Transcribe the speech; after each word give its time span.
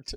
worked. 0.00 0.14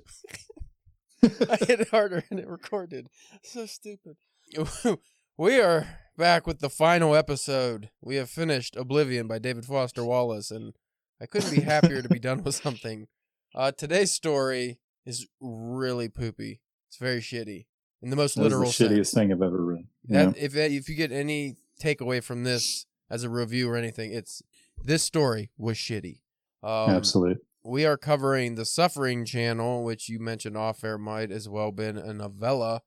I 1.50 1.56
hit 1.64 1.80
it 1.80 1.88
harder 1.88 2.24
and 2.30 2.38
it 2.38 2.48
recorded. 2.48 3.08
So 3.42 3.66
stupid. 3.66 4.16
We 5.36 5.60
are 5.60 5.98
back 6.16 6.46
with 6.46 6.60
the 6.60 6.70
final 6.70 7.16
episode. 7.16 7.90
We 8.00 8.14
have 8.16 8.30
finished 8.30 8.76
Oblivion 8.76 9.26
by 9.26 9.40
David 9.40 9.64
Foster 9.64 10.04
Wallace, 10.04 10.52
and 10.52 10.74
I 11.20 11.26
couldn't 11.26 11.52
be 11.52 11.62
happier 11.62 12.02
to 12.02 12.08
be 12.08 12.20
done 12.20 12.42
with 12.44 12.54
something. 12.54 13.08
Uh, 13.56 13.70
today's 13.70 14.10
story 14.10 14.78
is 15.06 15.28
really 15.40 16.08
poopy. 16.08 16.60
It's 16.88 16.96
very 16.96 17.20
shitty 17.20 17.66
in 18.02 18.10
the 18.10 18.16
most 18.16 18.34
That 18.34 18.42
literal 18.42 18.64
the 18.64 18.70
shittiest 18.70 18.94
sense. 19.06 19.14
thing 19.14 19.32
I've 19.32 19.42
ever 19.42 19.64
read. 19.64 19.86
That, 20.06 20.36
if 20.36 20.56
if 20.56 20.88
you 20.88 20.96
get 20.96 21.12
any 21.12 21.54
takeaway 21.80 22.20
from 22.20 22.42
this 22.42 22.86
as 23.08 23.22
a 23.22 23.28
review 23.28 23.70
or 23.70 23.76
anything, 23.76 24.12
it's 24.12 24.42
this 24.82 25.04
story 25.04 25.50
was 25.56 25.76
shitty. 25.76 26.18
Um, 26.64 26.90
Absolutely. 26.90 27.36
We 27.64 27.86
are 27.86 27.96
covering 27.96 28.54
the 28.54 28.66
Suffering 28.66 29.24
Channel, 29.24 29.82
which 29.82 30.08
you 30.08 30.18
mentioned 30.18 30.56
off 30.56 30.84
air 30.84 30.98
might 30.98 31.30
as 31.30 31.48
well 31.48 31.72
been 31.72 31.96
a 31.96 32.12
novella 32.12 32.82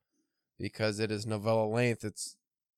because 0.59 0.99
it 0.99 1.11
is 1.11 1.25
novella 1.25 1.65
length. 1.65 2.03
It's 2.03 2.37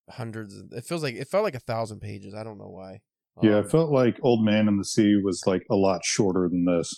hundreds. 0.09 0.57
Of, 0.57 0.71
it 0.71 0.85
feels 0.85 1.03
like 1.03 1.15
it 1.15 1.27
felt 1.27 1.43
like 1.43 1.55
a 1.55 1.59
thousand 1.59 1.99
pages. 1.99 2.33
I 2.33 2.43
don't 2.43 2.57
know 2.57 2.69
why. 2.69 3.01
Yeah, 3.41 3.57
Um, 3.57 3.65
it 3.65 3.71
felt 3.71 3.91
like 3.91 4.17
Old 4.21 4.43
Man 4.43 4.67
in 4.67 4.77
the 4.77 4.85
Sea 4.85 5.19
was 5.23 5.43
like 5.45 5.65
a 5.69 5.75
lot 5.75 6.05
shorter 6.05 6.49
than 6.49 6.65
this. 6.65 6.95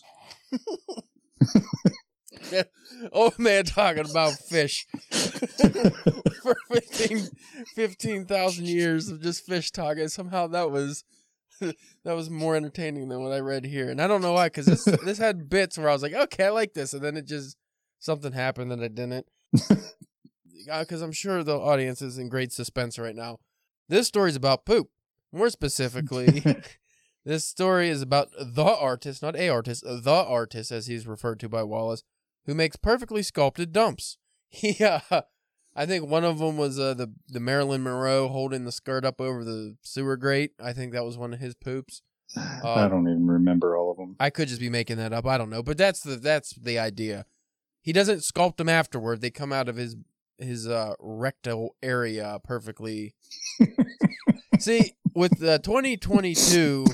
old 3.12 3.38
man 3.40 3.64
talking 3.66 4.10
about 4.10 4.34
fish 4.34 4.86
for 5.12 6.56
15 6.72 7.30
15,000 7.76 8.68
years 8.68 9.10
of 9.10 9.22
just 9.22 9.46
fish 9.46 9.72
talking. 9.72 10.08
Somehow 10.08 10.48
that 10.48 10.72
was 10.72 11.04
that 12.04 12.14
was 12.14 12.30
more 12.30 12.56
entertaining 12.56 13.10
than 13.10 13.22
what 13.22 13.32
I 13.32 13.40
read 13.40 13.66
here, 13.66 13.90
and 13.90 14.02
I 14.02 14.08
don't 14.08 14.22
know 14.22 14.34
why 14.34 14.48
because 14.48 14.66
this 14.66 14.84
this 15.06 15.18
had 15.18 15.50
bits 15.50 15.78
where 15.78 15.90
I 15.90 15.94
was 15.94 16.04
like, 16.04 16.14
okay, 16.14 16.46
I 16.46 16.50
like 16.50 16.74
this, 16.74 16.94
and 16.94 17.02
then 17.02 17.18
it 17.18 17.26
just 17.26 17.58
something 18.00 18.32
happened 18.34 18.72
that 18.72 18.82
I 18.82 18.88
didn't. 18.88 19.28
Because 20.64 21.02
I'm 21.02 21.12
sure 21.12 21.44
the 21.44 21.58
audience 21.58 22.04
is 22.04 22.20
in 22.20 22.30
great 22.30 22.54
suspense 22.54 23.00
right 23.00 23.16
now. 23.16 23.40
This 23.90 24.08
story 24.08 24.30
is 24.30 24.36
about 24.36 24.64
poop. 24.64 24.90
More 25.32 25.50
specifically, 25.50 26.44
this 27.26 27.46
story 27.46 27.90
is 27.90 28.04
about 28.04 28.30
the 28.40 28.64
artist, 28.64 29.24
not 29.24 29.36
a 29.36 29.50
artist, 29.50 29.84
the 29.84 30.26
artist, 30.28 30.72
as 30.72 30.86
he's 30.86 31.08
referred 31.08 31.40
to 31.40 31.50
by 31.50 31.64
Wallace, 31.64 32.04
who 32.46 32.54
makes 32.54 32.76
perfectly 32.76 33.24
sculpted 33.24 33.72
dumps. 33.72 34.18
He, 34.50 34.84
uh, 34.84 35.22
I 35.76 35.86
think 35.86 36.06
one 36.08 36.24
of 36.24 36.40
them 36.40 36.58
was 36.58 36.80
uh, 36.80 36.94
the 36.94 37.12
the 37.28 37.40
Marilyn 37.40 37.84
Monroe 37.84 38.28
holding 38.28 38.66
the 38.66 38.72
skirt 38.72 39.06
up 39.06 39.22
over 39.22 39.44
the 39.44 39.78
sewer 39.82 40.18
grate. 40.18 40.52
I 40.62 40.74
think 40.74 40.94
that 40.94 41.06
was 41.06 41.18
one 41.18 41.34
of 41.34 41.40
his 41.40 41.56
poops. 41.56 42.02
I 42.38 42.88
don't 42.90 43.08
even 43.08 43.28
remember 43.28 43.76
all 43.76 43.92
of 43.92 43.98
them. 43.98 44.16
I 44.20 44.30
could 44.30 44.48
just 44.48 44.60
be 44.60 44.70
making 44.70 44.98
that 44.98 45.14
up. 45.14 45.26
I 45.26 45.38
don't 45.38 45.50
know, 45.50 45.64
but 45.64 45.78
that's 45.78 46.02
the 46.02 46.18
that's 46.18 46.54
the 46.54 46.78
idea. 46.78 47.26
He 47.82 47.94
doesn't 47.94 48.20
sculpt 48.20 48.58
them 48.58 48.70
afterward. 48.70 49.22
They 49.22 49.32
come 49.32 49.54
out 49.54 49.70
of 49.70 49.76
his 49.78 49.96
his 50.38 50.68
uh, 50.68 50.94
rectal 51.00 51.76
area 51.82 52.40
perfectly. 52.44 53.16
See, 54.60 54.94
with 55.16 55.42
uh, 55.44 55.60
2022, 55.60 56.86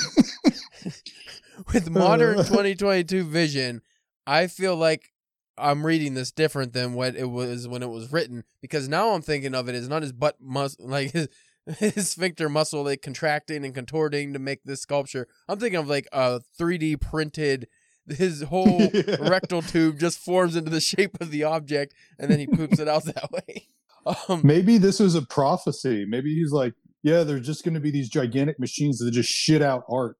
with 1.74 1.90
modern 1.90 2.38
2022 2.38 3.24
vision, 3.24 3.82
I 4.26 4.48
feel 4.48 4.76
like 4.76 5.12
I'm 5.58 5.86
reading 5.86 6.14
this 6.14 6.32
different 6.32 6.74
than 6.74 6.94
what 6.94 7.16
it 7.16 7.30
was 7.30 7.68
when 7.68 7.84
it 7.84 7.90
was 7.90 8.12
written 8.12 8.44
because 8.62 8.88
now 8.88 9.12
I'm 9.12 9.22
thinking 9.22 9.56
of 9.56 9.68
it 9.68 9.76
as 9.76 9.90
not 9.90 10.02
his 10.02 10.14
butt 10.14 10.38
muscle, 10.40 10.86
like 10.90 11.12
his 11.12 11.28
his 11.80 12.10
sphincter 12.10 12.48
muscle 12.48 12.84
like 12.84 13.02
contracting 13.02 13.66
and 13.66 13.76
contorting 13.76 14.34
to 14.34 14.40
make 14.40 14.64
this 14.64 14.82
sculpture. 14.82 15.28
I'm 15.50 15.60
thinking 15.60 15.80
of 15.80 15.90
like 15.90 16.08
a 16.12 16.42
3D 16.60 17.02
printed. 17.02 17.68
His 18.08 18.44
whole 18.44 18.90
rectal 19.20 19.62
tube 19.62 20.00
just 20.00 20.20
forms 20.20 20.56
into 20.56 20.72
the 20.72 20.80
shape 20.80 21.20
of 21.20 21.30
the 21.30 21.44
object, 21.44 21.94
and 22.18 22.32
then 22.32 22.40
he 22.40 22.48
poops 22.48 22.80
it 22.80 22.88
out 22.88 23.04
that 23.04 23.30
way. 23.34 23.68
Um, 24.30 24.40
Maybe 24.46 24.78
this 24.78 25.02
was 25.02 25.14
a 25.14 25.22
prophecy. 25.22 26.06
Maybe 26.08 26.34
he's 26.34 26.54
like, 26.54 26.74
yeah, 27.04 27.24
there's 27.24 27.46
just 27.46 27.66
going 27.66 27.74
to 27.74 27.82
be 27.82 27.92
these 27.92 28.08
gigantic 28.08 28.62
machines 28.62 29.00
that 29.00 29.12
just 29.12 29.30
shit 29.30 29.62
out 29.62 29.84
art. 29.90 30.16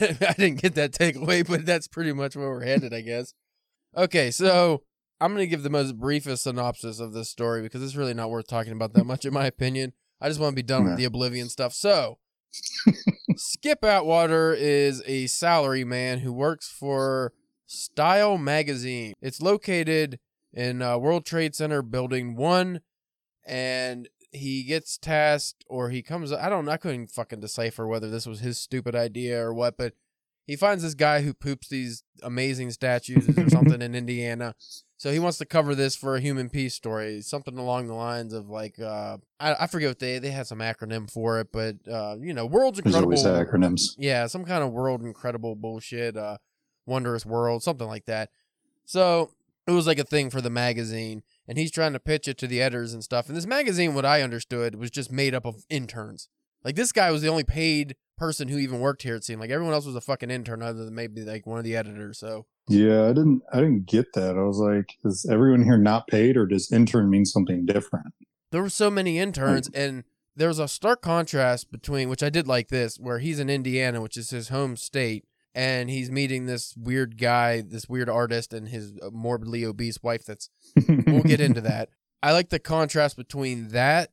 I 0.00 0.34
didn't 0.36 0.60
get 0.60 0.74
that 0.74 0.92
takeaway, 0.92 1.46
but 1.46 1.64
that's 1.64 1.88
pretty 1.88 2.12
much 2.12 2.36
where 2.36 2.50
we're 2.50 2.64
headed, 2.64 2.92
I 2.92 3.00
guess. 3.00 3.32
Okay, 3.96 4.30
so 4.30 4.82
I'm 5.20 5.32
going 5.34 5.44
to 5.44 5.50
give 5.50 5.62
the 5.62 5.70
most 5.70 5.98
briefest 5.98 6.44
synopsis 6.44 7.00
of 7.00 7.12
this 7.12 7.28
story 7.28 7.62
because 7.62 7.82
it's 7.82 7.96
really 7.96 8.14
not 8.14 8.30
worth 8.30 8.46
talking 8.46 8.72
about 8.72 8.94
that 8.94 9.04
much, 9.04 9.24
in 9.24 9.34
my 9.34 9.46
opinion. 9.46 9.92
I 10.20 10.28
just 10.28 10.40
want 10.40 10.52
to 10.52 10.56
be 10.56 10.62
done 10.62 10.84
with 10.84 10.96
the 10.96 11.04
Oblivion 11.04 11.48
stuff. 11.48 11.72
So, 11.72 12.18
Skip 13.36 13.82
Atwater 13.82 14.52
is 14.52 15.02
a 15.06 15.28
salary 15.28 15.84
man 15.84 16.18
who 16.18 16.32
works 16.32 16.68
for 16.68 17.32
Style 17.66 18.36
Magazine. 18.36 19.14
It's 19.22 19.40
located 19.40 20.18
in 20.52 20.82
uh, 20.82 20.98
World 20.98 21.24
Trade 21.24 21.54
Center 21.54 21.80
Building 21.80 22.36
1, 22.36 22.80
and 23.46 24.08
he 24.32 24.62
gets 24.64 24.98
tasked 24.98 25.64
or 25.68 25.90
he 25.90 26.02
comes 26.02 26.32
I 26.32 26.48
don't 26.48 26.68
I 26.68 26.76
couldn't 26.76 27.10
fucking 27.10 27.40
decipher 27.40 27.86
whether 27.86 28.08
this 28.08 28.26
was 28.26 28.40
his 28.40 28.60
stupid 28.60 28.94
idea 28.94 29.40
or 29.40 29.52
what, 29.52 29.76
but 29.76 29.94
he 30.46 30.56
finds 30.56 30.82
this 30.82 30.94
guy 30.94 31.22
who 31.22 31.32
poops 31.32 31.68
these 31.68 32.02
amazing 32.22 32.70
statues 32.70 33.28
or 33.38 33.48
something 33.50 33.80
in 33.82 33.94
Indiana. 33.94 34.54
So 34.96 35.10
he 35.12 35.18
wants 35.18 35.38
to 35.38 35.46
cover 35.46 35.74
this 35.74 35.96
for 35.96 36.16
a 36.16 36.20
human 36.20 36.50
peace 36.50 36.74
story, 36.74 37.22
something 37.22 37.56
along 37.56 37.86
the 37.86 37.94
lines 37.94 38.32
of 38.32 38.48
like 38.48 38.78
uh 38.78 39.16
I, 39.38 39.54
I 39.60 39.66
forget 39.66 39.88
what 39.90 39.98
they 39.98 40.18
they 40.18 40.30
had 40.30 40.46
some 40.46 40.58
acronym 40.58 41.10
for 41.10 41.40
it, 41.40 41.48
but 41.52 41.76
uh 41.90 42.16
you 42.20 42.34
know, 42.34 42.46
world's 42.46 42.80
There's 42.80 42.94
always 42.96 43.24
acronyms. 43.24 43.94
yeah, 43.96 44.26
some 44.26 44.44
kind 44.44 44.62
of 44.62 44.72
world 44.72 45.02
incredible 45.02 45.54
bullshit, 45.54 46.16
uh 46.16 46.38
wondrous 46.86 47.24
world, 47.24 47.62
something 47.62 47.86
like 47.86 48.06
that. 48.06 48.30
So 48.84 49.32
it 49.66 49.72
was 49.72 49.86
like 49.86 49.98
a 50.00 50.04
thing 50.04 50.30
for 50.30 50.40
the 50.40 50.50
magazine, 50.50 51.22
and 51.46 51.56
he's 51.56 51.70
trying 51.70 51.92
to 51.92 52.00
pitch 52.00 52.26
it 52.26 52.36
to 52.38 52.46
the 52.46 52.60
editors 52.60 52.92
and 52.92 53.04
stuff. 53.04 53.28
And 53.28 53.36
this 53.36 53.46
magazine, 53.46 53.94
what 53.94 54.04
I 54.04 54.20
understood, 54.22 54.74
was 54.74 54.90
just 54.90 55.12
made 55.12 55.34
up 55.34 55.46
of 55.46 55.64
interns. 55.70 56.28
Like 56.64 56.76
this 56.76 56.92
guy 56.92 57.10
was 57.10 57.22
the 57.22 57.28
only 57.28 57.44
paid 57.44 57.96
person 58.18 58.48
who 58.48 58.58
even 58.58 58.80
worked 58.80 59.02
here. 59.02 59.16
It 59.16 59.24
seemed 59.24 59.40
like 59.40 59.50
everyone 59.50 59.74
else 59.74 59.86
was 59.86 59.96
a 59.96 60.00
fucking 60.00 60.30
intern, 60.30 60.62
other 60.62 60.84
than 60.84 60.94
maybe 60.94 61.22
like 61.22 61.46
one 61.46 61.58
of 61.58 61.64
the 61.64 61.76
editors. 61.76 62.18
So 62.18 62.46
Yeah, 62.68 63.04
I 63.04 63.08
didn't. 63.08 63.42
I 63.52 63.56
didn't 63.56 63.86
get 63.86 64.12
that. 64.14 64.36
I 64.36 64.42
was 64.42 64.58
like, 64.58 64.96
is 65.04 65.26
everyone 65.30 65.64
here 65.64 65.78
not 65.78 66.06
paid, 66.06 66.36
or 66.36 66.46
does 66.46 66.70
intern 66.70 67.10
mean 67.10 67.24
something 67.24 67.66
different? 67.66 68.14
there 68.50 68.62
were 68.62 68.68
so 68.68 68.90
many 68.90 69.18
interns, 69.18 69.70
and 69.74 70.04
there 70.36 70.48
was 70.48 70.58
a 70.58 70.68
stark 70.68 71.02
contrast 71.02 71.70
between 71.70 72.08
which 72.08 72.22
I 72.22 72.30
did 72.30 72.48
like 72.48 72.68
this, 72.68 72.98
where 72.98 73.18
he's 73.18 73.38
in 73.38 73.48
Indiana, 73.48 74.00
which 74.00 74.16
is 74.16 74.30
his 74.30 74.48
home 74.48 74.76
state, 74.76 75.24
and 75.54 75.88
he's 75.90 76.10
meeting 76.10 76.46
this 76.46 76.74
weird 76.76 77.16
guy, 77.18 77.60
this 77.60 77.88
weird 77.88 78.08
artist, 78.08 78.52
and 78.52 78.68
his 78.68 78.92
uh, 79.02 79.10
morbidly 79.12 79.64
obese 79.64 80.02
wife. 80.02 80.24
That's 80.24 80.50
we'll 80.88 81.22
get 81.22 81.40
into 81.40 81.60
that. 81.62 81.90
I 82.22 82.32
like 82.32 82.50
the 82.50 82.58
contrast 82.58 83.16
between 83.16 83.68
that 83.68 84.10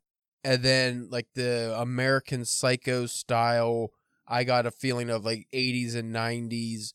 and 0.48 0.64
then 0.64 1.08
like 1.12 1.28
the 1.36 1.76
American 1.78 2.46
Psycho 2.46 3.06
style. 3.06 3.92
I 4.28 4.44
got 4.44 4.66
a 4.66 4.72
feeling 4.72 5.10
of 5.10 5.24
like 5.24 5.48
80s 5.54 5.96
and 5.96 6.14
90s 6.14 6.94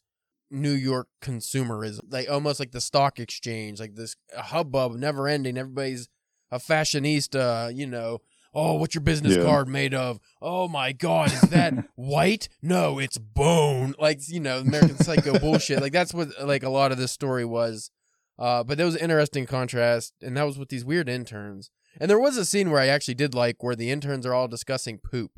New 0.50 0.72
York 0.72 1.08
consumerism, 1.22 2.00
like 2.10 2.28
almost 2.30 2.60
like 2.60 2.72
the 2.72 2.80
stock 2.80 3.18
exchange, 3.18 3.80
like 3.80 3.94
this 3.94 4.16
hubbub, 4.36 4.92
never 4.96 5.26
ending. 5.28 5.56
Everybody's 5.56 6.08
a 6.50 6.58
fashionista, 6.58 7.74
you 7.74 7.86
know. 7.86 8.18
Oh, 8.54 8.74
what's 8.74 8.94
your 8.94 9.00
business 9.02 9.36
Yeah. 9.36 9.44
card 9.44 9.66
made 9.66 9.94
of? 9.94 10.20
Oh 10.42 10.68
my 10.68 10.92
God, 10.92 11.32
is 11.32 11.40
that 11.42 11.72
white? 11.94 12.50
No, 12.60 12.98
it's 12.98 13.16
bone. 13.16 13.94
Like 13.98 14.20
you 14.28 14.40
know, 14.40 14.58
American 14.60 14.96
Psycho 14.98 15.38
bullshit. 15.40 15.80
Like 15.80 15.92
that's 15.92 16.12
what 16.12 16.28
like 16.44 16.62
a 16.62 16.68
lot 16.68 16.92
of 16.92 16.98
this 16.98 17.12
story 17.12 17.46
was. 17.46 17.90
Uh, 18.38 18.62
but 18.62 18.76
there 18.76 18.84
was 18.86 18.94
an 18.96 19.00
interesting 19.00 19.46
contrast, 19.46 20.12
and 20.20 20.36
that 20.36 20.44
was 20.44 20.58
with 20.58 20.68
these 20.68 20.84
weird 20.84 21.08
interns. 21.08 21.70
And 22.00 22.10
there 22.10 22.18
was 22.18 22.36
a 22.36 22.44
scene 22.44 22.70
where 22.70 22.80
I 22.80 22.86
actually 22.88 23.14
did 23.14 23.34
like 23.34 23.62
where 23.62 23.76
the 23.76 23.90
interns 23.90 24.26
are 24.26 24.34
all 24.34 24.48
discussing 24.48 24.98
poop, 24.98 25.32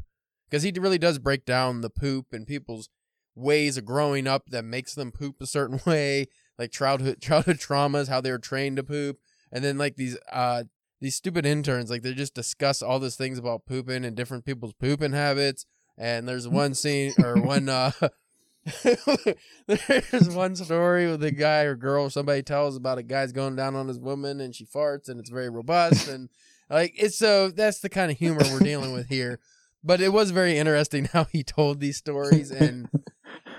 because 0.48 0.62
he 0.62 0.72
really 0.76 0.98
does 0.98 1.18
break 1.18 1.44
down 1.44 1.80
the 1.80 1.90
poop 1.90 2.26
and 2.32 2.46
people's 2.46 2.88
ways 3.34 3.76
of 3.76 3.84
growing 3.84 4.26
up 4.26 4.50
that 4.50 4.64
makes 4.64 4.94
them 4.94 5.10
poop 5.10 5.40
a 5.40 5.46
certain 5.46 5.80
way, 5.86 6.26
like 6.58 6.70
childhood 6.70 7.20
childhood 7.20 7.58
traumas, 7.58 8.08
how 8.08 8.20
they 8.20 8.30
were 8.30 8.38
trained 8.38 8.76
to 8.76 8.84
poop, 8.84 9.18
and 9.52 9.64
then 9.64 9.78
like 9.78 9.96
these 9.96 10.16
uh 10.32 10.64
these 11.00 11.16
stupid 11.16 11.44
interns, 11.44 11.90
like 11.90 12.02
they 12.02 12.14
just 12.14 12.34
discuss 12.34 12.80
all 12.80 12.98
these 12.98 13.16
things 13.16 13.38
about 13.38 13.66
pooping 13.66 14.04
and 14.04 14.16
different 14.16 14.44
people's 14.44 14.72
pooping 14.74 15.12
habits. 15.12 15.66
And 15.98 16.26
there's 16.26 16.48
one 16.48 16.74
scene 16.74 17.12
or 17.22 17.40
one 17.42 17.68
uh 17.68 17.90
there's 19.66 20.30
one 20.30 20.56
story 20.56 21.06
with 21.06 21.22
a 21.22 21.30
guy 21.30 21.62
or 21.62 21.74
girl 21.74 22.08
somebody 22.08 22.42
tells 22.42 22.76
about 22.76 22.98
a 22.98 23.02
guy's 23.02 23.32
going 23.32 23.56
down 23.56 23.74
on 23.74 23.88
his 23.88 23.98
woman 23.98 24.40
and 24.40 24.54
she 24.54 24.64
farts 24.64 25.08
and 25.08 25.20
it's 25.20 25.30
very 25.30 25.50
robust 25.50 26.08
and 26.14 26.30
like 26.70 26.94
it's 26.96 27.18
so 27.18 27.50
that's 27.50 27.80
the 27.80 27.90
kind 27.90 28.10
of 28.10 28.18
humor 28.18 28.40
we're 28.50 28.58
dealing 28.60 28.92
with 28.92 29.08
here. 29.08 29.38
But 29.82 30.00
it 30.00 30.14
was 30.14 30.30
very 30.30 30.56
interesting 30.56 31.04
how 31.12 31.24
he 31.24 31.42
told 31.42 31.80
these 31.80 31.98
stories 31.98 32.50
and 32.50 32.88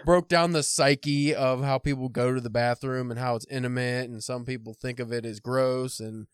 broke 0.05 0.27
down 0.27 0.53
the 0.53 0.63
psyche 0.63 1.35
of 1.35 1.63
how 1.63 1.77
people 1.77 2.09
go 2.09 2.33
to 2.33 2.41
the 2.41 2.49
bathroom 2.49 3.11
and 3.11 3.19
how 3.19 3.35
it's 3.35 3.45
intimate 3.47 4.09
and 4.09 4.23
some 4.23 4.43
people 4.43 4.73
think 4.73 4.99
of 4.99 5.11
it 5.11 5.25
as 5.25 5.39
gross 5.39 5.99
and 5.99 6.25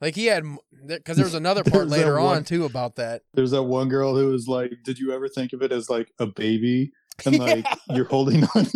Like 0.00 0.14
he 0.14 0.26
had, 0.26 0.44
because 0.86 1.16
there 1.16 1.26
was 1.26 1.34
another 1.34 1.64
part 1.64 1.88
later 1.88 2.20
on 2.20 2.44
too 2.44 2.64
about 2.64 2.96
that. 2.96 3.22
There's 3.34 3.50
that 3.50 3.64
one 3.64 3.88
girl 3.88 4.14
who 4.14 4.28
was 4.28 4.46
like, 4.46 4.72
"Did 4.84 4.98
you 4.98 5.12
ever 5.12 5.28
think 5.28 5.52
of 5.52 5.62
it 5.62 5.72
as 5.72 5.90
like 5.90 6.12
a 6.20 6.26
baby?" 6.26 6.92
And 7.26 7.38
like 7.40 7.66
you're 7.90 8.04
holding 8.06 8.44
on, 8.54 8.66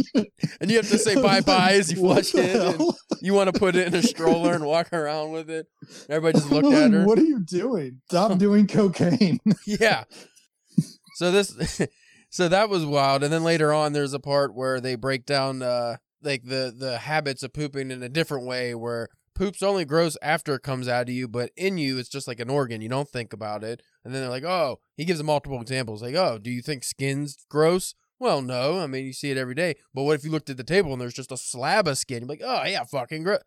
And 0.60 0.70
you 0.70 0.76
have 0.78 0.88
to 0.90 0.98
say 0.98 1.14
bye 1.20 1.40
bye 1.40 1.72
as 1.74 1.90
you 1.92 1.98
flush 1.98 2.34
it. 2.34 2.56
and 2.56 2.90
you 3.20 3.34
want 3.34 3.52
to 3.52 3.58
put 3.58 3.76
it 3.76 3.86
in 3.86 3.94
a 3.94 4.02
stroller 4.02 4.52
and 4.54 4.64
walk 4.64 4.92
around 4.92 5.32
with 5.32 5.48
it. 5.50 5.66
Everybody 6.08 6.38
just 6.40 6.50
looked 6.52 6.66
Like, 6.66 6.76
at 6.76 6.92
her. 6.92 7.04
What 7.06 7.18
are 7.18 7.24
you 7.24 7.40
doing? 7.40 8.00
Stop 8.08 8.38
doing 8.38 8.66
cocaine. 8.66 9.38
yeah. 9.66 10.04
So 11.16 11.30
this, 11.30 11.80
so 12.30 12.48
that 12.48 12.68
was 12.68 12.84
wild. 12.86 13.22
And 13.22 13.32
then 13.32 13.44
later 13.44 13.72
on, 13.72 13.92
there's 13.92 14.14
a 14.14 14.18
part 14.20 14.54
where 14.54 14.80
they 14.80 14.94
break 14.94 15.26
down 15.26 15.62
uh 15.62 15.96
like 16.22 16.44
the 16.44 16.74
the 16.76 16.98
habits 16.98 17.42
of 17.42 17.52
pooping 17.52 17.90
in 17.90 18.02
a 18.02 18.08
different 18.08 18.46
way, 18.46 18.74
where 18.74 19.08
poops 19.34 19.62
only 19.62 19.84
grows 19.84 20.16
after 20.22 20.54
it 20.54 20.62
comes 20.62 20.88
out 20.88 21.08
of 21.08 21.14
you, 21.14 21.26
but 21.28 21.50
in 21.56 21.78
you 21.78 21.98
it's 21.98 22.08
just 22.08 22.26
like 22.28 22.40
an 22.40 22.50
organ. 22.50 22.80
You 22.80 22.88
don't 22.88 23.08
think 23.08 23.32
about 23.32 23.62
it. 23.64 23.82
And 24.04 24.12
then 24.14 24.22
they're 24.22 24.30
like, 24.30 24.44
oh, 24.44 24.80
he 24.96 25.04
gives 25.04 25.18
them 25.18 25.26
multiple 25.26 25.60
examples. 25.60 26.02
Like, 26.02 26.14
oh, 26.14 26.38
do 26.38 26.50
you 26.50 26.62
think 26.62 26.82
skin's 26.84 27.36
gross? 27.48 27.94
Well, 28.22 28.40
no. 28.40 28.78
I 28.78 28.86
mean, 28.86 29.04
you 29.04 29.12
see 29.12 29.32
it 29.32 29.36
every 29.36 29.56
day. 29.56 29.74
But 29.92 30.04
what 30.04 30.14
if 30.14 30.24
you 30.24 30.30
looked 30.30 30.48
at 30.48 30.56
the 30.56 30.62
table 30.62 30.92
and 30.92 31.00
there's 31.00 31.12
just 31.12 31.32
a 31.32 31.36
slab 31.36 31.88
of 31.88 31.98
skin? 31.98 32.20
You're 32.20 32.28
like, 32.28 32.40
oh 32.44 32.62
yeah, 32.64 32.84
fucking 32.84 33.24
gross. 33.24 33.40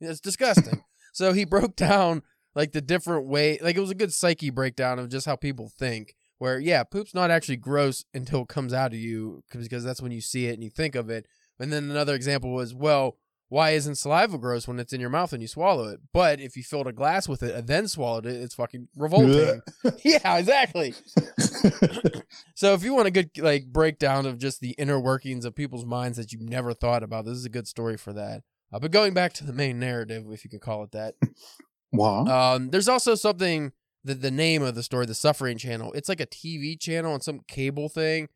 It's 0.00 0.20
disgusting. 0.20 0.82
so 1.12 1.34
he 1.34 1.44
broke 1.44 1.76
down 1.76 2.22
like 2.54 2.72
the 2.72 2.80
different 2.80 3.26
way. 3.26 3.58
Like 3.60 3.76
it 3.76 3.80
was 3.80 3.90
a 3.90 3.94
good 3.94 4.10
psyche 4.10 4.48
breakdown 4.48 4.98
of 4.98 5.10
just 5.10 5.26
how 5.26 5.36
people 5.36 5.68
think 5.68 6.14
where 6.38 6.58
yeah, 6.58 6.82
poop's 6.82 7.12
not 7.12 7.30
actually 7.30 7.58
gross 7.58 8.06
until 8.14 8.40
it 8.40 8.48
comes 8.48 8.72
out 8.72 8.94
of 8.94 8.98
you 8.98 9.44
because 9.52 9.84
that's 9.84 10.00
when 10.00 10.12
you 10.12 10.22
see 10.22 10.46
it 10.46 10.54
and 10.54 10.64
you 10.64 10.70
think 10.70 10.94
of 10.94 11.10
it. 11.10 11.26
And 11.60 11.70
then 11.70 11.90
another 11.90 12.14
example 12.14 12.54
was, 12.54 12.74
well, 12.74 13.18
why 13.52 13.72
isn't 13.72 13.96
saliva 13.96 14.38
gross 14.38 14.66
when 14.66 14.78
it's 14.78 14.94
in 14.94 15.00
your 15.00 15.10
mouth 15.10 15.30
and 15.34 15.42
you 15.42 15.46
swallow 15.46 15.86
it? 15.88 16.00
But 16.14 16.40
if 16.40 16.56
you 16.56 16.62
filled 16.62 16.86
a 16.86 16.92
glass 16.92 17.28
with 17.28 17.42
it 17.42 17.54
and 17.54 17.68
then 17.68 17.86
swallowed 17.86 18.24
it, 18.24 18.40
it's 18.40 18.54
fucking 18.54 18.88
revolting. 18.96 19.60
yeah, 20.02 20.38
exactly. 20.38 20.94
So 22.54 22.74
if 22.74 22.82
you 22.82 22.94
want 22.94 23.08
a 23.08 23.10
good 23.10 23.30
like 23.38 23.66
breakdown 23.66 24.24
of 24.24 24.38
just 24.38 24.60
the 24.60 24.70
inner 24.78 24.98
workings 24.98 25.44
of 25.44 25.54
people's 25.54 25.84
minds 25.84 26.16
that 26.16 26.32
you've 26.32 26.48
never 26.48 26.72
thought 26.72 27.02
about, 27.02 27.24
this 27.24 27.36
is 27.36 27.44
a 27.44 27.50
good 27.50 27.66
story 27.66 27.96
for 27.96 28.12
that. 28.12 28.42
Uh, 28.72 28.78
but 28.78 28.90
going 28.90 29.12
back 29.12 29.32
to 29.34 29.44
the 29.44 29.52
main 29.52 29.78
narrative, 29.78 30.24
if 30.30 30.44
you 30.44 30.50
could 30.50 30.60
call 30.60 30.82
it 30.84 30.92
that, 30.92 31.14
wow. 31.92 32.24
um, 32.24 32.70
there's 32.70 32.88
also 32.88 33.14
something 33.14 33.72
the 34.04 34.14
the 34.14 34.30
name 34.30 34.62
of 34.62 34.74
the 34.74 34.82
story, 34.82 35.06
the 35.06 35.14
Suffering 35.14 35.58
Channel. 35.58 35.92
It's 35.92 36.08
like 36.08 36.20
a 36.20 36.26
TV 36.26 36.80
channel 36.80 37.12
on 37.12 37.20
some 37.20 37.40
cable 37.48 37.88
thing, 37.88 38.28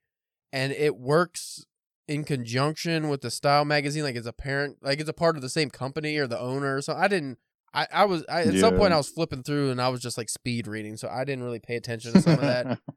and 0.52 0.72
it 0.72 0.96
works 0.96 1.64
in 2.08 2.24
conjunction 2.24 3.08
with 3.08 3.20
the 3.20 3.30
Style 3.30 3.64
magazine. 3.64 4.02
Like 4.02 4.16
it's 4.16 4.26
a 4.26 4.32
parent, 4.32 4.78
like 4.82 5.00
it's 5.00 5.10
a 5.10 5.14
part 5.14 5.36
of 5.36 5.42
the 5.42 5.48
same 5.48 5.70
company 5.70 6.16
or 6.18 6.26
the 6.26 6.38
owner. 6.38 6.80
So 6.80 6.94
I 6.94 7.08
didn't. 7.08 7.38
I, 7.74 7.86
I 7.92 8.04
was 8.06 8.24
I, 8.28 8.42
at 8.42 8.54
some 8.54 8.76
point 8.76 8.94
I 8.94 8.96
was 8.96 9.08
flipping 9.08 9.42
through 9.42 9.70
and 9.70 9.82
I 9.82 9.88
was 9.90 10.00
just 10.00 10.16
like 10.16 10.30
speed 10.30 10.66
reading, 10.66 10.96
so 10.96 11.08
I 11.08 11.24
didn't 11.24 11.44
really 11.44 11.58
pay 11.58 11.76
attention 11.76 12.14
to 12.14 12.22
some 12.22 12.34
of 12.34 12.40
that. 12.40 12.78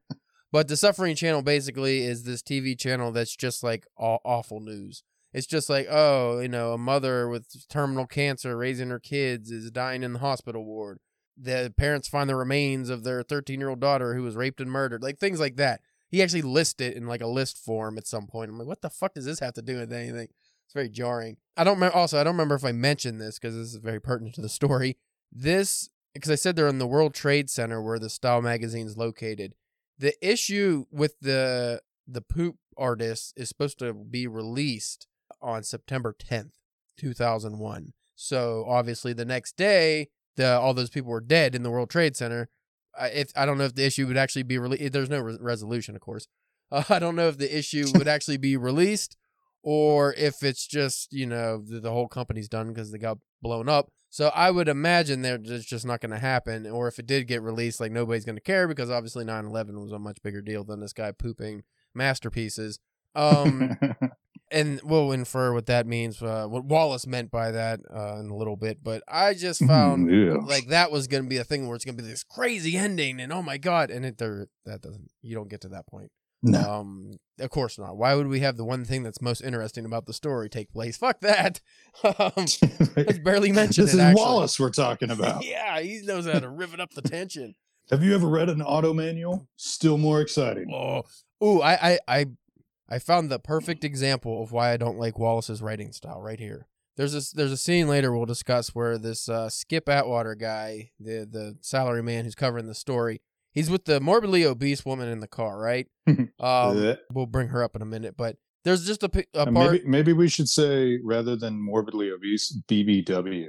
But 0.52 0.68
the 0.68 0.76
Suffering 0.76 1.14
Channel 1.14 1.42
basically 1.42 2.02
is 2.02 2.24
this 2.24 2.42
TV 2.42 2.76
channel 2.76 3.12
that's 3.12 3.36
just 3.36 3.62
like 3.62 3.86
aw- 3.96 4.18
awful 4.24 4.60
news. 4.60 5.02
It's 5.32 5.46
just 5.46 5.70
like, 5.70 5.86
oh, 5.88 6.40
you 6.40 6.48
know, 6.48 6.72
a 6.72 6.78
mother 6.78 7.28
with 7.28 7.68
terminal 7.68 8.06
cancer 8.06 8.56
raising 8.56 8.90
her 8.90 8.98
kids 8.98 9.50
is 9.50 9.70
dying 9.70 10.02
in 10.02 10.14
the 10.14 10.18
hospital 10.18 10.64
ward. 10.64 10.98
The 11.40 11.72
parents 11.76 12.08
find 12.08 12.28
the 12.28 12.34
remains 12.34 12.90
of 12.90 13.04
their 13.04 13.22
13 13.22 13.60
year 13.60 13.68
old 13.68 13.80
daughter 13.80 14.14
who 14.14 14.22
was 14.22 14.34
raped 14.34 14.60
and 14.60 14.70
murdered, 14.70 15.02
like 15.02 15.18
things 15.18 15.38
like 15.38 15.54
that. 15.56 15.80
He 16.10 16.22
actually 16.22 16.42
lists 16.42 16.80
it 16.80 16.94
in 16.94 17.06
like 17.06 17.20
a 17.20 17.26
list 17.26 17.58
form 17.58 17.96
at 17.96 18.06
some 18.06 18.26
point. 18.26 18.50
I'm 18.50 18.58
like, 18.58 18.66
what 18.66 18.82
the 18.82 18.90
fuck 18.90 19.14
does 19.14 19.24
this 19.24 19.40
have 19.40 19.54
to 19.54 19.62
do 19.62 19.78
with 19.78 19.92
anything? 19.92 20.28
It's 20.64 20.74
very 20.74 20.88
jarring. 20.88 21.36
I 21.56 21.64
don't 21.64 21.74
remember. 21.74 21.96
Also, 21.96 22.20
I 22.20 22.24
don't 22.24 22.34
remember 22.34 22.54
if 22.54 22.64
I 22.64 22.72
mentioned 22.72 23.20
this 23.20 23.38
because 23.38 23.56
this 23.56 23.68
is 23.68 23.76
very 23.76 24.00
pertinent 24.00 24.34
to 24.36 24.40
the 24.40 24.48
story. 24.48 24.96
This 25.32 25.88
because 26.14 26.30
I 26.30 26.36
said 26.36 26.56
they're 26.56 26.68
in 26.68 26.78
the 26.78 26.86
World 26.86 27.14
Trade 27.14 27.50
Center 27.50 27.82
where 27.82 27.98
the 27.98 28.10
Style 28.10 28.42
magazine 28.42 28.86
is 28.86 28.96
located. 28.96 29.54
The 29.98 30.14
issue 30.26 30.86
with 30.90 31.18
the 31.20 31.82
the 32.06 32.20
poop 32.20 32.56
artist 32.76 33.34
is 33.36 33.48
supposed 33.48 33.78
to 33.78 33.92
be 33.92 34.26
released 34.26 35.06
on 35.40 35.62
September 35.62 36.14
10th, 36.18 36.50
2001. 36.98 37.92
So 38.16 38.64
obviously 38.68 39.12
the 39.12 39.24
next 39.24 39.56
day, 39.56 40.08
the 40.36 40.58
all 40.58 40.74
those 40.74 40.90
people 40.90 41.10
were 41.10 41.20
dead 41.20 41.54
in 41.54 41.62
the 41.62 41.70
World 41.70 41.90
Trade 41.90 42.16
Center. 42.16 42.48
I, 42.98 43.08
if 43.08 43.32
I 43.36 43.46
don't 43.46 43.58
know 43.58 43.64
if 43.64 43.74
the 43.74 43.86
issue 43.86 44.06
would 44.06 44.16
actually 44.16 44.42
be 44.42 44.58
released. 44.58 44.92
There's 44.92 45.10
no 45.10 45.20
re- 45.20 45.38
resolution, 45.40 45.94
of 45.94 46.00
course. 46.00 46.26
Uh, 46.70 46.84
I 46.88 46.98
don't 46.98 47.16
know 47.16 47.28
if 47.28 47.38
the 47.38 47.56
issue 47.56 47.86
would 47.94 48.08
actually 48.16 48.38
be 48.38 48.56
released 48.56 49.16
or 49.62 50.14
if 50.14 50.42
it's 50.42 50.66
just 50.66 51.12
you 51.12 51.26
know 51.26 51.58
the, 51.58 51.80
the 51.80 51.90
whole 51.90 52.08
company's 52.08 52.48
done 52.48 52.68
because 52.68 52.90
they 52.92 52.98
got 52.98 53.18
blown 53.42 53.68
up. 53.68 53.90
So 54.08 54.28
I 54.34 54.50
would 54.50 54.68
imagine 54.68 55.22
that 55.22 55.42
it's 55.44 55.64
just 55.64 55.86
not 55.86 56.00
going 56.00 56.10
to 56.10 56.18
happen. 56.18 56.66
Or 56.66 56.88
if 56.88 56.98
it 56.98 57.06
did 57.06 57.28
get 57.28 57.42
released, 57.42 57.80
like 57.80 57.92
nobody's 57.92 58.24
going 58.24 58.36
to 58.36 58.42
care 58.42 58.66
because 58.66 58.90
obviously 58.90 59.24
9/11 59.24 59.80
was 59.80 59.92
a 59.92 59.98
much 59.98 60.18
bigger 60.22 60.42
deal 60.42 60.64
than 60.64 60.80
this 60.80 60.92
guy 60.92 61.12
pooping 61.12 61.62
masterpieces. 61.94 62.80
Um, 63.14 63.78
and 64.50 64.80
we'll 64.82 65.12
infer 65.12 65.52
what 65.52 65.66
that 65.66 65.86
means, 65.86 66.20
uh, 66.22 66.46
what 66.48 66.64
Wallace 66.64 67.06
meant 67.06 67.30
by 67.30 67.50
that 67.52 67.80
uh, 67.94 68.16
in 68.20 68.30
a 68.30 68.36
little 68.36 68.56
bit. 68.56 68.82
But 68.82 69.02
I 69.08 69.34
just 69.34 69.64
found 69.64 70.10
Yeah. 70.10 70.34
like 70.44 70.68
that 70.68 70.90
was 70.90 71.06
going 71.06 71.22
to 71.24 71.28
be 71.28 71.36
a 71.38 71.44
thing 71.44 71.66
where 71.66 71.76
it's 71.76 71.84
going 71.84 71.96
to 71.96 72.02
be 72.02 72.08
this 72.08 72.24
crazy 72.24 72.76
ending, 72.76 73.20
and 73.20 73.32
oh 73.32 73.42
my 73.42 73.58
god, 73.58 73.90
and 73.90 74.04
it 74.04 74.18
there 74.18 74.46
that 74.66 74.80
doesn't 74.82 75.10
you 75.22 75.34
don't 75.34 75.48
get 75.48 75.60
to 75.62 75.68
that 75.68 75.86
point. 75.86 76.10
no. 76.42 76.58
Um, 76.60 77.12
of 77.38 77.48
course 77.50 77.78
not. 77.78 77.96
Why 77.96 78.14
would 78.14 78.26
we 78.26 78.40
have 78.40 78.56
the 78.58 78.64
one 78.64 78.84
thing 78.84 79.02
that's 79.02 79.22
most 79.22 79.40
interesting 79.42 79.84
about 79.86 80.04
the 80.06 80.12
story 80.12 80.48
take 80.50 80.70
place? 80.72 80.96
Fuck 80.96 81.20
that. 81.20 81.60
um, 82.04 82.32
let's 82.96 83.18
barely 83.24 83.50
mentioned. 83.52 83.86
this 83.88 83.94
it. 83.94 83.98
is 83.98 84.00
actually. 84.00 84.22
Wallace 84.22 84.60
we're 84.60 84.70
talking 84.70 85.10
about. 85.16 85.44
yeah, 85.44 85.80
he 85.80 86.00
knows 86.02 86.26
how 86.26 86.38
to 86.38 86.48
rivet 86.50 86.80
up 86.80 86.92
the 86.92 87.02
tension. 87.02 87.54
Have 87.90 88.02
you 88.04 88.14
ever 88.14 88.28
read 88.28 88.48
an 88.48 88.62
auto 88.62 88.92
manual? 88.94 89.48
Still 89.56 89.98
more 89.98 90.20
exciting. 90.20 90.70
Oh, 90.72 91.02
ooh, 91.44 91.60
I, 91.60 91.72
I, 91.92 91.98
I, 92.06 92.26
I 92.90 92.98
found 92.98 93.30
the 93.30 93.38
perfect 93.38 93.84
example 93.84 94.42
of 94.42 94.52
why 94.52 94.72
I 94.72 94.76
don't 94.76 94.98
like 94.98 95.18
Wallace's 95.18 95.62
writing 95.62 95.92
style 95.92 96.20
right 96.20 96.38
here. 96.40 96.66
There's 96.96 97.12
this, 97.12 97.30
there's 97.30 97.52
a 97.52 97.56
scene 97.56 97.86
later 97.88 98.12
we'll 98.14 98.26
discuss 98.26 98.74
where 98.74 98.98
this 98.98 99.28
uh, 99.28 99.48
Skip 99.48 99.88
Atwater 99.88 100.34
guy, 100.34 100.90
the 100.98 101.26
the 101.30 101.56
salary 101.60 102.02
man 102.02 102.24
who's 102.24 102.34
covering 102.34 102.66
the 102.66 102.74
story, 102.74 103.22
he's 103.52 103.70
with 103.70 103.84
the 103.84 104.00
morbidly 104.00 104.44
obese 104.44 104.84
woman 104.84 105.08
in 105.08 105.20
the 105.20 105.28
car, 105.28 105.58
right? 105.58 105.86
um, 106.40 106.96
we'll 107.12 107.26
bring 107.26 107.48
her 107.48 107.62
up 107.62 107.76
in 107.76 107.80
a 107.82 107.86
minute, 107.86 108.16
but 108.16 108.36
there's 108.64 108.86
just 108.86 109.02
a, 109.02 109.08
pi- 109.08 109.24
a 109.34 109.46
part. 109.50 109.72
maybe 109.72 109.82
maybe 109.86 110.12
we 110.12 110.28
should 110.28 110.48
say 110.48 110.98
rather 111.02 111.36
than 111.36 111.62
morbidly 111.62 112.10
obese, 112.10 112.58
BBW, 112.68 113.46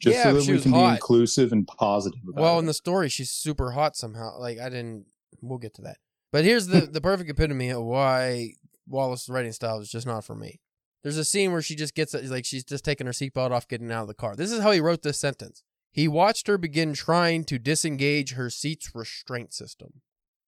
just 0.00 0.16
Yeah, 0.16 0.22
so 0.24 0.32
that 0.40 0.50
we 0.50 0.60
can 0.60 0.72
hot. 0.72 0.88
be 0.88 0.92
inclusive 0.94 1.52
and 1.52 1.66
positive. 1.66 2.18
About 2.28 2.40
Well, 2.42 2.56
it. 2.56 2.60
in 2.60 2.66
the 2.66 2.74
story, 2.74 3.08
she's 3.08 3.30
super 3.30 3.72
hot 3.72 3.94
somehow. 3.96 4.38
Like 4.38 4.58
I 4.58 4.68
didn't. 4.68 5.04
We'll 5.42 5.58
get 5.58 5.74
to 5.74 5.82
that. 5.82 5.98
But 6.32 6.44
here's 6.44 6.66
the 6.66 6.80
the 6.82 7.00
perfect 7.00 7.30
epitome 7.30 7.68
of 7.70 7.84
why 7.84 8.54
Wallace's 8.90 9.28
writing 9.28 9.52
style 9.52 9.80
is 9.80 9.90
just 9.90 10.06
not 10.06 10.24
for 10.24 10.34
me. 10.34 10.60
There's 11.02 11.16
a 11.16 11.24
scene 11.24 11.52
where 11.52 11.62
she 11.62 11.74
just 11.76 11.94
gets 11.94 12.12
like 12.12 12.44
she's 12.44 12.64
just 12.64 12.84
taking 12.84 13.06
her 13.06 13.12
seatbelt 13.12 13.52
off, 13.52 13.66
getting 13.68 13.90
out 13.90 14.02
of 14.02 14.08
the 14.08 14.14
car. 14.14 14.36
This 14.36 14.52
is 14.52 14.60
how 14.60 14.70
he 14.72 14.80
wrote 14.80 15.02
this 15.02 15.18
sentence. 15.18 15.62
He 15.92 16.06
watched 16.08 16.46
her 16.46 16.58
begin 16.58 16.92
trying 16.92 17.44
to 17.44 17.58
disengage 17.58 18.34
her 18.34 18.50
seat's 18.50 18.94
restraint 18.94 19.52
system. 19.54 20.02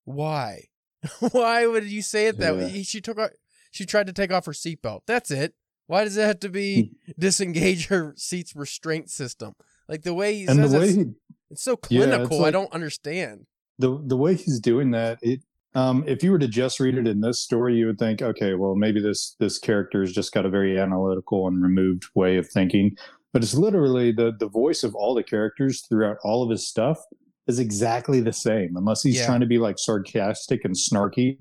Why? 0.04 0.64
Why 1.32 1.66
would 1.66 1.84
you 1.87 2.02
say 2.02 2.26
it 2.26 2.38
that 2.38 2.54
Yeah. 2.54 2.64
way? 2.66 2.82
She 2.82 3.00
took 3.00 3.18
off, 3.18 3.30
she 3.70 3.87
tried 3.87 4.06
to 4.08 4.12
take 4.12 4.32
off 4.32 4.46
her 4.46 4.52
seatbelt. 4.52 5.00
That's 5.06 5.30
it. 5.30 5.54
Why 5.87 6.04
does 6.04 6.16
it 6.16 6.22
have 6.26 6.40
to 6.40 6.49
be 6.49 6.92
disengage 7.18 7.87
her 7.88 8.14
seat's 8.16 8.54
restraint 8.54 9.11
system? 9.11 9.54
Like 9.88 10.02
the 10.02 10.14
way 10.14 10.34
he 10.34 10.46
and 10.46 10.56
says 10.56 10.72
the 10.72 10.78
way 10.78 10.84
it's, 10.87 10.94
he, 10.94 11.04
it's 11.50 11.62
so 11.62 11.78
Yeah, 11.88 12.00
it's 12.02 12.08
clinical. 12.28 12.44
I 12.44 12.50
don't 12.50 12.72
understand. 12.72 13.46
the 13.78 14.00
the 14.04 14.16
way 14.16 14.34
he's 14.34 14.61
doing 14.61 14.90
that, 14.92 15.18
it 15.22 15.40
um, 15.75 16.05
if 16.07 16.23
you 16.23 16.31
were 16.31 16.38
to 16.38 16.49
just 16.49 16.81
read 16.81 16.97
it 16.97 17.07
in 17.07 17.21
this 17.21 17.41
story, 17.43 17.75
you 17.76 17.87
would 17.87 17.99
think, 17.99 18.21
okay, 18.23 18.55
well, 18.55 18.75
maybe 18.75 19.00
this 19.00 19.35
this 19.41 19.59
character's 19.59 20.12
just 20.12 20.33
got 20.33 20.47
a 20.47 20.50
very 20.50 20.79
analytical 20.79 21.47
and 21.49 21.62
removed 21.62 22.05
way 22.14 22.37
of 22.37 22.49
thinking. 22.49 22.97
But 23.33 23.43
it's 23.43 23.55
literally 23.55 24.12
the 24.12 24.33
the 24.38 24.49
voice 24.49 24.83
of 24.83 24.95
all 24.95 25.14
the 25.14 25.23
characters 25.23 25.83
throughout 25.88 26.19
all 26.25 26.43
of 26.43 26.50
his 26.50 26.67
stuff 26.69 26.99
is 27.47 27.59
exactly 27.59 28.21
the 28.21 28.33
same, 28.33 28.76
unless 28.76 29.02
he's 29.02 29.17
Yeah. 29.19 29.26
trying 29.26 29.41
to 29.41 29.47
be 29.47 29.59
like 29.59 29.79
sarcastic 29.79 30.64
and 30.64 30.76
snarky, 30.76 31.38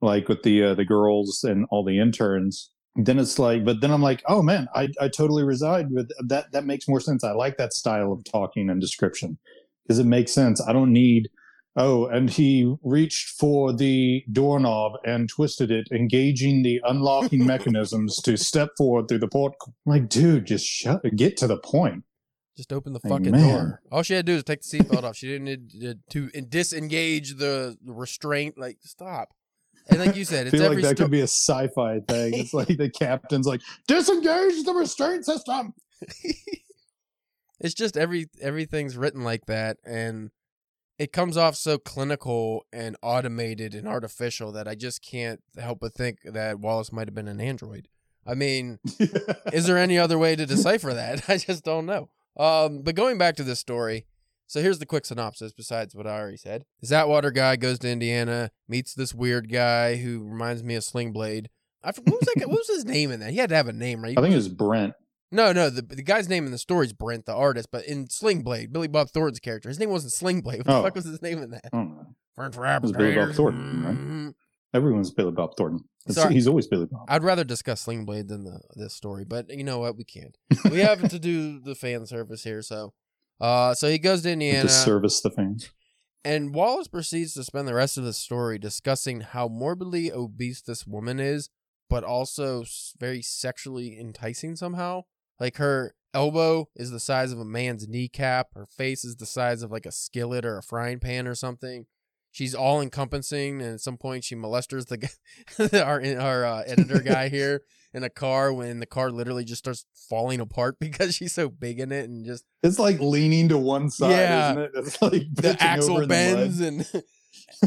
like 0.00 0.28
with 0.28 0.42
the 0.42 0.62
uh, 0.64 0.74
the 0.74 0.84
girls 0.84 1.44
and 1.44 1.66
all 1.70 1.84
the 1.84 1.98
interns. 1.98 2.70
Then 2.98 3.18
it's 3.18 3.38
like, 3.38 3.62
but 3.62 3.82
then 3.82 3.90
I'm 3.90 4.00
like, 4.00 4.22
oh 4.26 4.40
man, 4.42 4.68
I 4.74 4.88
I 4.98 5.08
totally 5.08 5.44
reside 5.44 5.90
with 5.90 6.08
that. 6.28 6.50
That 6.52 6.64
makes 6.64 6.88
more 6.88 7.00
sense. 7.00 7.22
I 7.22 7.32
like 7.32 7.58
that 7.58 7.74
style 7.74 8.10
of 8.12 8.24
talking 8.24 8.70
and 8.70 8.80
description 8.80 9.36
because 9.84 9.98
it 9.98 10.06
makes 10.06 10.32
sense. 10.32 10.62
I 10.66 10.72
don't 10.72 10.92
need 10.94 11.28
Oh, 11.76 12.06
and 12.06 12.30
he 12.30 12.74
reached 12.82 13.38
for 13.38 13.72
the 13.72 14.24
doorknob 14.32 14.92
and 15.04 15.28
twisted 15.28 15.70
it, 15.70 15.88
engaging 15.92 16.62
the 16.62 16.80
unlocking 16.84 17.44
mechanisms 17.46 18.16
to 18.22 18.36
step 18.36 18.70
forward 18.78 19.08
through 19.08 19.18
the 19.18 19.28
port. 19.28 19.54
Like, 19.84 20.08
dude, 20.08 20.46
just 20.46 20.64
shut, 20.64 21.02
get 21.16 21.36
to 21.38 21.46
the 21.46 21.58
point. 21.58 22.04
Just 22.56 22.72
open 22.72 22.94
the 22.94 23.00
fucking 23.00 23.32
man. 23.32 23.48
door. 23.48 23.82
All 23.92 24.02
she 24.02 24.14
had 24.14 24.24
to 24.24 24.32
do 24.32 24.36
is 24.36 24.44
take 24.44 24.62
the 24.62 24.78
seatbelt 24.78 25.04
off. 25.04 25.16
She 25.16 25.26
didn't 25.26 25.44
need 25.44 26.00
to, 26.10 26.30
to 26.30 26.40
disengage 26.40 27.34
the 27.34 27.76
restraint. 27.84 28.56
Like, 28.56 28.78
stop. 28.80 29.28
And 29.90 30.00
like 30.00 30.16
you 30.16 30.24
said, 30.24 30.46
I 30.46 30.48
it's 30.48 30.56
feel 30.56 30.70
like 30.70 30.82
that 30.82 30.96
sto- 30.96 31.04
could 31.04 31.10
be 31.10 31.20
a 31.20 31.24
sci-fi 31.24 32.00
thing. 32.08 32.32
It's 32.34 32.54
like 32.54 32.68
the 32.68 32.88
captain's 32.88 33.46
like, 33.46 33.60
disengage 33.86 34.64
the 34.64 34.72
restraint 34.72 35.26
system. 35.26 35.74
it's 37.60 37.74
just 37.74 37.96
every 37.96 38.26
everything's 38.40 38.96
written 38.96 39.22
like 39.22 39.46
that 39.46 39.78
and 39.84 40.30
it 40.98 41.12
comes 41.12 41.36
off 41.36 41.56
so 41.56 41.78
clinical 41.78 42.64
and 42.72 42.96
automated 43.02 43.74
and 43.74 43.86
artificial 43.86 44.52
that 44.52 44.66
I 44.66 44.74
just 44.74 45.02
can't 45.02 45.40
help 45.58 45.80
but 45.80 45.92
think 45.94 46.18
that 46.24 46.58
Wallace 46.60 46.92
might 46.92 47.06
have 47.06 47.14
been 47.14 47.28
an 47.28 47.40
android. 47.40 47.88
I 48.26 48.34
mean, 48.34 48.78
is 49.52 49.66
there 49.66 49.78
any 49.78 49.98
other 49.98 50.18
way 50.18 50.34
to 50.36 50.46
decipher 50.46 50.92
that? 50.94 51.24
I 51.28 51.36
just 51.38 51.64
don't 51.64 51.86
know. 51.86 52.08
Um, 52.36 52.82
but 52.82 52.94
going 52.94 53.18
back 53.18 53.36
to 53.36 53.44
this 53.44 53.58
story, 53.60 54.06
so 54.46 54.60
here's 54.60 54.78
the 54.78 54.86
quick 54.86 55.04
synopsis. 55.06 55.52
Besides 55.52 55.94
what 55.94 56.06
I 56.06 56.18
already 56.18 56.36
said, 56.36 56.64
this 56.80 56.92
Atwater 56.92 57.30
guy 57.30 57.56
goes 57.56 57.78
to 57.80 57.90
Indiana, 57.90 58.50
meets 58.68 58.94
this 58.94 59.14
weird 59.14 59.50
guy 59.50 59.96
who 59.96 60.22
reminds 60.24 60.62
me 60.62 60.74
of 60.76 60.84
Sling 60.84 61.12
Blade. 61.12 61.48
I 61.82 61.88
f- 61.90 61.98
what 61.98 62.20
was 62.20 62.28
that? 62.34 62.40
guy- 62.40 62.46
what 62.46 62.58
was 62.58 62.68
his 62.68 62.84
name 62.84 63.10
in 63.10 63.20
that? 63.20 63.30
He 63.30 63.38
had 63.38 63.48
to 63.50 63.56
have 63.56 63.68
a 63.68 63.72
name, 63.72 64.02
right? 64.02 64.16
I 64.16 64.20
think 64.20 64.32
it 64.32 64.36
was 64.36 64.48
Brent. 64.48 64.94
No, 65.32 65.52
no. 65.52 65.70
The, 65.70 65.82
the 65.82 66.02
guy's 66.02 66.28
name 66.28 66.46
in 66.46 66.52
the 66.52 66.58
story 66.58 66.86
is 66.86 66.92
Brent, 66.92 67.26
the 67.26 67.34
artist, 67.34 67.68
but 67.72 67.84
in 67.84 68.08
Sling 68.08 68.42
Blade, 68.42 68.72
Billy 68.72 68.88
Bob 68.88 69.10
Thornton's 69.10 69.40
character, 69.40 69.68
his 69.68 69.78
name 69.80 69.90
wasn't 69.90 70.12
Sling 70.12 70.40
Blade. 70.40 70.58
What 70.58 70.66
the 70.66 70.74
Oh. 70.76 70.82
fuck 70.84 70.94
was 70.94 71.04
his 71.04 71.20
name 71.22 71.42
in 71.42 71.50
that? 71.50 71.66
I 71.72 71.76
don't 71.76 71.96
know. 71.96 72.06
French 72.36 72.56
was 72.82 72.92
Billy 72.92 73.14
Bob. 73.14 73.32
Thornton, 73.34 74.34
Everyone's 74.74 75.10
Billy 75.10 75.32
Bob 75.32 75.56
Thornton. 75.56 75.84
Sorry. 76.08 76.34
He's 76.34 76.46
always 76.46 76.66
Billy 76.66 76.86
Bob. 76.86 77.06
I'd 77.08 77.24
rather 77.24 77.44
discuss 77.44 77.80
Sling 77.82 78.04
Blade 78.04 78.28
than 78.28 78.44
the 78.44 78.60
this 78.74 78.94
story, 78.94 79.24
but 79.24 79.48
you 79.50 79.64
know 79.64 79.78
what? 79.78 79.96
We 79.96 80.04
can't. 80.04 80.36
We 80.70 80.80
have 80.80 81.08
to 81.08 81.18
do 81.18 81.60
the 81.64 81.74
fan 81.74 82.06
service 82.06 82.44
here, 82.44 82.62
so. 82.62 82.92
Uh, 83.40 83.74
so 83.74 83.88
he 83.88 83.98
goes 83.98 84.22
to 84.22 84.30
Indiana. 84.32 84.62
to 84.62 84.68
service 84.68 85.20
the 85.20 85.30
fans. 85.30 85.70
And 86.24 86.54
Wallace 86.54 86.88
proceeds 86.88 87.34
to 87.34 87.44
spend 87.44 87.68
the 87.68 87.74
rest 87.74 87.96
of 87.98 88.04
the 88.04 88.12
story 88.12 88.58
discussing 88.58 89.20
how 89.20 89.46
morbidly 89.48 90.10
obese 90.12 90.60
this 90.62 90.86
woman 90.86 91.20
is, 91.20 91.50
but 91.88 92.02
also 92.04 92.64
very 92.98 93.22
sexually 93.22 93.98
enticing 93.98 94.56
somehow. 94.56 95.02
Like 95.40 95.56
her 95.56 95.94
elbow 96.14 96.68
is 96.76 96.90
the 96.90 97.00
size 97.00 97.32
of 97.32 97.38
a 97.38 97.44
man's 97.44 97.86
kneecap, 97.88 98.48
her 98.54 98.66
face 98.66 99.04
is 99.04 99.16
the 99.16 99.26
size 99.26 99.62
of 99.62 99.70
like 99.70 99.86
a 99.86 99.92
skillet 99.92 100.44
or 100.44 100.58
a 100.58 100.62
frying 100.62 100.98
pan 100.98 101.26
or 101.26 101.34
something. 101.34 101.86
She's 102.32 102.54
all 102.54 102.82
encompassing, 102.82 103.62
and 103.62 103.74
at 103.74 103.80
some 103.80 103.96
point 103.96 104.24
she 104.24 104.34
molesters 104.34 104.86
the 104.88 104.98
guy, 104.98 105.78
our 105.82 106.02
our 106.20 106.44
uh, 106.44 106.62
editor 106.66 107.00
guy 107.00 107.28
here 107.30 107.62
in 107.94 108.02
a 108.02 108.10
car 108.10 108.52
when 108.52 108.78
the 108.78 108.84
car 108.86 109.10
literally 109.10 109.44
just 109.44 109.60
starts 109.60 109.86
falling 110.10 110.38
apart 110.40 110.76
because 110.80 111.14
she's 111.14 111.32
so 111.32 111.48
big 111.48 111.80
in 111.80 111.92
it 111.92 112.08
and 112.10 112.26
just 112.26 112.44
It's 112.62 112.78
like 112.78 113.00
leaning 113.00 113.48
to 113.48 113.56
one 113.58 113.88
side, 113.90 114.10
Yeah. 114.10 114.50
isn't 114.50 114.62
it? 114.64 114.70
It's 114.74 115.00
like 115.02 115.22
the 115.34 115.56
axle 115.60 115.96
in 115.96 116.02
the 116.02 116.08
bends 116.08 116.60
and 116.60 116.86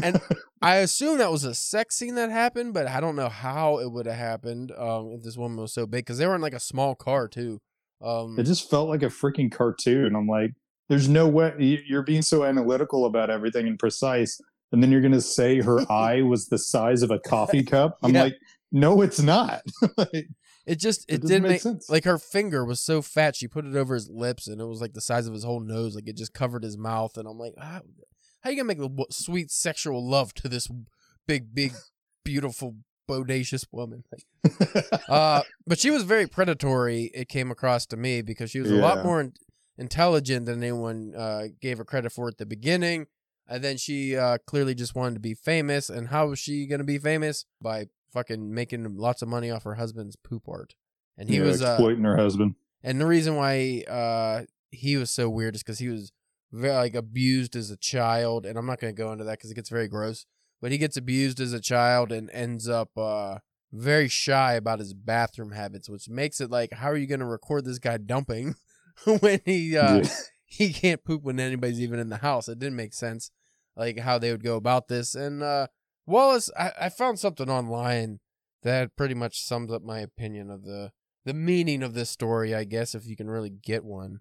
and 0.02 0.20
I 0.62 0.76
assume 0.76 1.18
that 1.18 1.30
was 1.30 1.44
a 1.44 1.54
sex 1.54 1.96
scene 1.96 2.14
that 2.16 2.30
happened, 2.30 2.74
but 2.74 2.86
I 2.86 3.00
don't 3.00 3.16
know 3.16 3.28
how 3.28 3.78
it 3.78 3.90
would 3.90 4.06
have 4.06 4.16
happened 4.16 4.72
um, 4.76 5.12
if 5.12 5.22
this 5.22 5.36
woman 5.36 5.58
was 5.60 5.72
so 5.72 5.86
big 5.86 6.04
because 6.04 6.18
they 6.18 6.26
were 6.26 6.34
in 6.34 6.40
like 6.40 6.54
a 6.54 6.60
small 6.60 6.94
car 6.94 7.28
too. 7.28 7.58
Um, 8.02 8.38
It 8.38 8.44
just 8.44 8.70
felt 8.70 8.88
like 8.88 9.02
a 9.02 9.06
freaking 9.06 9.50
cartoon. 9.52 10.14
I'm 10.16 10.26
like, 10.26 10.52
there's 10.88 11.08
no 11.08 11.28
way 11.28 11.54
you- 11.58 11.82
you're 11.86 12.02
being 12.02 12.22
so 12.22 12.44
analytical 12.44 13.04
about 13.06 13.30
everything 13.30 13.66
and 13.66 13.78
precise, 13.78 14.40
and 14.72 14.82
then 14.82 14.90
you're 14.90 15.00
gonna 15.02 15.20
say 15.20 15.60
her 15.60 15.80
eye 15.92 16.22
was 16.22 16.46
the 16.48 16.58
size 16.58 17.02
of 17.02 17.10
a 17.10 17.18
coffee 17.18 17.62
cup. 17.62 17.98
I'm 18.02 18.14
Yeah. 18.14 18.22
like, 18.24 18.36
no, 18.72 19.02
it's 19.02 19.20
not. 19.20 19.62
Like, 19.96 20.28
it 20.66 20.78
just 20.78 21.04
it, 21.10 21.22
doesn't 21.22 21.28
didn't 21.28 21.42
make 21.44 21.50
make 21.52 21.60
sense. 21.62 21.88
like 21.88 22.04
her 22.04 22.18
finger 22.18 22.64
was 22.64 22.80
so 22.80 23.00
fat 23.02 23.34
she 23.34 23.48
put 23.48 23.64
it 23.64 23.74
over 23.74 23.94
his 23.94 24.08
lips 24.10 24.46
and 24.46 24.60
it 24.60 24.66
was 24.66 24.80
like 24.80 24.92
the 24.92 25.00
size 25.00 25.26
of 25.26 25.32
his 25.32 25.42
whole 25.42 25.58
nose, 25.60 25.94
like 25.94 26.06
it 26.06 26.16
just 26.16 26.34
covered 26.34 26.62
his 26.62 26.76
mouth. 26.78 27.16
And 27.16 27.26
I'm 27.26 27.38
like, 27.38 27.54
how, 27.58 27.80
how 28.40 28.50
you 28.50 28.56
gonna 28.56 28.66
make 28.66 28.78
w- 28.78 29.04
sweet 29.10 29.50
sexual 29.50 30.06
love 30.08 30.34
to 30.34 30.48
this 30.48 30.68
big, 31.26 31.54
big, 31.54 31.72
beautiful, 32.24 32.76
bodacious 33.08 33.64
woman? 33.72 34.04
Like, 34.12 34.84
uh, 35.08 35.42
but 35.66 35.78
she 35.78 35.90
was 35.90 36.04
very 36.04 36.26
predatory. 36.26 37.10
It 37.14 37.28
came 37.28 37.50
across 37.50 37.86
to 37.86 37.96
me 37.96 38.22
because 38.22 38.50
she 38.50 38.60
was 38.60 38.70
a 38.70 38.76
lot 38.76 39.04
more 39.04 39.20
in- 39.20 39.32
intelligent 39.78 40.46
than 40.46 40.62
anyone 40.62 41.14
uh, 41.16 41.44
gave 41.60 41.78
her 41.78 41.84
credit 41.84 42.12
for 42.12 42.28
at 42.28 42.38
the 42.38 42.46
beginning. 42.46 43.06
And 43.48 43.64
then 43.64 43.78
she 43.78 44.16
uh, 44.16 44.38
clearly 44.46 44.74
just 44.76 44.94
wanted 44.94 45.14
to 45.14 45.20
be 45.20 45.34
famous. 45.34 45.88
And 45.90 46.08
how 46.08 46.28
was 46.28 46.38
she 46.38 46.66
going 46.66 46.78
to 46.78 46.84
be 46.84 46.98
famous? 46.98 47.46
By 47.60 47.86
fucking 48.12 48.54
making 48.54 48.96
lots 48.96 49.22
of 49.22 49.28
money 49.28 49.50
off 49.50 49.64
her 49.64 49.74
husband's 49.74 50.14
poop 50.16 50.48
art. 50.48 50.74
And 51.18 51.28
he 51.28 51.36
Yeah, 51.38 51.42
was, 51.44 51.60
uh, 51.62 51.72
exploiting 51.72 52.04
her 52.04 52.16
husband. 52.16 52.54
and 52.84 53.00
the 53.00 53.06
reason 53.06 53.34
why 53.36 53.84
uh, 53.88 54.42
he 54.70 54.96
was 54.96 55.10
so 55.10 55.28
weird 55.28 55.56
is 55.56 55.62
because 55.64 55.80
he 55.80 55.88
was 55.88 56.12
like 56.52 56.94
abused 56.94 57.56
as 57.56 57.70
a 57.70 57.76
child. 57.76 58.46
And 58.46 58.58
I'm 58.58 58.66
not 58.66 58.80
going 58.80 58.94
to 58.94 59.00
go 59.00 59.12
into 59.12 59.24
that 59.24 59.38
because 59.38 59.50
it 59.50 59.56
gets 59.56 59.70
very 59.70 59.88
gross. 59.88 60.26
But 60.60 60.72
he 60.72 60.78
gets 60.78 60.96
abused 60.96 61.40
as 61.40 61.52
a 61.52 61.60
child 61.60 62.12
and 62.12 62.30
ends 62.30 62.68
up 62.68 62.90
uh, 62.96 63.38
very 63.72 64.08
shy 64.08 64.54
about 64.54 64.78
his 64.78 64.94
bathroom 64.94 65.52
habits, 65.52 65.88
which 65.88 66.08
makes 66.08 66.40
it 66.40 66.50
like, 66.50 66.72
how 66.72 66.90
are 66.90 66.96
you 66.96 67.06
going 67.06 67.20
to 67.20 67.26
record 67.26 67.64
this 67.64 67.78
guy 67.78 67.96
dumping 67.96 68.54
when 69.20 69.40
he 69.44 69.76
uh, 69.76 70.04
he 70.44 70.72
can't 70.72 71.04
poop 71.04 71.22
when 71.22 71.40
anybody's 71.40 71.80
even 71.80 71.98
in 71.98 72.08
the 72.08 72.18
house? 72.18 72.48
It 72.48 72.58
didn't 72.58 72.76
make 72.76 72.94
sense, 72.94 73.30
like 73.76 74.00
how 74.00 74.18
they 74.18 74.30
would 74.32 74.44
go 74.44 74.56
about 74.56 74.88
this. 74.88 75.14
And 75.14 75.42
uh, 75.42 75.68
Wallace, 76.06 76.50
I, 76.58 76.72
I 76.80 76.88
found 76.88 77.18
something 77.18 77.48
online 77.48 78.20
that 78.62 78.96
pretty 78.96 79.14
much 79.14 79.42
sums 79.42 79.72
up 79.72 79.82
my 79.82 80.00
opinion 80.00 80.50
of 80.50 80.64
the 80.64 80.92
the 81.24 81.34
meaning 81.34 81.82
of 81.82 81.94
this 81.94 82.10
story. 82.10 82.54
I 82.54 82.64
guess 82.64 82.94
if 82.94 83.06
you 83.06 83.16
can 83.16 83.30
really 83.30 83.50
get 83.50 83.84
one. 83.84 84.20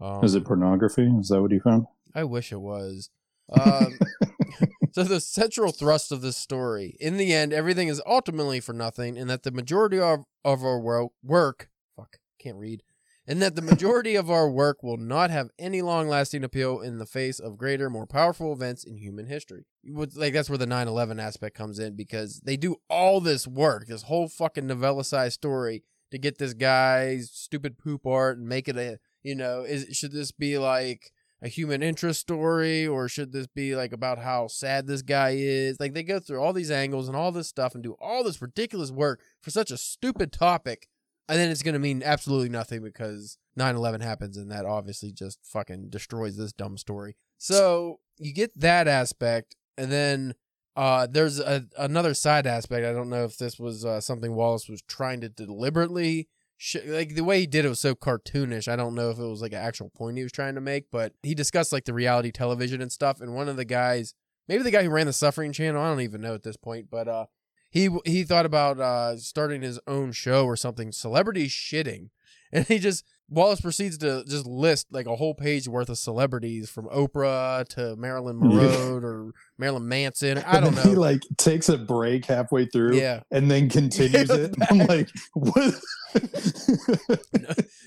Um, 0.00 0.24
Is 0.24 0.34
it 0.34 0.44
pornography? 0.44 1.06
Is 1.20 1.28
that 1.28 1.40
what 1.40 1.50
you 1.50 1.60
found? 1.60 1.86
I 2.14 2.24
wish 2.24 2.52
it 2.52 2.60
was. 2.60 3.10
Um, 3.52 3.98
so 4.92 5.04
the 5.04 5.20
central 5.20 5.72
thrust 5.72 6.12
of 6.12 6.20
this 6.20 6.36
story, 6.36 6.96
in 7.00 7.16
the 7.16 7.32
end, 7.32 7.52
everything 7.52 7.88
is 7.88 8.02
ultimately 8.06 8.60
for 8.60 8.72
nothing, 8.72 9.16
and 9.18 9.28
that 9.30 9.42
the 9.42 9.50
majority 9.50 9.98
of, 9.98 10.24
of 10.44 10.64
our 10.64 10.78
wor- 10.80 11.10
work, 11.22 11.68
fuck, 11.96 12.16
can't 12.40 12.56
read, 12.56 12.82
and 13.26 13.40
that 13.42 13.54
the 13.56 13.62
majority 13.62 14.14
of 14.16 14.30
our 14.30 14.48
work 14.50 14.82
will 14.82 14.96
not 14.96 15.30
have 15.30 15.48
any 15.58 15.82
long-lasting 15.82 16.44
appeal 16.44 16.80
in 16.80 16.98
the 16.98 17.06
face 17.06 17.38
of 17.40 17.56
greater, 17.58 17.90
more 17.90 18.06
powerful 18.06 18.52
events 18.52 18.84
in 18.84 18.96
human 18.96 19.26
history. 19.26 19.64
Would- 19.84 20.16
Like 20.16 20.32
that's 20.32 20.48
where 20.50 20.58
the 20.58 20.66
9/11 20.66 21.20
aspect 21.20 21.56
comes 21.56 21.78
in 21.78 21.96
because 21.96 22.40
they 22.44 22.56
do 22.56 22.76
all 22.90 23.20
this 23.20 23.46
work, 23.46 23.86
this 23.86 24.02
whole 24.02 24.28
fucking 24.28 24.66
novella-sized 24.66 25.34
story 25.34 25.82
to 26.12 26.18
get 26.18 26.38
this 26.38 26.54
guy's 26.54 27.30
stupid 27.32 27.78
poop 27.78 28.06
art 28.06 28.38
and 28.38 28.48
make 28.48 28.68
it 28.68 28.76
a, 28.76 28.98
you 29.26 29.34
know, 29.34 29.62
is 29.62 29.88
should 29.90 30.12
this 30.12 30.30
be 30.30 30.56
like 30.56 31.10
a 31.42 31.48
human 31.48 31.82
interest 31.82 32.20
story 32.20 32.86
or 32.86 33.08
should 33.08 33.32
this 33.32 33.48
be 33.48 33.74
like 33.74 33.92
about 33.92 34.18
how 34.18 34.46
sad 34.46 34.86
this 34.86 35.02
guy 35.02 35.34
is? 35.36 35.80
Like 35.80 35.94
they 35.94 36.04
go 36.04 36.20
through 36.20 36.40
all 36.40 36.52
these 36.52 36.70
angles 36.70 37.08
and 37.08 37.16
all 37.16 37.32
this 37.32 37.48
stuff 37.48 37.74
and 37.74 37.82
do 37.82 37.96
all 38.00 38.22
this 38.22 38.40
ridiculous 38.40 38.92
work 38.92 39.20
for 39.42 39.50
such 39.50 39.72
a 39.72 39.76
stupid 39.76 40.32
topic 40.32 40.86
and 41.28 41.40
then 41.40 41.50
it's 41.50 41.64
going 41.64 41.72
to 41.72 41.80
mean 41.80 42.04
absolutely 42.04 42.48
nothing 42.48 42.84
because 42.84 43.36
9-11 43.58 44.00
happens 44.00 44.36
and 44.36 44.48
that 44.52 44.64
obviously 44.64 45.10
just 45.10 45.40
fucking 45.42 45.88
destroys 45.90 46.36
this 46.36 46.52
dumb 46.52 46.78
story. 46.78 47.16
So 47.36 47.98
you 48.18 48.32
get 48.32 48.56
that 48.60 48.86
aspect 48.86 49.56
and 49.76 49.90
then 49.90 50.34
uh, 50.76 51.08
there's 51.10 51.40
a, 51.40 51.64
another 51.76 52.14
side 52.14 52.46
aspect. 52.46 52.86
I 52.86 52.92
don't 52.92 53.10
know 53.10 53.24
if 53.24 53.38
this 53.38 53.58
was 53.58 53.84
uh, 53.84 54.00
something 54.00 54.36
wallace 54.36 54.68
was 54.68 54.82
trying 54.82 55.20
to 55.22 55.28
deliberately 55.28 56.28
sh- 56.56 56.76
like 56.86 57.14
the 57.14 57.24
way 57.24 57.40
he 57.40 57.46
did 57.46 57.64
it 57.64 57.68
was 57.68 57.80
so 57.80 57.94
cartoonish. 57.94 58.68
I 58.68 58.76
don't 58.76 58.94
know 58.94 59.10
if 59.10 59.18
it 59.18 59.26
was 59.26 59.42
like 59.42 59.52
an 59.52 59.62
actual 59.62 59.90
point 59.90 60.16
he 60.16 60.22
was 60.22 60.32
trying 60.32 60.54
to 60.54 60.60
make, 60.60 60.90
but 60.90 61.12
he 61.22 61.34
discussed 61.34 61.72
like 61.72 61.84
the 61.84 61.94
reality 61.94 62.30
television 62.30 62.80
and 62.80 62.92
stuff. 62.92 63.20
And 63.20 63.34
one 63.34 63.48
of 63.48 63.56
the 63.56 63.64
guys, 63.64 64.14
maybe 64.48 64.62
the 64.62 64.70
guy 64.70 64.82
who 64.82 64.90
ran 64.90 65.06
the 65.06 65.12
Suffering 65.12 65.52
Channel, 65.52 65.82
I 65.82 65.88
don't 65.88 66.00
even 66.00 66.20
know 66.20 66.34
at 66.34 66.42
this 66.42 66.56
point, 66.56 66.88
but 66.90 67.08
uh, 67.08 67.26
he 67.70 67.90
he 68.04 68.24
thought 68.24 68.46
about 68.46 68.80
uh 68.80 69.16
starting 69.18 69.62
his 69.62 69.78
own 69.86 70.12
show 70.12 70.44
or 70.44 70.56
something, 70.56 70.92
celebrity 70.92 71.48
shitting, 71.48 72.10
and 72.52 72.66
he 72.66 72.78
just 72.78 73.04
Wallace 73.28 73.60
proceeds 73.60 73.98
to 73.98 74.22
just 74.26 74.46
list 74.46 74.86
like 74.92 75.06
a 75.06 75.16
whole 75.16 75.34
page 75.34 75.66
worth 75.66 75.88
of 75.88 75.98
celebrities 75.98 76.70
from 76.70 76.86
Oprah 76.86 77.66
to 77.70 77.96
Marilyn 77.96 78.38
Monroe 78.38 79.00
or 79.02 79.32
Marilyn 79.58 79.88
Manson. 79.88 80.38
I 80.38 80.60
don't 80.60 80.74
then 80.76 80.86
He 80.88 80.92
know. 80.94 81.00
like 81.00 81.22
takes 81.36 81.68
a 81.68 81.76
break 81.76 82.24
halfway 82.26 82.66
through 82.66 82.96
Yeah, 82.96 83.20
and 83.32 83.50
then 83.50 83.68
continues 83.70 84.30
it. 84.30 84.54
I'm 84.70 84.78
like, 84.78 85.10
what? 85.34 85.74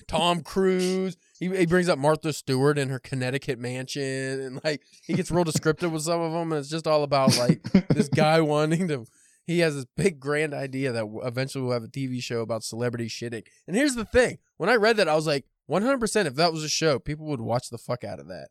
Tom 0.08 0.42
Cruise. 0.42 1.16
He, 1.38 1.48
he 1.48 1.64
brings 1.66 1.88
up 1.88 1.98
Martha 1.98 2.32
Stewart 2.34 2.78
and 2.78 2.90
her 2.90 2.98
Connecticut 2.98 3.58
mansion, 3.58 4.02
and 4.40 4.60
like 4.62 4.82
he 5.02 5.14
gets 5.14 5.30
real 5.30 5.44
descriptive 5.44 5.90
with 5.92 6.02
some 6.02 6.20
of 6.20 6.32
them, 6.32 6.52
and 6.52 6.58
it's 6.58 6.68
just 6.68 6.86
all 6.86 7.02
about 7.02 7.38
like 7.38 7.62
this 7.88 8.08
guy 8.08 8.40
wanting 8.40 8.88
to. 8.88 9.06
He 9.50 9.58
has 9.60 9.74
this 9.74 9.86
big 9.96 10.20
grand 10.20 10.54
idea 10.54 10.92
that 10.92 11.04
eventually 11.24 11.64
we'll 11.64 11.72
have 11.72 11.82
a 11.82 11.88
TV 11.88 12.22
show 12.22 12.40
about 12.40 12.62
celebrity 12.62 13.08
shitting. 13.08 13.44
And 13.66 13.74
here's 13.74 13.96
the 13.96 14.04
thing: 14.04 14.38
when 14.58 14.70
I 14.70 14.76
read 14.76 14.96
that, 14.98 15.08
I 15.08 15.16
was 15.16 15.26
like, 15.26 15.44
100. 15.66 15.98
percent 15.98 16.28
If 16.28 16.36
that 16.36 16.52
was 16.52 16.62
a 16.62 16.68
show, 16.68 17.00
people 17.00 17.26
would 17.26 17.40
watch 17.40 17.68
the 17.68 17.78
fuck 17.78 18.04
out 18.04 18.20
of 18.20 18.28
that. 18.28 18.48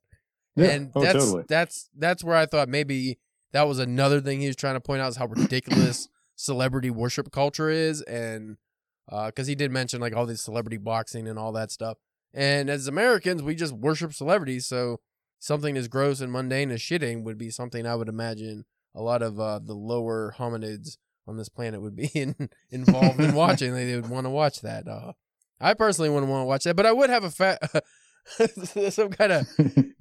yeah, 0.57 0.71
and 0.71 0.91
oh, 0.95 1.01
that's 1.01 1.19
totally. 1.25 1.43
that's 1.47 1.89
that's 1.97 2.21
where 2.21 2.35
I 2.35 2.45
thought 2.45 2.67
maybe 2.67 3.17
that 3.53 3.67
was 3.67 3.79
another 3.79 4.19
thing 4.19 4.41
he 4.41 4.47
was 4.47 4.57
trying 4.57 4.75
to 4.75 4.81
point 4.81 5.01
out 5.01 5.09
is 5.09 5.15
how 5.15 5.27
ridiculous 5.27 6.09
celebrity 6.35 6.89
worship 6.89 7.31
culture 7.31 7.69
is, 7.69 8.01
and 8.01 8.57
uh, 9.09 9.27
because 9.27 9.47
he 9.47 9.55
did 9.55 9.71
mention 9.71 10.01
like 10.01 10.13
all 10.13 10.25
these 10.25 10.41
celebrity 10.41 10.77
boxing 10.77 11.29
and 11.29 11.39
all 11.39 11.53
that 11.53 11.71
stuff. 11.71 11.97
And 12.33 12.69
as 12.69 12.87
Americans, 12.87 13.41
we 13.41 13.55
just 13.55 13.73
worship 13.73 14.13
celebrities, 14.13 14.65
so 14.65 14.99
something 15.39 15.77
as 15.77 15.87
gross 15.87 16.19
and 16.19 16.31
mundane 16.31 16.71
as 16.71 16.81
shitting 16.81 17.23
would 17.23 17.37
be 17.37 17.49
something 17.49 17.87
I 17.87 17.95
would 17.95 18.09
imagine 18.09 18.65
a 18.95 19.01
lot 19.01 19.21
of 19.21 19.39
uh, 19.39 19.59
the 19.59 19.73
lower 19.73 20.33
hominids 20.37 20.97
on 21.27 21.37
this 21.37 21.49
planet 21.49 21.81
would 21.81 21.95
be 21.95 22.07
in, 22.13 22.35
involved 22.71 23.19
in 23.19 23.33
watching. 23.35 23.73
They 23.73 23.95
would 23.95 24.09
want 24.09 24.25
to 24.25 24.29
watch 24.31 24.61
that. 24.61 24.87
Uh, 24.87 25.13
I 25.61 25.73
personally 25.73 26.09
wouldn't 26.09 26.31
want 26.31 26.41
to 26.43 26.45
watch 26.45 26.63
that, 26.63 26.75
but 26.75 26.85
I 26.85 26.91
would 26.91 27.09
have 27.09 27.23
a 27.23 27.31
fa- 27.31 27.59
some 28.91 29.09
kind 29.09 29.31
of 29.31 29.47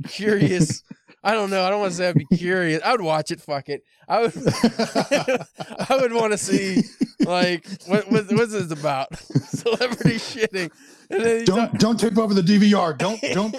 curious. 0.08 0.82
I 1.24 1.32
don't 1.32 1.50
know. 1.50 1.64
I 1.64 1.70
don't 1.70 1.80
want 1.80 1.90
to 1.92 1.96
say 1.96 2.08
I'd 2.08 2.14
be 2.14 2.26
curious. 2.36 2.80
I 2.84 2.92
would 2.92 3.00
watch 3.00 3.30
it. 3.32 3.40
Fuck 3.40 3.68
it. 3.68 3.82
I 4.08 4.22
would. 4.22 4.32
I 4.36 5.96
would 6.00 6.12
want 6.12 6.32
to 6.32 6.38
see 6.38 6.82
like 7.24 7.66
what, 7.86 8.10
what 8.10 8.30
what's 8.32 8.52
this 8.52 8.70
about? 8.70 9.16
Celebrity 9.18 10.16
shitting. 10.18 10.70
Don't 11.10 11.46
talk- 11.46 11.72
don't 11.78 11.98
tape 11.98 12.16
over 12.18 12.34
the 12.34 12.42
DVR. 12.42 12.96
Don't 12.96 13.20
don't. 13.32 13.56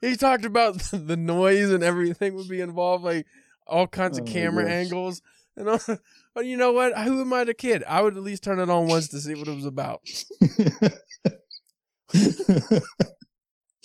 he 0.00 0.16
talked 0.16 0.46
about 0.46 0.78
the 0.92 1.16
noise 1.16 1.70
and 1.70 1.82
everything 1.84 2.34
would 2.36 2.48
be 2.48 2.60
involved, 2.62 3.04
like 3.04 3.26
all 3.66 3.86
kinds 3.86 4.18
of 4.18 4.24
Oh 4.24 4.26
my 4.26 4.32
camera 4.32 4.70
angles. 4.70 5.22
And 5.56 5.68
all, 5.68 5.80
but 6.34 6.46
you 6.46 6.56
know 6.56 6.72
what? 6.72 6.96
Who 6.98 7.20
am 7.20 7.32
I, 7.32 7.44
to 7.44 7.54
kid? 7.54 7.84
I 7.86 8.02
would 8.02 8.16
at 8.16 8.22
least 8.22 8.42
turn 8.42 8.60
it 8.60 8.70
on 8.70 8.86
once 8.86 9.08
to 9.08 9.20
see 9.20 9.34
what 9.34 9.48
it 9.48 9.54
was 9.54 9.66
about. 9.66 10.00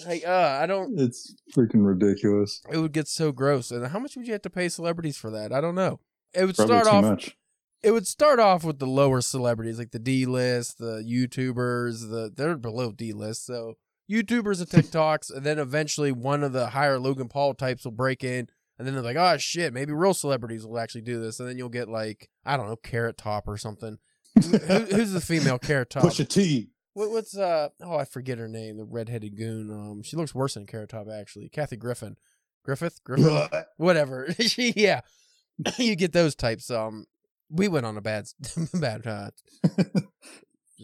Like, 0.05 0.25
uh, 0.27 0.59
I 0.61 0.65
don't. 0.65 0.93
it's 0.99 1.35
freaking 1.55 1.85
ridiculous. 1.85 2.61
It 2.71 2.77
would 2.77 2.93
get 2.93 3.07
so 3.07 3.31
gross. 3.31 3.71
And 3.71 3.87
how 3.87 3.99
much 3.99 4.15
would 4.15 4.27
you 4.27 4.33
have 4.33 4.41
to 4.43 4.49
pay 4.49 4.69
celebrities 4.69 5.17
for 5.17 5.31
that? 5.31 5.51
I 5.51 5.61
don't 5.61 5.75
know. 5.75 5.99
It 6.33 6.45
would 6.45 6.55
Probably 6.55 6.79
start 6.79 6.87
off. 6.87 7.03
much. 7.03 7.37
It 7.83 7.91
would 7.91 8.07
start 8.07 8.39
off 8.39 8.63
with 8.63 8.79
the 8.79 8.87
lower 8.87 9.21
celebrities, 9.21 9.77
like 9.77 9.91
the 9.91 9.99
D 9.99 10.25
list, 10.25 10.79
the 10.79 11.03
YouTubers. 11.07 12.09
The 12.09 12.31
they're 12.35 12.57
below 12.57 12.91
D 12.91 13.13
list, 13.13 13.45
so 13.45 13.75
YouTubers 14.09 14.59
and 14.59 14.69
TikToks, 14.69 15.35
and 15.35 15.45
then 15.45 15.59
eventually 15.59 16.11
one 16.11 16.43
of 16.43 16.53
the 16.53 16.67
higher 16.67 16.99
Logan 16.99 17.27
Paul 17.27 17.53
types 17.53 17.83
will 17.83 17.91
break 17.91 18.23
in, 18.23 18.47
and 18.77 18.87
then 18.87 18.93
they're 18.93 19.03
like, 19.03 19.17
"Oh 19.17 19.37
shit, 19.37 19.73
maybe 19.73 19.93
real 19.93 20.13
celebrities 20.13 20.65
will 20.65 20.79
actually 20.79 21.01
do 21.01 21.19
this," 21.19 21.39
and 21.39 21.47
then 21.47 21.57
you'll 21.57 21.69
get 21.69 21.89
like 21.89 22.29
I 22.45 22.57
don't 22.57 22.67
know, 22.67 22.75
Carrot 22.75 23.17
Top 23.17 23.47
or 23.47 23.57
something. 23.57 23.97
Who, 24.35 24.57
who's 24.57 25.11
the 25.11 25.21
female 25.21 25.59
Carrot 25.59 25.89
Top? 25.89 26.03
Push 26.03 26.19
a 26.19 26.25
T. 26.25 26.69
What, 26.93 27.11
what's 27.11 27.37
uh? 27.37 27.69
Oh, 27.81 27.95
I 27.95 28.05
forget 28.05 28.37
her 28.39 28.47
name. 28.47 28.77
The 28.77 28.85
redheaded 28.85 29.37
goon. 29.37 29.71
Um, 29.71 30.01
she 30.03 30.15
looks 30.15 30.33
worse 30.33 30.55
than 30.55 30.65
Carrot 30.65 30.89
Top 30.89 31.07
actually. 31.13 31.49
Kathy 31.49 31.77
Griffin, 31.77 32.17
Griffith, 32.63 33.03
Griffin, 33.03 33.47
whatever. 33.77 34.33
she, 34.39 34.73
yeah, 34.75 35.01
you 35.77 35.95
get 35.95 36.13
those 36.13 36.35
types. 36.35 36.69
Um, 36.69 37.05
we 37.49 37.67
went 37.67 37.85
on 37.85 37.97
a 37.97 38.01
bad, 38.01 38.25
bad. 38.73 39.07
Uh, 39.07 39.29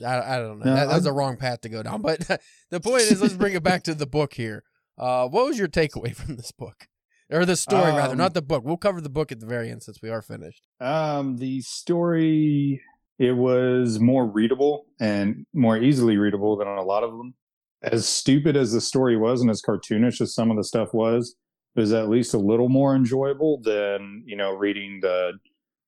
I, 0.05 0.35
I 0.35 0.39
don't 0.39 0.59
know. 0.59 0.65
No, 0.65 0.75
that, 0.75 0.87
that 0.87 0.95
was 0.95 1.05
a 1.05 1.13
wrong 1.13 1.37
path 1.37 1.61
to 1.61 1.69
go 1.69 1.83
down. 1.83 2.01
But 2.01 2.19
the 2.69 2.79
point 2.79 3.03
is, 3.03 3.21
let's 3.21 3.33
bring 3.33 3.53
it 3.53 3.63
back 3.63 3.83
to 3.83 3.93
the 3.93 4.07
book 4.07 4.33
here. 4.33 4.63
Uh, 4.97 5.27
what 5.27 5.45
was 5.45 5.57
your 5.57 5.67
takeaway 5.67 6.15
from 6.15 6.35
this 6.35 6.51
book, 6.51 6.87
or 7.29 7.45
the 7.45 7.55
story 7.55 7.91
rather, 7.91 8.13
Um, 8.13 8.17
not 8.17 8.33
the 8.33 8.41
book? 8.41 8.63
We'll 8.63 8.77
cover 8.77 9.01
the 9.01 9.09
book 9.09 9.31
at 9.31 9.39
the 9.39 9.45
very 9.45 9.69
end 9.69 9.83
since 9.83 10.01
we 10.01 10.09
are 10.09 10.21
finished. 10.21 10.63
Um, 10.79 11.37
the 11.37 11.61
story 11.61 12.81
it 13.19 13.33
was 13.33 13.99
more 13.99 14.25
readable 14.25 14.87
and 14.99 15.45
more 15.53 15.77
easily 15.77 16.17
readable 16.17 16.57
than 16.57 16.67
a 16.67 16.81
lot 16.81 17.03
of 17.03 17.11
them. 17.11 17.35
As 17.81 18.07
stupid 18.07 18.57
as 18.57 18.71
the 18.71 18.81
story 18.81 19.15
was 19.17 19.41
and 19.41 19.49
as 19.49 19.61
cartoonish 19.61 20.19
as 20.19 20.33
some 20.33 20.49
of 20.49 20.57
the 20.57 20.63
stuff 20.63 20.93
was, 20.93 21.35
it 21.75 21.79
was 21.79 21.93
at 21.93 22.09
least 22.09 22.33
a 22.33 22.39
little 22.39 22.69
more 22.69 22.95
enjoyable 22.95 23.59
than 23.61 24.23
you 24.25 24.35
know 24.35 24.53
reading 24.53 24.99
the 25.01 25.33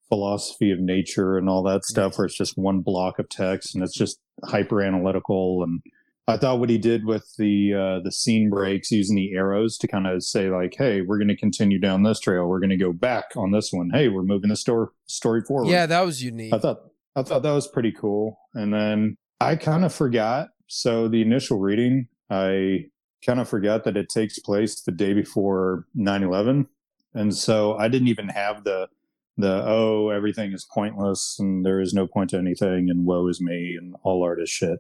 philosophy 0.08 0.72
of 0.72 0.80
nature 0.80 1.38
and 1.38 1.50
all 1.50 1.64
that 1.64 1.84
stuff, 1.84 2.18
where 2.18 2.26
it's 2.26 2.38
just 2.38 2.58
one 2.58 2.82
block 2.82 3.18
of 3.18 3.28
text 3.28 3.74
and 3.74 3.84
it's 3.84 3.98
just 3.98 4.20
hyper 4.44 4.82
analytical. 4.82 5.64
And 5.64 5.82
I 6.28 6.38
thought 6.38 6.60
what 6.60 6.72
he 6.72 6.80
did 6.80 7.06
with 7.06 7.36
the 7.38 7.74
uh, 7.74 8.04
the 8.04 8.12
scene 8.12 8.50
breaks 8.50 8.92
using 8.92 9.16
the 9.16 9.34
arrows 9.34 9.78
to 9.78 9.88
kind 9.88 10.08
of 10.08 10.24
say 10.24 10.50
like, 10.50 10.74
"Hey, 10.76 11.02
we're 11.02 11.20
going 11.20 11.28
to 11.28 11.36
continue 11.36 11.80
down 11.80 12.02
this 12.02 12.20
trail. 12.20 12.48
We're 12.48 12.60
going 12.60 12.72
to 12.72 12.78
go 12.78 12.94
back 12.94 13.26
on 13.36 13.52
this 13.52 13.72
one. 13.72 13.92
Hey, 13.92 14.08
we're 14.08 14.24
moving 14.24 14.50
the 14.50 14.56
story 14.56 14.88
story 15.06 15.42
forward." 15.42 15.70
Yeah, 15.70 15.86
that 15.86 16.04
was 16.04 16.24
unique. 16.24 16.52
I 16.54 16.58
thought 16.58 16.80
I 17.16 17.22
thought 17.22 17.44
that 17.44 17.52
was 17.52 17.68
pretty 17.68 17.92
cool. 17.92 18.40
And 18.56 18.74
then 18.74 19.18
I 19.40 19.56
kind 19.56 19.86
of 19.86 19.94
forgot. 19.94 20.50
So 20.68 21.08
the 21.08 21.22
initial 21.22 21.60
reading, 21.60 22.08
I 22.32 22.86
kind 23.24 23.40
of 23.40 23.48
forgot 23.48 23.84
that 23.84 23.96
it 23.96 24.10
takes 24.10 24.40
place 24.40 24.82
the 24.82 24.92
day 24.92 25.14
before 25.14 25.86
9/11. 25.96 26.66
And 27.14 27.36
so 27.36 27.78
I 27.78 27.88
didn't 27.88 28.08
even 28.08 28.30
have 28.30 28.64
the 28.64 28.90
the 29.38 29.64
oh 29.66 30.10
everything 30.10 30.54
is 30.54 30.66
pointless 30.74 31.38
and 31.40 31.66
there 31.66 31.82
is 31.82 31.94
no 31.94 32.08
point 32.08 32.32
to 32.32 32.38
anything 32.38 32.90
and 32.90 33.06
woe 33.06 33.28
is 33.28 33.42
me 33.42 33.76
and 33.78 33.96
all 34.02 34.24
art 34.24 34.42
is 34.42 34.50
shit 34.50 34.80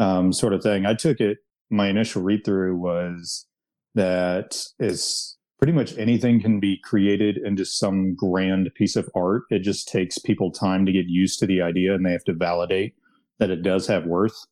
um, 0.00 0.32
sort 0.32 0.54
of 0.54 0.62
thing. 0.62 0.86
I 0.86 0.94
took 0.94 1.20
it. 1.20 1.38
My 1.70 1.88
initial 1.88 2.22
read 2.22 2.44
through 2.44 2.76
was 2.76 3.46
that 3.94 4.64
it's 4.80 5.36
pretty 5.58 5.72
much 5.72 5.96
anything 5.98 6.40
can 6.40 6.58
be 6.58 6.80
created 6.82 7.36
into 7.36 7.64
some 7.64 8.14
grand 8.14 8.70
piece 8.74 8.96
of 8.96 9.08
art. 9.14 9.42
It 9.50 9.60
just 9.60 9.86
takes 9.86 10.18
people 10.18 10.50
time 10.50 10.86
to 10.86 10.92
get 10.92 11.06
used 11.06 11.38
to 11.40 11.46
the 11.46 11.60
idea 11.60 11.94
and 11.94 12.04
they 12.04 12.12
have 12.12 12.24
to 12.24 12.32
validate 12.32 12.94
that 13.38 13.50
it 13.50 13.62
does 13.62 13.86
have 13.86 14.06
worth. 14.06 14.46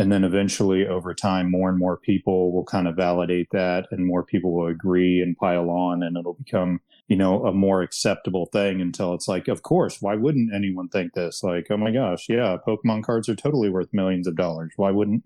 And 0.00 0.10
then 0.10 0.24
eventually, 0.24 0.86
over 0.86 1.12
time, 1.12 1.50
more 1.50 1.68
and 1.68 1.78
more 1.78 1.98
people 1.98 2.52
will 2.52 2.64
kind 2.64 2.88
of 2.88 2.96
validate 2.96 3.48
that 3.52 3.86
and 3.90 4.06
more 4.06 4.24
people 4.24 4.50
will 4.50 4.68
agree 4.68 5.20
and 5.20 5.36
pile 5.36 5.68
on 5.68 6.02
and 6.02 6.16
it'll 6.16 6.38
become, 6.42 6.80
you 7.08 7.16
know, 7.16 7.44
a 7.44 7.52
more 7.52 7.82
acceptable 7.82 8.46
thing 8.46 8.80
until 8.80 9.12
it's 9.12 9.28
like, 9.28 9.46
of 9.46 9.60
course, 9.60 10.00
why 10.00 10.14
wouldn't 10.14 10.54
anyone 10.54 10.88
think 10.88 11.12
this? 11.12 11.42
Like, 11.42 11.66
oh 11.68 11.76
my 11.76 11.90
gosh, 11.90 12.30
yeah, 12.30 12.56
Pokemon 12.66 13.02
cards 13.02 13.28
are 13.28 13.36
totally 13.36 13.68
worth 13.68 13.92
millions 13.92 14.26
of 14.26 14.36
dollars. 14.36 14.72
Why 14.76 14.90
wouldn't, 14.90 15.22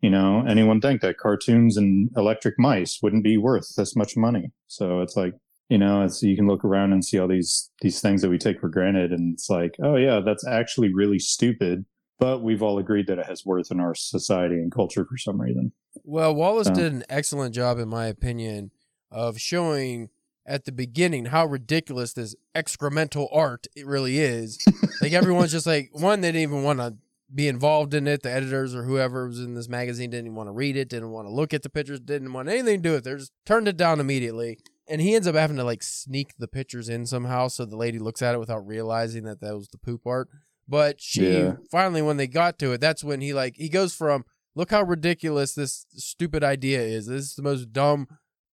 you 0.00 0.10
know, 0.10 0.44
anyone 0.46 0.80
think 0.80 1.00
that 1.00 1.18
cartoons 1.18 1.76
and 1.76 2.08
electric 2.16 2.54
mice 2.56 3.00
wouldn't 3.02 3.24
be 3.24 3.36
worth 3.36 3.74
this 3.74 3.96
much 3.96 4.16
money? 4.16 4.52
So 4.68 5.00
it's 5.00 5.16
like, 5.16 5.34
you 5.68 5.78
know, 5.78 6.04
it's 6.04 6.22
you 6.22 6.36
can 6.36 6.46
look 6.46 6.64
around 6.64 6.92
and 6.92 7.04
see 7.04 7.18
all 7.18 7.26
these 7.26 7.68
these 7.80 8.00
things 8.00 8.22
that 8.22 8.30
we 8.30 8.38
take 8.38 8.60
for 8.60 8.68
granted, 8.68 9.10
and 9.10 9.34
it's 9.34 9.50
like, 9.50 9.74
oh 9.82 9.96
yeah, 9.96 10.20
that's 10.24 10.46
actually 10.46 10.94
really 10.94 11.18
stupid. 11.18 11.84
But 12.18 12.42
we've 12.42 12.62
all 12.62 12.78
agreed 12.78 13.06
that 13.08 13.18
it 13.18 13.26
has 13.26 13.44
worth 13.44 13.70
in 13.70 13.80
our 13.80 13.94
society 13.94 14.54
and 14.56 14.70
culture 14.70 15.04
for 15.04 15.18
some 15.18 15.40
reason. 15.40 15.72
Well, 16.04 16.34
Wallace 16.34 16.68
So- 16.68 16.74
did 16.74 16.92
an 16.92 17.04
excellent 17.08 17.54
job, 17.54 17.78
in 17.78 17.88
my 17.88 18.06
opinion, 18.06 18.70
of 19.10 19.38
showing 19.38 20.10
at 20.46 20.64
the 20.64 20.72
beginning 20.72 21.26
how 21.26 21.46
ridiculous 21.46 22.12
this 22.12 22.34
excremental 22.54 23.28
art 23.32 23.66
it 23.74 23.86
really 23.86 24.18
is. 24.18 24.58
like 25.00 25.12
everyone's 25.12 25.52
just 25.52 25.66
like 25.66 25.90
one, 25.92 26.20
they 26.20 26.28
didn't 26.28 26.42
even 26.42 26.62
want 26.62 26.78
to 26.80 26.96
be 27.34 27.48
involved 27.48 27.94
in 27.94 28.06
it. 28.06 28.22
The 28.22 28.30
editors 28.30 28.74
or 28.74 28.84
whoever 28.84 29.26
was 29.26 29.40
in 29.40 29.54
this 29.54 29.68
magazine 29.68 30.10
didn't 30.10 30.26
even 30.26 30.36
want 30.36 30.48
to 30.48 30.52
read 30.52 30.76
it, 30.76 30.88
didn't 30.88 31.10
want 31.10 31.26
to 31.26 31.32
look 31.32 31.54
at 31.54 31.62
the 31.62 31.70
pictures, 31.70 32.00
didn't 32.00 32.32
want 32.32 32.48
anything 32.48 32.82
to 32.82 32.88
do 32.88 32.92
with 32.92 33.06
it. 33.06 33.10
They 33.10 33.16
just 33.16 33.32
turned 33.46 33.68
it 33.68 33.76
down 33.76 34.00
immediately. 34.00 34.58
And 34.86 35.00
he 35.00 35.14
ends 35.14 35.26
up 35.26 35.34
having 35.34 35.56
to 35.56 35.64
like 35.64 35.82
sneak 35.82 36.34
the 36.38 36.46
pictures 36.46 36.90
in 36.90 37.06
somehow, 37.06 37.48
so 37.48 37.64
the 37.64 37.76
lady 37.76 37.98
looks 37.98 38.20
at 38.20 38.34
it 38.34 38.38
without 38.38 38.66
realizing 38.66 39.24
that 39.24 39.40
that 39.40 39.54
was 39.54 39.68
the 39.68 39.78
poop 39.78 40.02
art. 40.06 40.28
But 40.66 41.00
she 41.00 41.40
Yeah. 41.40 41.56
finally, 41.70 42.02
when 42.02 42.16
they 42.16 42.26
got 42.26 42.58
to 42.60 42.72
it, 42.72 42.80
that's 42.80 43.04
when 43.04 43.20
he 43.20 43.32
like 43.34 43.56
he 43.56 43.68
goes 43.68 43.94
from 43.94 44.24
look 44.54 44.70
how 44.70 44.82
ridiculous 44.82 45.54
this 45.54 45.86
stupid 45.90 46.42
idea 46.44 46.80
is. 46.80 47.06
This 47.06 47.24
is 47.26 47.34
the 47.34 47.42
most 47.42 47.72
dumb, 47.72 48.06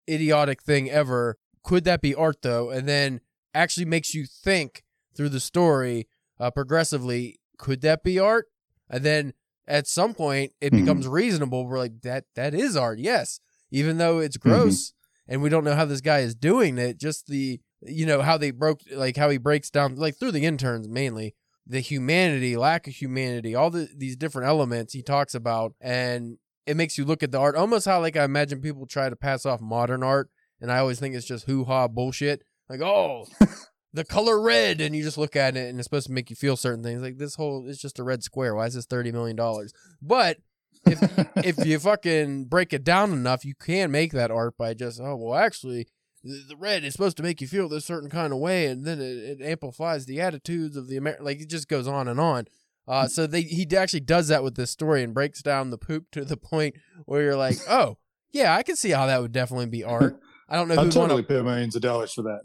idiotic 0.10 0.62
thing 0.64 0.90
ever. 0.90 1.38
Could 1.64 1.84
that 1.86 2.02
be 2.02 2.16
art 2.16 2.42
though? 2.42 2.70
And 2.70 2.88
then 2.88 3.22
actually 3.54 3.86
makes 3.86 4.14
you 4.14 4.26
think 4.26 4.84
through 5.16 5.30
the 5.30 5.40
story 5.40 6.08
uh, 6.40 6.50
progressively. 6.52 7.40
Could 7.58 7.82
that 7.82 8.04
be 8.04 8.18
art? 8.18 8.48
And 8.90 9.04
then 9.04 9.34
at 9.68 9.88
some 9.88 10.14
point 10.14 10.54
it 10.60 10.74
Mhm. 10.74 10.78
becomes 10.78 11.08
reasonable. 11.08 11.66
We're 11.68 11.78
like 11.78 12.02
that 12.02 12.26
that 12.36 12.54
is 12.54 12.76
art, 12.76 13.00
yes. 13.00 13.40
Even 13.70 13.98
though 13.98 14.20
it's 14.20 14.38
gross 14.38 14.94
and 15.28 15.42
we 15.42 15.50
don't 15.50 15.64
know 15.64 15.76
how 15.76 15.86
this 15.86 16.02
guy 16.02 16.20
is 16.20 16.34
doing 16.36 16.78
it. 16.78 16.98
Just 17.00 17.28
the 17.28 17.62
you 17.84 18.06
know 18.06 18.22
how 18.22 18.38
they 18.38 18.52
broke 18.52 18.82
like 18.92 19.18
how 19.18 19.30
he 19.30 19.38
breaks 19.38 19.70
down 19.70 19.96
like 19.96 20.18
through 20.18 20.32
the 20.32 20.46
interns 20.46 20.88
mainly 20.88 21.36
the 21.72 21.80
humanity, 21.80 22.58
lack 22.58 22.86
of 22.86 22.94
humanity, 22.94 23.56
all 23.56 23.70
the 23.70 23.88
these 23.96 24.18
different 24.18 24.50
elements 24.50 24.92
he 24.92 25.02
talks 25.02 25.34
about, 25.34 25.74
and 25.80 26.38
it 26.66 26.76
makes 26.76 26.98
you 26.98 27.06
look 27.06 27.24
at 27.24 27.32
the 27.32 27.40
art 27.40 27.56
almost 27.56 27.86
how 27.86 28.02
like 28.02 28.18
I 28.18 28.26
imagine 28.26 28.60
people 28.60 28.86
try 28.86 29.10
to 29.10 29.16
pass 29.16 29.46
off 29.46 29.62
modern 29.62 30.04
art, 30.04 30.30
and 30.60 30.70
I 30.70 30.80
always 30.80 31.00
think 31.00 31.16
it's 31.16 31.26
just 31.26 31.46
hoo 31.46 31.64
ha 31.64 31.88
bullshit. 31.88 32.44
Like 32.70 32.82
oh, 32.82 33.26
the 33.94 34.04
color 34.04 34.42
red, 34.42 34.82
and 34.82 34.94
you 34.94 35.02
just 35.02 35.18
look 35.18 35.38
at 35.38 35.56
it, 35.56 35.70
and 35.70 35.80
it's 35.80 35.86
supposed 35.86 36.08
to 36.08 36.14
make 36.14 36.30
you 36.30 36.36
feel 36.36 36.58
certain 36.58 36.84
things. 36.84 37.02
Like 37.02 37.18
this 37.18 37.36
whole 37.36 37.66
it's 37.66 37.82
just 37.82 38.00
a 38.00 38.04
red 38.04 38.22
square. 38.22 38.54
Why 38.54 38.66
is 38.66 38.74
this 38.74 38.86
thirty 38.86 39.14
million 39.14 39.38
dollars? 39.38 39.72
But 40.02 40.40
if 40.86 41.02
if 41.38 41.66
you 41.66 41.80
fucking 41.80 42.46
break 42.46 42.74
it 42.74 42.84
down 42.84 43.14
enough, 43.14 43.46
you 43.46 43.56
can 43.56 43.92
make 43.92 44.12
that 44.12 44.30
art 44.30 44.58
by 44.58 44.74
just 44.74 45.00
oh 45.00 45.16
well 45.16 45.40
actually 45.40 45.88
the 46.24 46.56
red 46.58 46.84
is 46.84 46.94
supposed 46.94 47.18
to 47.18 47.24
make 47.24 47.42
you 47.42 47.48
feel 47.48 47.68
this 47.68 47.86
certain 47.86 48.10
kind 48.10 48.32
of 48.34 48.40
way, 48.40 48.68
and 48.68 48.86
then 48.86 49.00
it, 49.00 49.40
it 49.40 49.42
amplifies 49.42 50.06
the 50.06 50.22
attitudes 50.22 50.78
of 50.78 50.88
the 50.88 50.98
Amer 50.98 51.18
Like 51.20 51.42
it 51.42 51.50
just 51.50 51.68
goes 51.68 51.88
on 51.88 52.08
and 52.08 52.20
on. 52.20 52.46
Uh, 52.88 53.08
so 53.08 53.28
they 53.28 53.42
he 53.42 53.68
actually 53.76 54.00
does 54.02 54.28
that 54.28 54.44
with 54.44 54.56
this 54.56 54.72
story 54.72 55.04
and 55.04 55.14
breaks 55.14 55.42
down 55.42 55.70
the 55.70 55.78
poop 55.78 56.12
to 56.12 56.26
the 56.26 56.38
point 56.38 56.76
where 57.06 57.22
you're 57.22 57.38
like, 57.38 57.58
oh 57.70 57.98
yeah, 58.32 58.56
I 58.56 58.64
can 58.64 58.76
see 58.76 58.92
how 58.92 59.06
that 59.08 59.22
would 59.22 59.32
definitely 59.32 59.68
be 59.68 59.84
art. 59.84 60.20
I 60.50 60.56
don't 60.56 60.68
know 60.68 60.76
I'll 60.76 60.84
who'd 60.84 60.96
wanna... 60.96 61.24
pay 61.24 61.42
millions 61.42 61.76
of 61.76 61.82
dollars 61.82 62.14
for 62.14 62.24
that. 62.24 62.42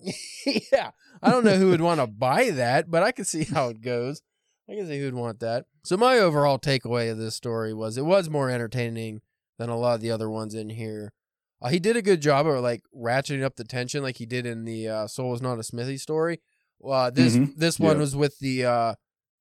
yeah, 0.73 0.91
I 1.23 1.31
don't 1.31 1.45
know 1.45 1.57
who 1.57 1.71
would 1.71 1.81
want 1.81 2.01
to 2.01 2.07
buy 2.07 2.51
that, 2.51 2.91
but 2.91 3.03
I 3.03 3.13
can 3.13 3.25
see 3.25 3.45
how 3.45 3.69
it 3.69 3.81
goes. 3.81 4.23
I 4.69 4.75
can 4.75 4.87
see 4.87 4.99
who'd 4.99 5.15
want 5.15 5.41
that. 5.41 5.67
So 5.85 5.97
my 5.97 6.19
overall 6.19 6.59
takeaway 6.59 7.11
of 7.11 7.19
this 7.19 7.35
story 7.35 7.73
was 7.73 7.97
it 7.97 8.05
was 8.05 8.31
more 8.31 8.51
entertaining 8.51 9.23
than 9.59 9.69
a 9.69 9.77
lot 9.77 9.95
of 9.95 10.01
the 10.01 10.11
other 10.11 10.31
ones 10.31 10.55
in 10.55 10.71
here. 10.71 11.13
Uh, 11.63 11.69
he 11.69 11.79
did 11.79 11.97
a 11.97 12.03
good 12.03 12.21
job 12.21 12.47
of 12.47 12.63
like 12.63 12.83
ratcheting 12.95 13.43
up 13.43 13.57
the 13.57 13.65
tension, 13.65 14.03
like 14.03 14.17
he 14.19 14.27
did 14.27 14.45
in 14.47 14.65
the 14.65 14.89
uh, 14.89 15.07
"Soul 15.07 15.35
Is 15.35 15.41
Not 15.43 15.59
a 15.59 15.63
Smithy" 15.63 15.97
story. 15.99 16.41
Uh, 16.87 17.11
this 17.11 17.37
Mhm. 17.37 17.57
this 17.57 17.79
one 17.81 17.97
Yeah. 17.97 18.01
was 18.01 18.15
with 18.15 18.39
the 18.41 18.65
uh, 18.67 18.95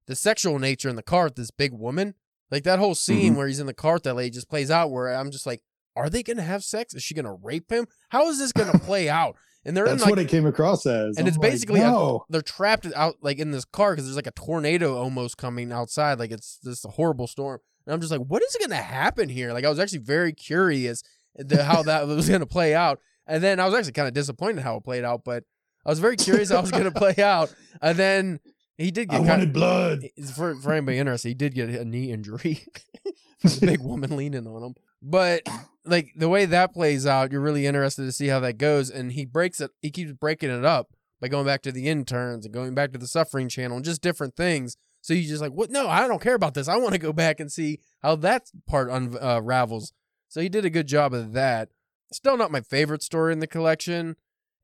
the 0.07 0.15
sexual 0.15 0.57
nature 0.59 0.87
in 0.89 0.95
the 0.95 1.03
car 1.03 1.25
with 1.25 1.35
this 1.35 1.51
big 1.51 1.73
woman. 1.73 2.13
Like 2.51 2.63
that 2.63 2.79
whole 2.79 2.95
scene 2.95 3.33
Mhm. 3.33 3.37
where 3.37 3.47
he's 3.47 3.59
in 3.59 3.65
the 3.67 3.73
car 3.73 3.99
that 3.99 4.13
lady 4.13 4.29
just 4.29 4.49
plays 4.49 4.71
out. 4.71 4.91
Where 4.91 5.13
I'm 5.13 5.31
just 5.31 5.45
like, 5.45 5.61
are 5.95 6.09
they 6.09 6.23
going 6.23 6.37
to 6.37 6.43
have 6.43 6.63
sex? 6.63 6.93
Is 6.93 7.03
she 7.03 7.13
going 7.15 7.25
to 7.25 7.33
rape 7.33 7.71
him? 7.71 7.87
How 8.09 8.29
is 8.29 8.37
this 8.37 8.51
going 8.51 8.71
to 8.71 8.79
play 8.79 9.09
out? 9.09 9.35
And 9.65 9.75
they're 9.75 9.85
That's 9.85 10.03
in 10.03 10.09
like 10.09 10.09
what 10.11 10.19
it 10.19 10.29
came 10.29 10.45
across 10.45 10.85
as. 10.85 11.17
and 11.17 11.21
I'm 11.21 11.27
it's 11.27 11.37
like, 11.37 11.51
basically 11.51 11.81
a- 11.81 12.17
they're 12.29 12.41
trapped 12.43 12.85
out 12.95 13.15
like 13.21 13.39
in 13.39 13.49
this 13.51 13.65
car 13.65 13.91
because 13.93 14.05
there's 14.05 14.15
like 14.15 14.27
a 14.27 14.31
tornado 14.31 14.95
almost 14.95 15.37
coming 15.37 15.71
outside. 15.71 16.19
Like 16.19 16.31
it's 16.31 16.59
this 16.61 16.83
horrible 16.83 17.25
storm. 17.27 17.59
And 17.87 17.93
I'm 17.93 17.99
just 17.99 18.11
like, 18.11 18.21
what 18.21 18.43
is 18.43 18.55
going 18.59 18.69
to 18.69 18.75
happen 18.77 19.27
here? 19.27 19.51
Like 19.53 19.65
I 19.65 19.69
was 19.69 19.79
actually 19.79 19.99
very 19.99 20.31
curious 20.33 21.01
the, 21.37 21.63
how 21.63 21.83
that 21.83 22.07
was 22.07 22.27
going 22.27 22.41
to 22.41 22.45
play 22.45 22.73
out. 22.75 22.99
And 23.27 23.43
then 23.43 23.59
I 23.59 23.65
was 23.65 23.73
actually 23.73 23.93
kind 23.93 24.07
of 24.07 24.13
disappointed 24.13 24.61
how 24.61 24.77
it 24.77 24.83
played 24.83 25.03
out, 25.03 25.23
but 25.23 25.43
I 25.85 25.89
was 25.89 25.99
very 25.99 26.15
curious 26.15 26.49
how 26.49 26.59
it 26.59 26.61
was 26.61 26.71
going 26.71 26.83
to 26.91 26.91
play 26.91 27.15
out. 27.21 27.53
And 27.81 27.97
then 27.97 28.39
he 28.77 28.91
did 28.91 29.09
I 29.09 29.17
get 29.17 29.17
kind 29.17 29.29
wanted 29.29 29.53
blood. 29.53 29.99
for, 30.35 30.55
for 30.55 30.73
anybody 30.73 30.97
interested, 30.97 31.29
he 31.29 31.33
did 31.33 31.53
get 31.53 31.69
a 31.69 31.85
knee 31.85 32.11
injury. 32.11 32.65
There's 33.41 33.61
a 33.61 33.65
big 33.65 33.81
woman 33.81 34.15
leaning 34.15 34.47
on 34.47 34.63
him. 34.63 34.75
But 35.01 35.43
like 35.85 36.09
the 36.15 36.29
way 36.29 36.45
that 36.45 36.73
plays 36.73 37.05
out, 37.05 37.31
you're 37.31 37.41
really 37.41 37.65
interested 37.65 38.03
to 38.03 38.11
see 38.11 38.27
how 38.27 38.39
that 38.41 38.57
goes. 38.57 38.89
And 38.89 39.11
he 39.11 39.25
breaks 39.25 39.61
it, 39.61 39.71
he 39.81 39.91
keeps 39.91 40.11
breaking 40.13 40.49
it 40.49 40.65
up 40.65 40.87
by 41.21 41.27
going 41.27 41.45
back 41.45 41.61
to 41.63 41.71
the 41.71 41.87
interns 41.87 42.45
and 42.45 42.53
going 42.53 42.73
back 42.73 42.91
to 42.91 42.97
the 42.97 43.07
suffering 43.07 43.49
channel 43.49 43.77
and 43.77 43.85
just 43.85 44.01
different 44.01 44.35
things. 44.35 44.77
So 45.01 45.13
you 45.13 45.27
just 45.27 45.41
like, 45.41 45.51
what? 45.51 45.69
No, 45.69 45.87
I 45.87 46.07
don't 46.07 46.21
care 46.21 46.33
about 46.33 46.55
this. 46.55 46.67
I 46.67 46.77
want 46.77 46.93
to 46.93 46.99
go 46.99 47.13
back 47.13 47.39
and 47.39 47.51
see 47.51 47.79
how 48.01 48.15
that 48.17 48.47
part 48.67 48.89
uh, 48.89 49.17
unravels. 49.21 49.93
So 50.27 50.41
he 50.41 50.49
did 50.49 50.65
a 50.65 50.69
good 50.69 50.87
job 50.87 51.13
of 51.13 51.33
that. 51.33 51.69
Still 52.11 52.37
not 52.37 52.51
my 52.51 52.61
favorite 52.61 53.03
story 53.03 53.33
in 53.33 53.39
the 53.39 53.47
collection, 53.47 54.15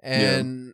and 0.02 0.74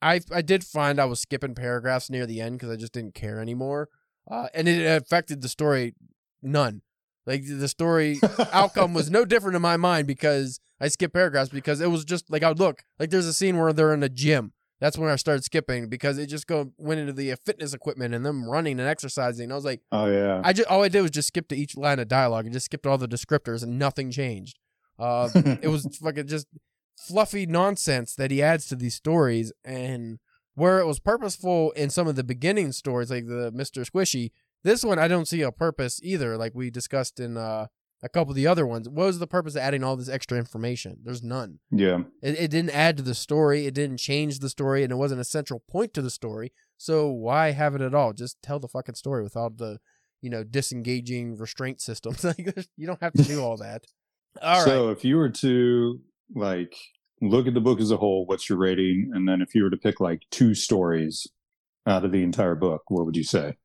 I 0.00 0.20
I 0.32 0.42
did 0.42 0.64
find 0.64 1.00
I 1.00 1.04
was 1.04 1.20
skipping 1.20 1.54
paragraphs 1.54 2.10
near 2.10 2.26
the 2.26 2.40
end 2.40 2.58
because 2.58 2.70
I 2.70 2.76
just 2.76 2.92
didn't 2.92 3.14
care 3.14 3.40
anymore, 3.40 3.88
uh, 4.30 4.48
and 4.54 4.68
it 4.68 4.84
affected 4.84 5.42
the 5.42 5.48
story 5.48 5.94
none. 6.42 6.82
Like 7.26 7.42
the 7.46 7.68
story 7.68 8.20
outcome 8.52 8.94
was 8.94 9.10
no 9.12 9.24
different 9.24 9.56
in 9.56 9.62
my 9.62 9.76
mind 9.76 10.06
because 10.06 10.60
I 10.80 10.88
skipped 10.88 11.12
paragraphs 11.14 11.50
because 11.50 11.80
it 11.80 11.90
was 11.90 12.04
just 12.04 12.30
like 12.30 12.42
I 12.42 12.48
would 12.48 12.58
look 12.58 12.82
like 12.98 13.10
there's 13.10 13.26
a 13.26 13.34
scene 13.34 13.58
where 13.58 13.72
they're 13.72 13.92
in 13.92 14.02
a 14.02 14.08
gym. 14.08 14.52
That's 14.80 14.96
when 14.96 15.10
I 15.10 15.16
started 15.16 15.44
skipping 15.44 15.88
because 15.88 16.18
it 16.18 16.26
just 16.26 16.46
go 16.46 16.72
went 16.78 17.00
into 17.00 17.12
the 17.12 17.32
uh, 17.32 17.36
fitness 17.44 17.74
equipment 17.74 18.14
and 18.14 18.24
them 18.24 18.48
running 18.48 18.78
and 18.78 18.88
exercising. 18.88 19.44
And 19.44 19.52
I 19.52 19.56
was 19.56 19.64
like, 19.64 19.80
Oh 19.90 20.06
yeah. 20.06 20.40
I 20.44 20.52
just 20.52 20.68
all 20.68 20.84
I 20.84 20.88
did 20.88 21.02
was 21.02 21.10
just 21.10 21.28
skip 21.28 21.48
to 21.48 21.56
each 21.56 21.76
line 21.76 21.98
of 21.98 22.08
dialogue 22.08 22.44
and 22.44 22.52
just 22.52 22.66
skipped 22.66 22.86
all 22.86 22.98
the 22.98 23.08
descriptors 23.08 23.62
and 23.62 23.78
nothing 23.78 24.10
changed. 24.10 24.58
Uh, 24.98 25.28
it 25.34 25.68
was 25.68 25.98
fucking 26.00 26.28
just 26.28 26.46
fluffy 26.96 27.46
nonsense 27.46 28.14
that 28.14 28.30
he 28.30 28.42
adds 28.42 28.66
to 28.66 28.76
these 28.76 28.94
stories 28.94 29.52
and 29.64 30.18
where 30.54 30.80
it 30.80 30.86
was 30.86 30.98
purposeful 30.98 31.70
in 31.72 31.90
some 31.90 32.08
of 32.08 32.16
the 32.16 32.24
beginning 32.24 32.72
stories 32.72 33.10
like 33.10 33.26
the 33.26 33.52
Mr. 33.52 33.88
Squishy 33.88 34.32
this 34.64 34.84
one 34.84 34.98
I 34.98 35.08
don't 35.08 35.28
see 35.28 35.42
a 35.42 35.52
purpose 35.52 36.00
either 36.02 36.36
like 36.36 36.54
we 36.54 36.70
discussed 36.70 37.20
in 37.20 37.36
uh, 37.36 37.66
a 38.02 38.08
couple 38.08 38.30
of 38.30 38.36
the 38.36 38.46
other 38.46 38.66
ones. 38.66 38.88
What 38.88 39.06
was 39.06 39.18
the 39.18 39.26
purpose 39.26 39.54
of 39.54 39.62
adding 39.62 39.82
all 39.82 39.96
this 39.96 40.08
extra 40.08 40.38
information? 40.38 40.98
There's 41.02 41.22
none. 41.22 41.58
Yeah. 41.70 42.02
it, 42.22 42.38
it 42.38 42.50
didn't 42.50 42.70
add 42.70 42.96
to 42.98 43.02
the 43.02 43.14
story. 43.14 43.66
It 43.66 43.74
didn't 43.74 43.98
change 43.98 44.38
the 44.38 44.48
story 44.48 44.82
and 44.82 44.92
it 44.92 44.96
wasn't 44.96 45.20
a 45.20 45.24
central 45.24 45.62
point 45.68 45.94
to 45.94 46.02
the 46.02 46.10
story. 46.10 46.52
So 46.76 47.08
why 47.08 47.50
have 47.50 47.74
it 47.74 47.80
at 47.80 47.94
all? 47.94 48.12
Just 48.12 48.40
tell 48.42 48.60
the 48.60 48.68
fucking 48.68 48.94
story 48.94 49.22
without 49.22 49.58
the 49.58 49.78
you 50.20 50.30
know 50.30 50.44
disengaging 50.44 51.36
restraint 51.36 51.80
systems. 51.80 52.24
Like 52.24 52.66
you 52.76 52.86
don't 52.86 53.02
have 53.02 53.14
to 53.14 53.22
do 53.22 53.42
all 53.42 53.56
that. 53.58 53.84
All 54.42 54.58
right. 54.58 54.64
so 54.64 54.90
if 54.90 55.04
you 55.04 55.16
were 55.16 55.30
to 55.30 56.00
like 56.34 56.76
look 57.20 57.46
at 57.46 57.54
the 57.54 57.60
book 57.60 57.80
as 57.80 57.90
a 57.90 57.96
whole, 57.96 58.26
what's 58.26 58.48
your 58.48 58.58
rating? 58.58 59.10
And 59.12 59.28
then 59.28 59.42
if 59.42 59.54
you 59.54 59.64
were 59.64 59.70
to 59.70 59.76
pick 59.76 59.98
like 59.98 60.22
two 60.30 60.54
stories 60.54 61.26
out 61.86 62.04
of 62.04 62.12
the 62.12 62.22
entire 62.22 62.54
book, 62.54 62.82
what 62.88 63.06
would 63.06 63.16
you 63.16 63.24
say? 63.24 63.56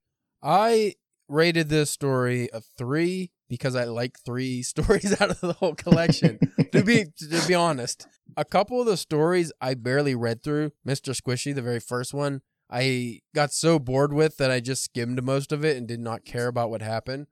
I 0.41 0.95
rated 1.27 1.69
this 1.69 1.91
story 1.91 2.49
a 2.51 2.61
three 2.61 3.31
because 3.53 3.75
I 3.75 3.83
like 3.83 4.17
three 4.19 4.63
stories 4.73 5.19
out 5.21 5.29
of 5.29 5.39
the 5.39 5.53
whole 5.53 5.75
collection. 5.75 6.39
to 6.71 6.83
be 6.83 7.05
to 7.19 7.47
be 7.47 7.53
honest, 7.53 8.07
a 8.35 8.43
couple 8.43 8.79
of 8.79 8.87
the 8.87 8.97
stories 8.97 9.51
I 9.61 9.75
barely 9.75 10.15
read 10.15 10.43
through. 10.43 10.71
Mister 10.83 11.11
Squishy, 11.11 11.53
the 11.53 11.61
very 11.61 11.79
first 11.79 12.13
one, 12.13 12.41
I 12.69 13.19
got 13.35 13.53
so 13.53 13.77
bored 13.77 14.13
with 14.13 14.37
that 14.37 14.49
I 14.49 14.59
just 14.59 14.83
skimmed 14.83 15.23
most 15.23 15.51
of 15.51 15.63
it 15.63 15.77
and 15.77 15.87
did 15.87 15.99
not 15.99 16.25
care 16.25 16.47
about 16.47 16.71
what 16.71 16.81
happened. 16.81 17.27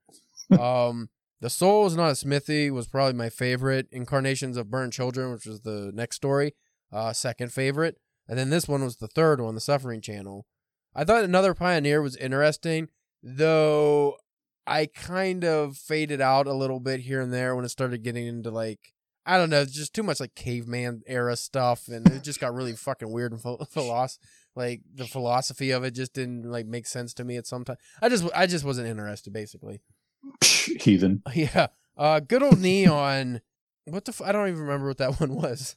Um, 0.60 1.10
the 1.40 1.50
Soul 1.50 1.88
is 1.88 1.96
not 1.96 2.12
a 2.12 2.16
Smithy 2.16 2.70
was 2.70 2.88
probably 2.88 3.14
my 3.14 3.30
favorite. 3.30 3.88
Incarnations 3.92 4.58
of 4.58 4.70
Burned 4.70 4.94
Children, 4.94 5.32
which 5.32 5.46
was 5.46 5.62
the 5.62 5.92
next 5.94 6.18
story, 6.18 6.54
uh, 6.92 7.14
second 7.14 7.52
favorite, 7.52 7.98
and 8.28 8.38
then 8.38 8.50
this 8.50 8.68
one 8.68 8.84
was 8.84 8.98
the 8.98 9.08
third 9.08 9.42
one, 9.42 9.56
the 9.56 9.62
Suffering 9.62 10.02
Channel. 10.02 10.46
I 10.94 11.04
thought 11.06 11.24
Another 11.24 11.54
Pioneer 11.54 12.02
was 12.02 12.18
interesting, 12.18 12.90
though 13.24 14.18
I 14.68 14.88
kind 14.88 15.44
of 15.44 15.78
faded 15.78 16.22
out 16.22 16.48
a 16.48 16.54
little 16.54 16.80
bit 16.80 17.02
here 17.02 17.22
and 17.22 17.34
there 17.34 17.56
when 17.56 17.66
it 17.66 17.70
started 17.70 18.04
getting 18.04 18.28
into 18.28 18.52
like 18.52 18.94
I 19.26 19.38
don't 19.38 19.52
know, 19.52 19.66
just 19.66 19.94
too 19.94 20.04
much 20.04 20.20
like 20.20 20.34
caveman 20.34 21.04
era 21.06 21.36
stuff, 21.36 21.88
and 21.88 22.08
it 22.10 22.24
just 22.24 22.40
got 22.40 22.56
really 22.56 22.74
fucking 22.74 23.12
weird 23.12 23.32
and 23.34 23.42
philosophy. 23.70 24.26
Like 24.56 24.82
the 24.94 25.06
philosophy 25.06 25.72
of 25.72 25.84
it 25.84 25.92
just 25.92 26.14
didn't 26.14 26.44
like 26.44 26.66
make 26.66 26.86
sense 26.86 27.14
to 27.16 27.24
me 27.24 27.38
at 27.38 27.48
some 27.48 27.64
time. 27.64 27.78
I 28.02 28.10
just 28.10 28.26
I 28.36 28.48
just 28.48 28.66
wasn't 28.66 28.88
interested, 28.88 29.32
basically. 29.32 29.82
Heathen. 30.44 31.24
Yeah. 31.34 31.68
Uh, 31.98 32.20
good 32.20 32.42
old 32.42 32.60
Neon. 32.60 33.42
What 33.86 34.06
the? 34.06 34.12
F- 34.12 34.22
I 34.22 34.32
don't 34.32 34.48
even 34.48 34.62
remember 34.62 34.88
what 34.88 34.98
that 34.98 35.20
one 35.20 35.36
was. 35.36 35.76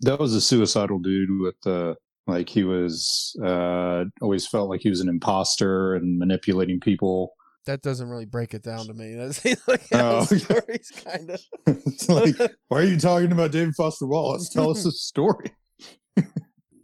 That 0.00 0.18
was 0.18 0.34
a 0.34 0.40
suicidal 0.40 0.98
dude 0.98 1.40
with 1.40 1.66
uh 1.66 1.94
like 2.26 2.48
he 2.48 2.64
was 2.64 3.36
uh 3.42 4.04
always 4.20 4.46
felt 4.46 4.68
like 4.68 4.80
he 4.80 4.90
was 4.90 5.00
an 5.00 5.08
imposter 5.08 5.94
and 5.94 6.18
manipulating 6.18 6.80
people. 6.80 7.34
That 7.66 7.82
doesn't 7.82 8.08
really 8.08 8.24
break 8.24 8.54
it 8.54 8.62
down 8.62 8.86
to 8.86 8.94
me. 8.94 9.14
That's 9.18 9.44
like 9.68 9.82
Oh, 9.92 10.24
the 10.24 10.34
okay. 10.34 10.38
stories 10.38 10.92
kind 11.04 11.30
of. 11.30 11.40
it's 11.86 12.08
like, 12.08 12.36
why 12.68 12.80
are 12.80 12.84
you 12.84 12.98
talking 12.98 13.32
about 13.32 13.52
David 13.52 13.74
Foster 13.76 14.06
Wallace? 14.06 14.48
Tell 14.48 14.70
us 14.70 14.84
a 14.86 14.90
story. 14.92 15.52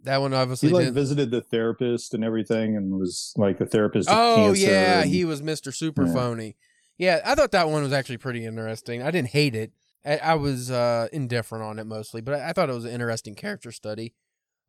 That 0.03 0.21
one 0.21 0.33
obviously 0.33 0.69
He 0.69 0.73
like 0.75 0.83
didn't. 0.85 0.95
visited 0.95 1.31
the 1.31 1.41
therapist 1.41 2.13
and 2.13 2.23
everything 2.23 2.77
and 2.77 2.93
was 2.97 3.33
like 3.35 3.57
the 3.57 3.65
therapist 3.65 4.07
Oh 4.09 4.53
yeah, 4.53 5.01
and- 5.01 5.09
he 5.09 5.25
was 5.25 5.41
Mr. 5.41 5.73
Super 5.73 6.05
Yeah. 6.05 6.13
Phony. 6.13 6.55
Yeah, 6.97 7.19
I 7.25 7.35
thought 7.35 7.51
that 7.51 7.69
one 7.69 7.83
was 7.83 7.91
actually 7.93 8.17
pretty 8.17 8.45
interesting. 8.45 9.03
I 9.03 9.11
didn't 9.11 9.29
hate 9.29 9.53
it. 9.53 9.71
I, 10.05 10.17
I 10.17 10.33
was 10.35 10.71
uh, 10.71 11.09
indifferent 11.11 11.63
on 11.63 11.77
it 11.77 11.83
mostly, 11.85 12.21
but 12.21 12.35
I, 12.35 12.49
I 12.49 12.53
thought 12.53 12.69
it 12.69 12.73
was 12.73 12.85
an 12.85 12.91
interesting 12.91 13.35
character 13.35 13.71
study. 13.71 14.13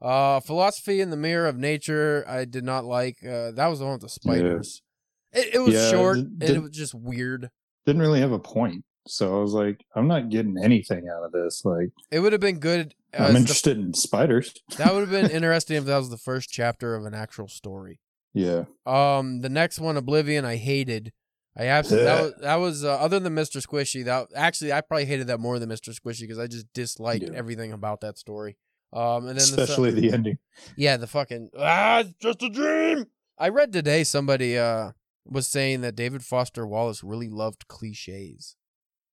Uh, 0.02 0.40
Philosophy 0.40 1.00
in 1.00 1.10
the 1.10 1.16
Mirror 1.16 1.46
of 1.46 1.56
Nature, 1.56 2.24
I 2.28 2.44
did 2.44 2.64
not 2.64 2.84
like. 2.84 3.18
Uh, 3.24 3.52
that 3.52 3.66
was 3.68 3.78
the 3.78 3.84
one 3.84 3.94
with 3.94 4.02
the 4.02 4.08
spiders. 4.08 4.82
It, 5.32 5.54
it 5.54 5.58
was 5.58 5.74
Yeah, 5.74 5.90
short 5.90 6.16
d- 6.16 6.46
and 6.46 6.56
it 6.56 6.62
was 6.62 6.70
just 6.72 6.94
weird. 6.94 7.50
didn't 7.86 8.02
really 8.02 8.20
have 8.20 8.32
a 8.32 8.38
point. 8.38 8.84
So 9.06 9.38
I 9.38 9.40
was 9.40 9.52
like, 9.54 9.80
I'm 9.96 10.06
not 10.08 10.28
getting 10.28 10.56
anything 10.62 11.08
out 11.08 11.22
of 11.24 11.32
this. 11.32 11.62
Like, 11.64 11.90
It 12.10 12.20
would 12.20 12.32
have 12.32 12.40
been 12.42 12.58
good. 12.58 12.94
I'm 13.14 13.24
as 13.26 13.32
the- 13.32 13.38
interested 13.38 13.78
in 13.78 13.94
spiders. 13.94 14.52
that 14.76 14.92
would 14.92 15.00
have 15.00 15.10
been 15.10 15.30
interesting 15.34 15.76
if 15.76 15.84
that 15.86 15.96
was 15.96 16.10
the 16.10 16.18
first 16.18 16.50
chapter 16.50 16.94
of 16.94 17.06
an 17.06 17.14
actual 17.14 17.48
story. 17.48 18.00
Yeah. 18.34 18.64
Um, 18.84 19.40
the 19.40 19.48
next 19.48 19.78
one, 19.80 19.96
Oblivion, 19.96 20.44
I 20.44 20.56
hated. 20.56 21.12
I 21.56 21.66
absolutely 21.66 22.04
that 22.06 22.22
was 22.22 22.34
that 22.42 22.54
was 22.56 22.84
uh, 22.84 22.96
other 22.98 23.18
than 23.18 23.34
Mr. 23.34 23.60
Squishy. 23.66 24.04
That 24.04 24.28
actually 24.36 24.72
I 24.72 24.80
probably 24.80 25.06
hated 25.06 25.26
that 25.26 25.40
more 25.40 25.58
than 25.58 25.68
Mr. 25.70 25.88
Squishy 25.98 26.20
because 26.20 26.38
I 26.38 26.46
just 26.46 26.66
disliked 26.72 27.24
Yeah. 27.24 27.30
everything 27.34 27.72
about 27.72 28.00
that 28.02 28.16
story. 28.16 28.56
Um, 28.92 29.26
and 29.26 29.38
then 29.38 29.56
the, 29.56 29.62
Especially 29.62 29.90
the 29.90 30.12
ending. 30.12 30.38
yeah, 30.76 30.96
the 30.98 31.08
fucking 31.08 31.50
ah, 31.58 32.00
it's 32.00 32.12
just 32.20 32.42
a 32.44 32.50
dream. 32.50 33.06
I 33.38 33.48
read 33.48 33.72
today 33.72 34.04
somebody 34.04 34.56
uh 34.56 34.92
was 35.28 35.46
saying 35.46 35.82
that 35.82 35.94
David 35.94 36.24
Foster 36.24 36.66
Wallace 36.66 37.04
really 37.04 37.28
loved 37.28 37.68
cliches. 37.68 38.56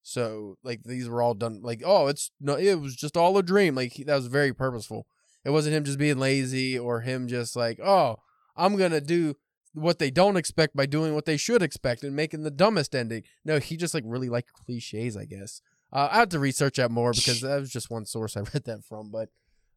So 0.02 0.58
like 0.64 0.84
these 0.84 1.10
were 1.10 1.22
all 1.22 1.34
done 1.34 1.62
like 1.64 1.82
oh 1.84 2.08
it's 2.08 2.32
no 2.40 2.56
it 2.56 2.76
was 2.76 2.96
just 2.96 3.18
all 3.18 3.38
a 3.38 3.44
dream 3.44 3.74
like 3.74 3.94
he, 3.94 4.04
that 4.04 4.16
was 4.16 4.28
very 4.28 4.54
purposeful. 4.54 5.08
It 5.44 5.50
wasn't 5.50 5.76
him 5.76 5.84
just 5.84 5.98
being 5.98 6.20
lazy 6.20 6.78
or 6.78 7.02
him 7.02 7.28
just 7.28 7.56
like 7.56 7.80
oh 7.84 8.18
I'm 8.56 8.76
gonna 8.78 9.02
do 9.02 9.36
what 9.74 10.00
they 10.00 10.10
don't 10.10 10.38
expect 10.38 10.76
by 10.76 10.86
doing 10.86 11.14
what 11.14 11.26
they 11.26 11.38
should 11.38 11.62
expect 11.62 12.04
and 12.04 12.16
making 12.16 12.44
the 12.44 12.52
dumbest 12.52 12.96
ending. 12.96 13.24
No, 13.44 13.60
he 13.60 13.76
just 13.76 13.94
like 13.94 14.04
really 14.06 14.30
liked 14.30 14.54
cliches, 14.54 15.18
I 15.18 15.26
guess. 15.26 15.62
Uh, 15.92 16.08
I 16.12 16.20
have 16.20 16.30
to 16.30 16.40
research 16.40 16.78
that 16.78 16.92
more 16.92 17.12
because 17.12 17.42
that 17.42 17.60
was 17.60 17.72
just 17.72 17.90
one 17.90 18.06
source 18.06 18.38
I 18.38 18.42
read 18.42 18.64
that 18.66 18.84
from. 18.88 19.12
But 19.12 19.30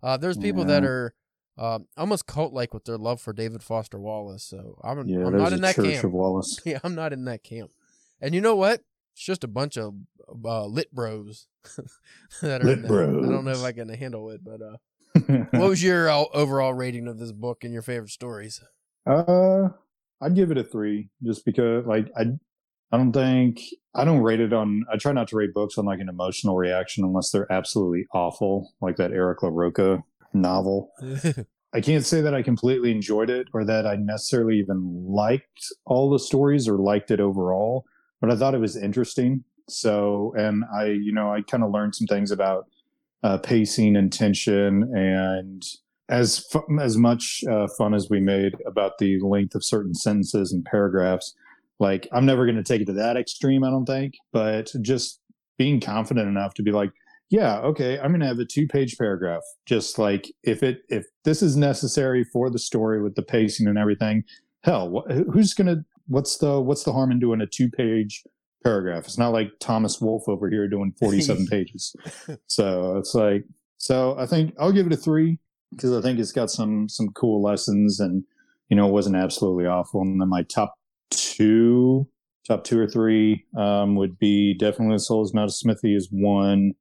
uh, 0.03 0.17
there's 0.17 0.39
people 0.39 0.65
that 0.67 0.85
are 0.85 1.15
um, 1.59 1.87
almost 1.97 2.27
cult 2.27 2.53
like 2.53 2.73
with 2.73 2.85
their 2.85 2.99
love 2.99 3.21
for 3.21 3.33
David 3.33 3.63
Foster 3.63 3.99
Wallace. 3.99 4.45
So 4.45 4.81
I'm, 4.85 5.07
Yeah, 5.09 5.27
I'm 5.27 5.37
not 5.37 5.53
in 5.53 5.61
that 5.63 5.75
Church 5.75 5.93
camp. 5.93 6.05
of 6.05 6.13
Wallace. 6.13 6.61
Yeah, 6.65 6.79
I'm 6.85 6.95
not 6.95 7.13
in 7.13 7.25
that 7.25 7.43
camp. 7.43 7.71
And 8.21 8.35
you 8.35 8.41
know 8.41 8.57
what? 8.57 8.83
It's 9.15 9.25
just 9.25 9.45
a 9.45 9.49
bunch 9.49 9.77
of 9.77 9.95
uh, 10.45 10.67
lit 10.67 10.95
bros 10.95 11.47
that 12.43 12.61
are 12.63 12.65
Lit 12.65 12.79
in 12.79 12.83
there. 12.83 13.03
I 13.03 13.07
don't 13.07 13.45
know 13.45 13.51
if. 13.51 13.63
I 13.65 13.73
can 13.73 13.89
handle 13.89 14.31
it, 14.31 14.43
but 14.45 14.61
uh, 14.63 15.45
what 15.51 15.69
was 15.69 15.83
your 15.83 16.09
uh, 16.09 16.25
overall 16.33 16.75
rating 16.75 17.09
of 17.09 17.19
this 17.19 17.33
book 17.33 17.65
and 17.65 17.73
your 17.73 17.83
favorite 17.83 18.11
stories? 18.11 18.63
Uh, 19.07 19.69
I'd 20.21 20.35
give 20.35 20.51
it 20.51 20.59
a 20.59 20.65
three, 20.65 21.09
just 21.23 21.45
because 21.45 21.87
like 21.87 22.09
I, 22.17 22.27
I 22.93 22.97
don't 22.97 23.13
think 23.13 23.61
I 23.95 24.05
don't 24.05 24.23
rate 24.23 24.41
it 24.41 24.53
on. 24.53 24.85
I 24.93 24.97
try 24.97 25.13
not 25.13 25.29
to 25.29 25.37
rate 25.37 25.55
books 25.55 25.79
on 25.79 25.85
like 25.87 26.01
an 26.01 26.09
emotional 26.09 26.57
reaction 26.57 27.05
unless 27.05 27.31
they're 27.31 27.51
absolutely 27.51 28.07
awful, 28.13 28.73
like 28.81 28.97
that 28.97 29.13
Eric 29.13 29.41
LaRocca 29.41 30.03
novel. 30.33 30.93
I 31.75 31.81
can't 31.83 32.05
say 32.05 32.23
that 32.23 32.35
I 32.35 32.43
completely 32.43 32.91
enjoyed 32.91 33.29
it 33.29 33.49
or 33.53 33.65
that 33.65 33.87
I 33.87 33.97
necessarily 33.97 34.59
even 34.59 35.05
liked 35.07 35.71
all 35.85 36.09
the 36.09 36.19
stories 36.19 36.67
or 36.67 36.79
liked 36.79 37.11
it 37.11 37.21
overall, 37.21 37.85
but 38.21 38.31
I 38.31 38.37
thought 38.37 38.55
it 38.55 38.61
was 38.61 38.77
interesting 38.77 39.45
So, 39.69 40.33
and 40.37 40.65
I, 40.75 40.87
you 40.87 41.13
know, 41.13 41.33
I 41.33 41.43
kind 41.43 41.63
of 41.63 41.71
learned 41.71 41.95
some 41.95 42.07
things 42.07 42.31
about 42.31 42.67
uh, 43.23 43.39
pacing 43.39 43.97
and 43.97 44.13
tension, 44.13 44.91
and 44.95 45.63
as 46.09 46.39
fu- 46.39 46.79
as 46.81 46.97
much 46.97 47.43
uh, 47.51 47.67
fun 47.77 47.95
as 47.95 48.09
we 48.09 48.21
made 48.21 48.55
about 48.67 48.99
the 48.99 49.19
length 49.21 49.55
of 49.55 49.65
certain 49.65 49.95
sentences 49.95 50.53
and 50.53 50.65
paragraphs. 50.65 51.35
Like, 51.81 52.09
I'm 52.13 52.27
never 52.27 52.45
going 52.45 52.57
to 52.57 52.63
take 52.63 52.81
it 52.81 52.87
to 52.87 52.93
that 52.95 53.17
extreme, 53.17 53.63
I 53.63 53.71
don't 53.71 53.85
think, 53.87 54.15
but 54.33 54.73
just 54.83 55.21
being 55.59 55.81
confident 55.81 56.29
enough 56.29 56.55
to 56.55 56.63
be 56.63 56.73
like, 56.73 56.91
yeah, 57.31 57.59
okay, 57.59 57.99
I'm 57.99 58.11
going 58.11 58.21
to 58.21 58.27
have 58.27 58.39
a 58.39 58.45
two 58.45 58.67
page 58.67 58.97
paragraph. 58.97 59.43
Just 59.67 59.99
like 59.99 60.33
if 60.43 60.63
it 60.63 60.83
if 60.89 61.07
this 61.25 61.43
is 61.43 61.57
necessary 61.57 62.25
for 62.25 62.51
the 62.51 62.59
story 62.59 63.03
with 63.03 63.15
the 63.15 63.23
pacing 63.23 63.67
and 63.67 63.79
everything, 63.79 64.25
hell, 64.63 64.91
wh- 65.07 65.13
who's 65.33 65.55
going 65.55 65.67
to 65.67 65.85
what's 66.07 66.39
the 66.39 66.61
what's 66.61 66.85
the 66.85 66.93
harm 66.93 67.11
in 67.11 67.19
doing 67.19 67.41
a 67.41 67.47
two 67.47 67.71
page 67.71 68.23
paragraph? 68.65 69.05
It's 69.05 69.19
not 69.19 69.33
like 69.33 69.51
Thomas 69.61 70.01
Wolfe 70.01 70.29
over 70.29 70.49
here 70.49 70.69
doing 70.69 70.95
47 70.99 71.47
pages. 71.51 71.95
So 72.47 72.97
it's 72.97 73.15
like 73.15 73.45
so 73.77 74.17
I 74.19 74.27
think 74.27 74.55
I'll 74.59 74.73
give 74.73 74.87
it 74.87 74.93
a 74.93 74.97
3 74.97 75.39
because 75.71 75.93
I 75.93 76.01
think 76.01 76.19
it's 76.19 76.33
got 76.33 76.51
some 76.51 76.89
some 76.89 77.11
cool 77.13 77.43
lessons 77.43 78.01
and 78.01 78.25
you 78.69 78.77
know 78.77 78.89
it 78.89 78.93
wasn't 78.93 79.17
absolutely 79.17 79.67
awful. 79.67 80.01
And 80.03 80.21
then 80.21 80.29
my 80.29 80.43
top 80.45 80.75
two 81.11 82.09
top 82.47 82.65
two 82.65 82.81
or 82.81 82.87
three 82.87 83.45
um, 83.57 83.95
would 83.97 84.19
be 84.19 84.55
definitely 84.55 84.97
the 84.97 85.01
Soul 85.01 85.23
is 85.23 85.35
Not 85.35 85.49
a 85.49 85.53
Smithy 85.53 85.95
is 85.95 86.09
one. 86.11 86.73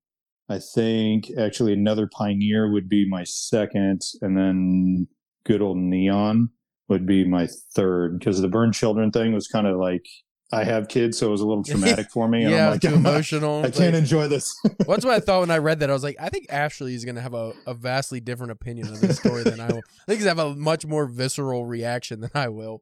I 0.49 0.59
think 0.59 1.29
actually 1.37 1.73
another 1.73 2.07
Pioneer 2.07 2.71
would 2.71 2.87
be 2.87 3.07
my 3.07 3.23
second, 3.23 4.01
and 4.21 4.37
then 4.37 5.07
Good 5.45 5.61
Old 5.61 5.77
Neon 5.77 6.49
would 6.87 7.05
be 7.05 7.25
my 7.25 7.47
third 7.75 8.17
because 8.19 8.41
the 8.41 8.47
Burn 8.47 8.71
Children 8.71 9.11
thing 9.11 9.33
was 9.33 9.47
kind 9.47 9.67
of 9.67 9.77
like 9.77 10.05
I 10.51 10.63
have 10.63 10.87
kids, 10.87 11.17
so 11.17 11.27
it 11.27 11.31
was 11.31 11.41
a 11.41 11.47
little 11.47 11.63
traumatic 11.65 12.09
for 12.09 12.27
me. 12.27 12.43
And 12.43 12.51
yeah, 12.51 12.65
I'm 12.67 12.71
like, 12.71 12.81
too 12.81 12.93
emotional. 12.95 13.65
I 13.65 13.71
can't 13.71 13.95
enjoy 13.95 14.29
this. 14.29 14.55
Well, 14.63 14.95
that's 14.95 15.05
what 15.05 15.13
I 15.13 15.19
thought 15.19 15.41
when 15.41 15.51
I 15.51 15.57
read 15.57 15.81
that. 15.81 15.89
I 15.89 15.93
was 15.93 16.03
like, 16.03 16.15
I 16.19 16.29
think 16.29 16.45
Ashley 16.49 16.95
is 16.95 17.03
going 17.03 17.15
to 17.15 17.21
have 17.21 17.33
a, 17.33 17.51
a 17.65 17.73
vastly 17.73 18.21
different 18.21 18.53
opinion 18.53 18.87
of 18.87 19.01
this 19.01 19.17
story 19.17 19.43
than 19.43 19.59
I 19.59 19.67
will. 19.67 19.79
I 20.01 20.05
think 20.05 20.19
he's 20.19 20.27
have 20.27 20.39
a 20.39 20.55
much 20.55 20.85
more 20.85 21.05
visceral 21.05 21.65
reaction 21.65 22.21
than 22.21 22.31
I 22.33 22.47
will. 22.47 22.81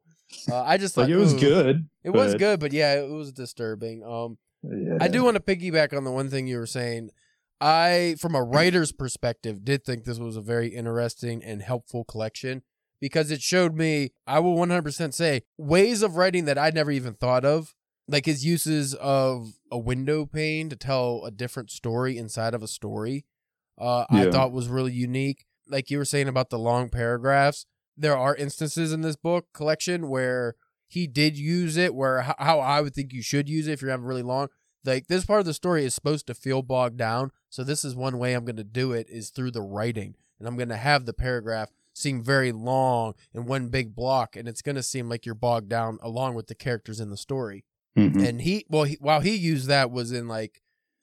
Uh, 0.52 0.62
I 0.62 0.78
just 0.78 0.96
thought 0.96 1.02
like 1.04 1.12
it 1.12 1.18
was 1.18 1.34
good. 1.34 1.88
It 2.04 2.12
was 2.12 2.36
good, 2.36 2.60
but 2.60 2.74
yeah, 2.74 2.96
it 2.96 3.10
was 3.10 3.32
disturbing. 3.32 4.04
Um, 4.04 4.38
Yeah. 4.64 4.98
I 5.02 5.08
do 5.08 5.24
want 5.24 5.36
to 5.36 5.42
piggyback 5.42 5.96
on 5.96 6.04
the 6.04 6.12
one 6.12 6.30
thing 6.30 6.48
you 6.48 6.58
were 6.58 6.66
saying. 6.66 7.10
I, 7.62 8.16
from 8.20 8.36
a 8.36 8.44
writer's 8.44 8.92
perspective, 8.92 9.64
did 9.64 9.86
think 9.86 10.04
this 10.04 10.20
was 10.20 10.36
a 10.36 10.42
very 10.42 10.70
interesting 10.70 11.44
and 11.44 11.62
helpful 11.62 12.04
collection 12.04 12.64
because 13.00 13.32
it 13.32 13.42
showed 13.42 13.76
me, 13.76 14.12
I 14.28 14.40
will 14.40 14.56
100% 14.56 15.14
say, 15.14 15.44
ways 15.58 16.02
of 16.02 16.16
writing 16.16 16.46
that 16.46 16.58
I'd 16.58 16.76
never 16.76 16.92
even 16.92 17.14
thought 17.14 17.46
of. 17.46 17.74
Like 18.08 18.26
his 18.26 18.46
uses 18.46 18.94
of 18.96 19.54
a 19.72 19.80
window 19.80 20.26
pane 20.26 20.70
to 20.70 20.76
tell 20.76 21.24
a 21.26 21.32
different 21.32 21.72
story 21.72 22.18
inside 22.18 22.54
of 22.54 22.62
a 22.62 22.68
story, 22.68 23.26
uh, 23.80 24.06
I 24.10 24.30
thought 24.30 24.52
was 24.52 24.68
really 24.68 24.94
unique. 24.94 25.46
Like 25.68 25.90
you 25.90 25.98
were 25.98 26.06
saying 26.06 26.28
about 26.28 26.52
the 26.52 26.60
long 26.60 26.90
paragraphs, 26.90 27.66
there 27.98 28.16
are 28.16 28.36
instances 28.36 28.94
in 28.94 29.02
this 29.02 29.16
book 29.16 29.48
collection 29.54 30.08
where 30.08 30.56
he 30.88 31.08
did 31.08 31.36
use 31.36 31.78
it, 31.78 31.96
where 31.96 32.22
how, 32.22 32.36
how 32.38 32.60
I 32.60 32.82
would 32.82 32.94
think 32.94 33.12
you 33.12 33.24
should 33.24 33.50
use 33.50 33.68
it 33.68 33.72
if 33.72 33.82
you're 33.82 33.90
having 33.90 34.06
really 34.06 34.22
long 34.22 34.50
like 34.86 35.08
this 35.08 35.26
part 35.26 35.40
of 35.40 35.46
the 35.46 35.54
story 35.54 35.86
is 35.86 35.94
supposed 35.94 36.28
to 36.28 36.34
feel 36.34 36.62
bogged 36.62 36.98
down 36.98 37.32
so 37.50 37.64
this 37.64 37.84
is 37.86 37.96
one 37.96 38.18
way 38.18 38.34
i'm 38.34 38.46
going 38.46 38.56
to 38.56 38.64
do 38.64 38.92
it 38.92 39.08
is 39.10 39.30
through 39.30 39.52
the 39.52 39.62
writing. 39.62 40.16
And 40.40 40.48
i'm 40.48 40.58
going 40.58 40.70
to 40.70 40.76
have 40.78 41.06
the 41.06 41.14
paragraph 41.14 41.70
seem 41.94 42.22
very 42.22 42.52
long 42.52 43.14
in 43.34 43.46
one 43.46 43.70
big 43.70 43.96
block 43.96 44.36
and 44.36 44.48
it's 44.48 44.62
going 44.62 44.76
to 44.76 44.84
seem 44.84 45.08
like 45.10 45.26
you're 45.26 45.34
bogged 45.36 45.70
down 45.70 45.98
along 46.02 46.36
with 46.36 46.48
the 46.48 46.56
characters 46.56 47.00
in 47.00 47.10
the 47.10 47.18
story. 47.18 47.64
Mhm. 47.98 48.28
and 48.28 48.42
he 48.42 48.66
well 48.70 48.84
he, 48.84 48.98
while 49.00 49.22
he 49.22 49.36
used 49.36 49.68
that 49.68 49.90
was 49.92 50.12
in 50.12 50.28
like 50.28 50.62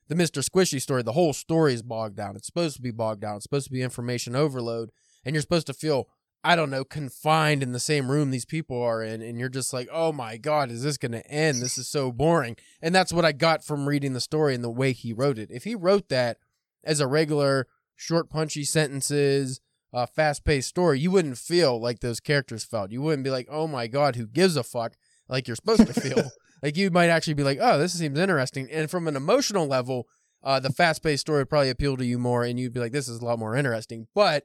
the 0.08 0.14
mr 0.14 0.46
squishy 0.46 0.78
story 0.80 1.02
the 1.02 1.12
whole 1.12 1.32
story 1.32 1.72
is 1.72 1.82
bogged 1.82 2.16
down. 2.16 2.36
It's 2.36 2.46
supposed 2.46 2.76
to 2.76 2.82
be 2.82 2.90
bogged 2.90 3.22
down. 3.22 3.36
It's 3.36 3.44
supposed 3.44 3.66
to 3.68 3.72
be 3.72 3.80
information 3.82 4.36
overload 4.36 4.90
and 5.24 5.34
you're 5.34 5.40
supposed 5.40 5.66
to 5.68 5.72
feel 5.74 6.08
i 6.44 6.56
don't 6.56 6.70
know 6.70 6.84
confined 6.84 7.62
in 7.62 7.72
the 7.72 7.80
same 7.80 8.10
room 8.10 8.30
these 8.30 8.44
people 8.44 8.80
are 8.80 9.02
in 9.02 9.22
and 9.22 9.38
you're 9.38 9.48
just 9.48 9.72
like 9.72 9.88
oh 9.92 10.12
my 10.12 10.36
god 10.36 10.70
is 10.70 10.82
this 10.82 10.98
going 10.98 11.12
to 11.12 11.26
end? 11.30 11.60
This 11.60 11.78
is 11.78 11.88
so 11.88 12.12
boring. 12.12 12.56
And 12.80 12.94
that's 12.94 13.12
what 13.12 13.24
i 13.24 13.32
got 13.32 13.64
from 13.64 13.88
reading 13.88 14.12
the 14.12 14.20
story 14.20 14.54
and 14.54 14.64
the 14.64 14.70
way 14.70 14.92
he 14.92 15.12
wrote 15.12 15.38
it. 15.38 15.50
If 15.50 15.64
he 15.64 15.74
wrote 15.74 16.08
that 16.08 16.38
as 16.84 17.00
a 17.00 17.06
regular 17.06 17.66
short 17.94 18.28
punchy 18.28 18.64
sentences 18.64 19.60
uh, 19.94 20.06
fast-paced 20.06 20.68
story 20.68 20.98
you 20.98 21.10
wouldn't 21.10 21.38
feel 21.38 21.80
like 21.80 22.00
those 22.00 22.20
characters 22.20 22.64
felt. 22.64 22.90
You 22.90 23.02
wouldn't 23.02 23.24
be 23.24 23.30
like 23.30 23.48
oh 23.50 23.66
my 23.66 23.86
god 23.86 24.16
who 24.16 24.26
gives 24.26 24.56
a 24.56 24.64
fuck? 24.64 24.94
Like 25.28 25.46
you're 25.46 25.56
supposed 25.56 25.86
to 25.86 26.00
feel. 26.00 26.30
Like 26.62 26.76
you 26.76 26.90
might 26.90 27.08
actually 27.08 27.34
be 27.34 27.42
like, 27.42 27.58
oh, 27.60 27.76
this 27.78 27.98
seems 27.98 28.18
interesting. 28.18 28.68
And 28.70 28.88
from 28.88 29.08
an 29.08 29.16
emotional 29.16 29.66
level, 29.66 30.06
uh, 30.44 30.60
the 30.60 30.70
fast 30.70 31.02
paced 31.02 31.22
story 31.22 31.40
would 31.40 31.50
probably 31.50 31.70
appeal 31.70 31.96
to 31.96 32.04
you 32.04 32.18
more, 32.18 32.44
and 32.44 32.58
you'd 32.58 32.72
be 32.72 32.80
like, 32.80 32.92
this 32.92 33.08
is 33.08 33.18
a 33.20 33.24
lot 33.24 33.38
more 33.38 33.56
interesting. 33.56 34.06
But 34.14 34.44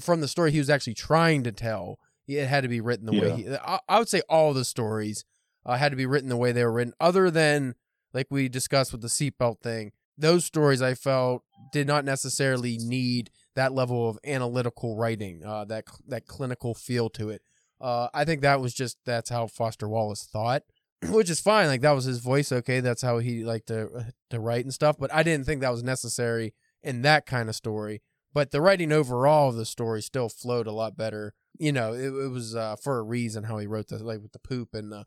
from 0.00 0.20
the 0.20 0.28
story 0.28 0.52
he 0.52 0.58
was 0.58 0.70
actually 0.70 0.94
trying 0.94 1.44
to 1.44 1.52
tell, 1.52 1.98
it 2.26 2.46
had 2.46 2.62
to 2.62 2.68
be 2.68 2.80
written 2.80 3.06
the 3.06 3.20
way 3.20 3.36
he. 3.36 3.54
I, 3.54 3.78
I 3.88 3.98
would 3.98 4.08
say 4.08 4.22
all 4.28 4.52
the 4.52 4.64
stories 4.64 5.24
uh, 5.64 5.76
had 5.76 5.90
to 5.90 5.96
be 5.96 6.06
written 6.06 6.28
the 6.28 6.36
way 6.36 6.52
they 6.52 6.64
were 6.64 6.72
written, 6.72 6.94
other 7.00 7.30
than 7.30 7.74
like 8.12 8.26
we 8.30 8.48
discussed 8.48 8.92
with 8.92 9.02
the 9.02 9.08
seatbelt 9.08 9.60
thing. 9.60 9.92
Those 10.16 10.44
stories 10.44 10.82
I 10.82 10.94
felt 10.94 11.44
did 11.72 11.86
not 11.86 12.04
necessarily 12.04 12.76
need 12.78 13.30
that 13.54 13.72
level 13.72 14.08
of 14.08 14.18
analytical 14.24 14.96
writing, 14.96 15.42
uh, 15.44 15.64
that 15.66 15.84
that 16.06 16.26
clinical 16.26 16.74
feel 16.74 17.08
to 17.10 17.30
it. 17.30 17.42
Uh, 17.80 18.08
I 18.12 18.24
think 18.24 18.42
that 18.42 18.60
was 18.60 18.74
just 18.74 18.98
that's 19.04 19.30
how 19.30 19.46
Foster 19.46 19.88
Wallace 19.88 20.24
thought 20.24 20.64
which 21.10 21.30
is 21.30 21.40
fine. 21.40 21.68
Like 21.68 21.82
that 21.82 21.92
was 21.92 22.04
his 22.04 22.18
voice. 22.18 22.50
Okay, 22.50 22.80
that's 22.80 23.02
how 23.02 23.18
he 23.18 23.44
liked 23.44 23.68
to 23.68 24.12
to 24.30 24.40
write 24.40 24.64
and 24.64 24.74
stuff. 24.74 24.96
But 24.98 25.12
I 25.12 25.22
didn't 25.22 25.46
think 25.46 25.60
that 25.60 25.72
was 25.72 25.82
necessary 25.82 26.54
in 26.82 27.02
that 27.02 27.26
kind 27.26 27.48
of 27.48 27.54
story. 27.54 28.02
But 28.38 28.52
the 28.52 28.60
writing 28.60 28.92
overall 28.92 29.48
of 29.48 29.56
the 29.56 29.66
story 29.66 30.00
still 30.00 30.28
flowed 30.28 30.68
a 30.68 30.72
lot 30.72 30.96
better. 30.96 31.34
You 31.58 31.72
know, 31.72 31.92
it, 31.92 32.06
it 32.06 32.30
was 32.30 32.54
uh, 32.54 32.76
for 32.76 33.00
a 33.00 33.02
reason 33.02 33.42
how 33.42 33.58
he 33.58 33.66
wrote 33.66 33.88
the 33.88 33.98
like 33.98 34.22
with 34.22 34.30
the 34.30 34.38
poop 34.38 34.74
and 34.74 34.94
uh, 34.94 35.02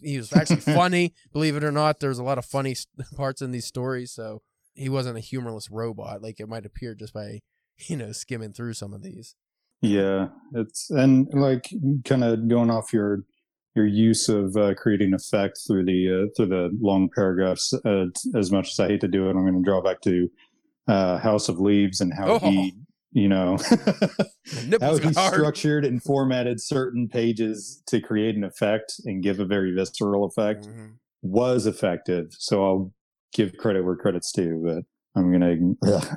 he 0.00 0.16
was 0.16 0.32
actually 0.32 0.56
funny. 0.74 1.14
Believe 1.32 1.54
it 1.54 1.62
or 1.62 1.70
not, 1.70 2.00
there's 2.00 2.18
a 2.18 2.24
lot 2.24 2.38
of 2.38 2.44
funny 2.44 2.74
parts 3.16 3.40
in 3.40 3.52
these 3.52 3.66
stories. 3.66 4.10
So 4.10 4.42
he 4.74 4.88
wasn't 4.88 5.16
a 5.16 5.20
humorless 5.20 5.70
robot 5.70 6.22
like 6.22 6.40
it 6.40 6.48
might 6.48 6.66
appear 6.66 6.96
just 6.96 7.14
by 7.14 7.42
you 7.86 7.96
know 7.96 8.10
skimming 8.10 8.52
through 8.52 8.72
some 8.72 8.92
of 8.92 9.04
these. 9.04 9.36
Yeah, 9.80 10.30
it's 10.52 10.90
and 10.90 11.28
like 11.32 11.70
kind 12.04 12.24
of 12.24 12.48
going 12.48 12.72
off 12.72 12.92
your 12.92 13.20
your 13.76 13.86
use 13.86 14.28
of 14.28 14.56
uh, 14.56 14.74
creating 14.74 15.14
effect 15.14 15.60
through 15.68 15.84
the 15.84 16.24
uh, 16.24 16.30
through 16.36 16.46
the 16.46 16.76
long 16.80 17.10
paragraphs. 17.14 17.72
Uh, 17.84 18.06
as 18.34 18.50
much 18.50 18.72
as 18.72 18.80
I 18.80 18.88
hate 18.88 19.02
to 19.02 19.08
do 19.08 19.28
it, 19.28 19.36
I'm 19.36 19.46
going 19.46 19.54
to 19.54 19.62
draw 19.62 19.80
back 19.80 20.00
to 20.00 20.28
uh, 20.88 21.18
House 21.18 21.48
of 21.48 21.58
Leaves 21.60 22.00
and 22.00 22.12
how 22.12 22.34
Oh. 22.34 22.38
he, 22.38 22.74
you 23.12 23.28
know, 23.28 23.56
how 24.80 24.96
he 24.96 25.12
hard. 25.12 25.34
structured 25.34 25.84
and 25.84 26.02
formatted 26.02 26.60
certain 26.60 27.08
pages 27.08 27.82
to 27.86 28.00
create 28.00 28.36
an 28.36 28.44
effect 28.44 28.94
and 29.04 29.22
give 29.22 29.38
a 29.40 29.44
very 29.44 29.72
visceral 29.74 30.24
effect 30.24 30.66
Mhm. 30.66 30.94
was 31.22 31.66
effective. 31.66 32.34
So 32.38 32.64
I'll 32.64 32.92
give 33.34 33.56
credit 33.56 33.84
where 33.84 33.96
credit's 33.96 34.32
due, 34.32 34.62
but 34.64 34.84
I'm 35.14 35.30
gonna. 35.30 35.56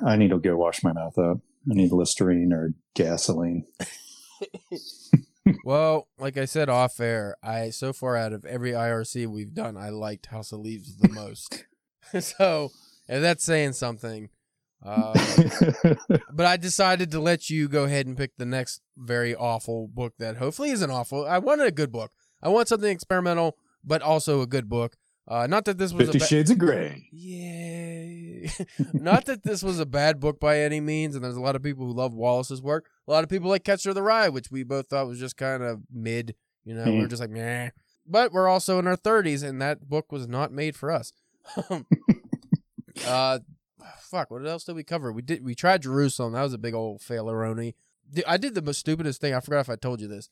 I 0.06 0.16
need 0.16 0.30
to 0.30 0.38
go 0.38 0.56
wash 0.56 0.82
my 0.82 0.92
mouth 0.92 1.18
out. 1.18 1.40
I 1.70 1.74
need 1.74 1.92
Listerine 1.92 2.52
or 2.52 2.72
gasoline. 2.94 3.64
Well, 5.64 6.08
like 6.18 6.36
I 6.36 6.44
said 6.44 6.68
off 6.68 6.98
air, 6.98 7.36
I 7.40 7.70
so 7.70 7.92
far 7.92 8.16
out 8.16 8.32
of 8.32 8.44
every 8.44 8.72
IRC 8.72 9.28
we've 9.28 9.54
done, 9.54 9.76
I 9.76 9.90
liked 9.90 10.26
House 10.26 10.50
of 10.50 10.58
Leaves 10.58 10.96
the 10.96 11.08
most. 11.08 11.64
so, 12.20 12.72
if 13.08 13.22
that's 13.22 13.44
saying 13.44 13.74
something, 13.74 14.28
uh, 14.84 15.14
but 16.32 16.46
I 16.46 16.56
decided 16.56 17.10
to 17.12 17.20
let 17.20 17.50
you 17.50 17.68
go 17.68 17.84
ahead 17.84 18.06
and 18.06 18.16
pick 18.16 18.36
the 18.36 18.46
next 18.46 18.80
very 18.96 19.34
awful 19.34 19.88
book 19.88 20.14
that 20.18 20.36
hopefully 20.36 20.70
isn't 20.70 20.90
awful. 20.90 21.26
I 21.26 21.38
wanted 21.38 21.66
a 21.66 21.72
good 21.72 21.90
book. 21.92 22.12
I 22.42 22.48
want 22.48 22.68
something 22.68 22.90
experimental, 22.90 23.56
but 23.84 24.02
also 24.02 24.42
a 24.42 24.46
good 24.46 24.68
book. 24.68 24.96
Uh, 25.28 25.46
not 25.48 25.64
that 25.64 25.76
this 25.78 25.92
was 25.92 26.06
Fifty 26.06 26.18
a 26.18 26.20
ba- 26.20 26.26
Shades 26.26 26.50
of 26.52 26.58
Grey. 26.58 27.08
Yay. 27.10 28.48
Not 28.92 29.24
that 29.24 29.42
this 29.42 29.60
was 29.60 29.80
a 29.80 29.86
bad 29.86 30.20
book 30.20 30.38
by 30.38 30.60
any 30.60 30.78
means, 30.78 31.16
and 31.16 31.24
there's 31.24 31.34
a 31.34 31.40
lot 31.40 31.56
of 31.56 31.64
people 31.64 31.84
who 31.84 31.92
love 31.92 32.14
Wallace's 32.14 32.62
work. 32.62 32.86
A 33.08 33.10
lot 33.10 33.24
of 33.24 33.30
people 33.30 33.48
like 33.50 33.64
Catcher 33.64 33.88
in 33.88 33.96
the 33.96 34.04
Rye, 34.04 34.28
which 34.28 34.52
we 34.52 34.62
both 34.62 34.86
thought 34.86 35.08
was 35.08 35.18
just 35.18 35.36
kind 35.36 35.64
of 35.64 35.80
mid. 35.92 36.36
You 36.64 36.74
know, 36.74 36.84
we 36.84 36.98
were 37.00 37.06
Mhm. 37.06 37.10
just 37.10 37.20
like, 37.20 37.30
meh. 37.30 37.70
But 38.06 38.30
we're 38.32 38.46
also 38.46 38.78
in 38.78 38.86
our 38.86 38.96
30s, 38.96 39.42
and 39.42 39.60
that 39.60 39.88
book 39.88 40.12
was 40.12 40.28
not 40.28 40.52
made 40.52 40.76
for 40.76 40.92
us. 40.92 41.12
uh, 43.06 43.38
fuck, 44.00 44.30
what 44.30 44.46
else 44.46 44.64
did 44.64 44.76
we 44.76 44.84
cover? 44.84 45.12
We 45.12 45.22
did. 45.22 45.44
We 45.44 45.54
tried 45.54 45.82
Jerusalem. 45.82 46.32
That 46.32 46.42
was 46.42 46.52
a 46.52 46.58
big 46.58 46.74
old 46.74 47.00
faileroni. 47.00 47.74
I 48.26 48.36
did 48.36 48.54
the 48.54 48.62
most 48.62 48.78
stupidest 48.78 49.20
thing. 49.20 49.34
I 49.34 49.40
forgot 49.40 49.60
if 49.60 49.70
I 49.70 49.76
told 49.76 50.00
you 50.00 50.08
this. 50.08 50.28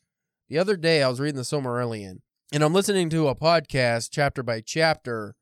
The 0.48 0.58
other 0.58 0.76
day, 0.76 1.02
I 1.02 1.08
was 1.08 1.20
reading 1.20 1.36
the 1.36 1.42
Silmarillion, 1.42 2.20
and 2.52 2.62
I'm 2.62 2.72
listening 2.74 3.08
to 3.10 3.28
a 3.28 3.34
podcast 3.34 4.10
chapter 4.12 4.42
by 4.42 4.60
chapter 4.60 5.34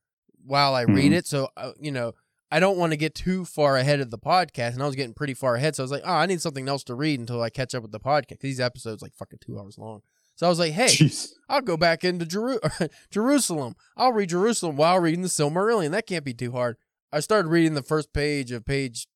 while 0.44 0.74
I 0.74 0.82
read 0.82 1.12
Mhm. 1.12 1.16
it. 1.16 1.26
So, 1.26 1.48
uh, 1.56 1.72
you 1.78 1.90
know, 1.92 2.12
I 2.50 2.60
don't 2.60 2.78
want 2.78 2.92
to 2.92 2.96
get 2.96 3.14
too 3.14 3.44
far 3.44 3.76
ahead 3.76 4.00
of 4.00 4.10
the 4.10 4.18
podcast, 4.18 4.74
and 4.74 4.82
I 4.82 4.86
was 4.86 4.94
getting 4.96 5.14
pretty 5.14 5.34
far 5.34 5.56
ahead. 5.56 5.74
So 5.76 5.82
I 5.82 5.84
was 5.84 5.90
like, 5.90 6.02
oh, 6.04 6.12
I 6.12 6.26
need 6.26 6.40
something 6.40 6.68
else 6.68 6.84
to 6.84 6.94
read 6.94 7.18
until 7.20 7.42
I 7.42 7.50
catch 7.50 7.74
up 7.74 7.82
with 7.82 7.92
the 7.92 8.00
podcast. 8.00 8.40
These 8.40 8.60
episodes 8.60 9.02
like 9.02 9.14
fucking 9.14 9.40
two 9.44 9.58
hours 9.58 9.76
long. 9.78 10.02
So 10.36 10.46
I 10.46 10.48
was 10.48 10.58
like, 10.58 10.72
hey, 10.72 10.86
Jeez. 10.86 11.32
I'll 11.48 11.60
go 11.60 11.76
back 11.76 12.04
into 12.04 12.24
Jeru- 12.26 12.60
Jerusalem. 13.10 13.74
I'll 13.96 14.12
read 14.12 14.30
Jerusalem 14.30 14.76
while 14.76 14.98
reading 14.98 15.22
the 15.22 15.28
Silmarillion. 15.28 15.90
That 15.90 16.06
can't 16.06 16.24
be 16.24 16.34
too 16.34 16.52
hard. 16.52 16.76
I 17.12 17.20
started 17.20 17.48
reading 17.48 17.74
the 17.74 17.82
first 17.82 18.12
page 18.12 18.52
of 18.52 18.64
page, 18.64 19.06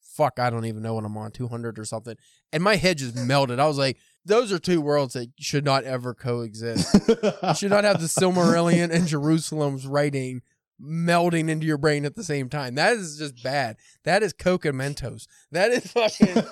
fuck, 0.00 0.38
I 0.38 0.50
don't 0.50 0.64
even 0.64 0.82
know 0.82 0.94
what 0.94 1.04
I'm 1.04 1.16
on, 1.16 1.32
200 1.32 1.78
or 1.78 1.84
something. 1.84 2.16
And 2.52 2.62
my 2.62 2.76
head 2.76 2.98
just 2.98 3.16
melted. 3.16 3.58
I 3.58 3.66
was 3.66 3.78
like, 3.78 3.98
those 4.24 4.52
are 4.52 4.58
two 4.58 4.80
worlds 4.80 5.14
that 5.14 5.30
should 5.38 5.64
not 5.64 5.84
ever 5.84 6.14
coexist. 6.14 6.94
You 7.08 7.54
should 7.54 7.70
not 7.70 7.84
have 7.84 8.00
the 8.00 8.06
Silmarillion 8.06 8.90
and 8.90 9.06
Jerusalem's 9.06 9.86
writing 9.86 10.42
melding 10.82 11.48
into 11.48 11.66
your 11.66 11.78
brain 11.78 12.04
at 12.04 12.14
the 12.14 12.24
same 12.24 12.48
time. 12.48 12.74
That 12.74 12.96
is 12.96 13.18
just 13.18 13.42
bad. 13.42 13.76
That 14.04 14.22
is 14.22 14.32
Coke 14.32 14.64
and 14.64 14.78
Mentos. 14.78 15.26
That 15.52 15.70
is 15.70 15.86
fucking 15.92 16.42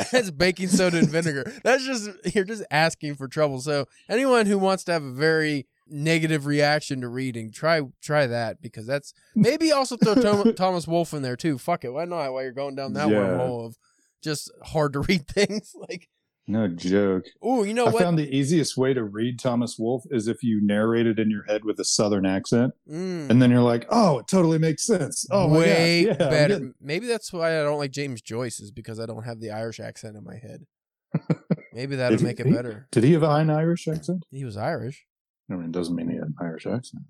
that's 0.12 0.30
baking 0.30 0.68
soda 0.68 0.98
and 0.98 1.08
vinegar. 1.08 1.52
That's 1.62 1.84
just 1.84 2.10
you're 2.34 2.44
just 2.44 2.64
asking 2.70 3.14
for 3.14 3.28
trouble. 3.28 3.60
So 3.60 3.86
anyone 4.08 4.46
who 4.46 4.58
wants 4.58 4.84
to 4.84 4.92
have 4.92 5.04
a 5.04 5.12
very 5.12 5.66
negative 5.90 6.46
reaction 6.46 7.00
to 7.02 7.08
reading, 7.08 7.50
try 7.52 7.82
try 8.02 8.26
that 8.26 8.62
because 8.62 8.86
that's 8.86 9.12
maybe 9.34 9.72
also 9.72 9.96
throw 9.96 10.14
Tom, 10.14 10.54
Thomas 10.54 10.86
Wolfe 10.86 11.12
in 11.12 11.22
there 11.22 11.36
too. 11.36 11.58
Fuck 11.58 11.84
it, 11.84 11.90
why 11.92 12.04
not? 12.04 12.32
While 12.32 12.42
you're 12.42 12.52
going 12.52 12.74
down 12.76 12.92
that 12.94 13.08
Yeah. 13.08 13.16
wormhole 13.16 13.66
of 13.66 13.76
just 14.22 14.50
hard 14.62 14.92
to 14.94 15.00
read 15.00 15.26
things 15.28 15.72
like 15.74 16.08
no 16.46 16.66
joke. 16.66 17.26
oh, 17.42 17.62
you 17.62 17.72
know 17.74 17.86
I 17.86 17.90
what? 17.90 18.02
found 18.02 18.18
the 18.18 18.28
easiest 18.36 18.76
way 18.76 18.92
to 18.92 19.04
read 19.04 19.38
Thomas 19.38 19.76
Wolfe 19.78 20.02
is 20.10 20.26
if 20.26 20.42
you 20.42 20.60
narrate 20.64 21.06
it 21.06 21.18
in 21.18 21.30
your 21.30 21.44
head 21.44 21.64
with 21.64 21.78
a 21.78 21.84
southern 21.84 22.26
accent, 22.26 22.72
Mm. 22.90 23.30
and 23.30 23.40
then 23.40 23.50
you're 23.52 23.60
like, 23.62 23.86
"Oh, 23.88 24.18
it 24.18 24.26
totally 24.26 24.58
makes 24.58 24.84
sense." 24.84 25.24
Oh, 25.30 25.46
my 25.48 25.58
way 25.58 26.06
yeah, 26.06 26.14
better. 26.14 26.54
getting- 26.54 26.74
Maybe 26.80 27.06
that's 27.06 27.32
why 27.32 27.60
I 27.60 27.62
don't 27.62 27.78
like 27.78 27.92
James 27.92 28.20
Joyce 28.20 28.58
is 28.58 28.72
because 28.72 28.98
I 28.98 29.06
don't 29.06 29.22
have 29.24 29.38
the 29.40 29.50
Irish 29.52 29.78
accent 29.78 30.16
in 30.16 30.24
my 30.24 30.38
head. 30.38 30.66
Maybe 31.72 31.94
that'll 31.96 32.18
he- 32.18 32.24
make 32.24 32.40
it 32.40 32.46
he- 32.46 32.52
better. 32.52 32.88
Did 32.90 33.04
he 33.04 33.12
have 33.12 33.22
an 33.22 33.48
Irish 33.50 33.86
accent? 33.86 34.24
He 34.32 34.44
was 34.44 34.56
Irish. 34.56 35.06
I 35.50 35.54
mean, 35.54 35.66
it 35.66 35.72
doesn't 35.72 35.94
mean 35.96 36.08
he 36.08 36.14
had 36.16 36.24
an 36.24 36.34
Irish 36.40 36.66
accent. 36.66 37.02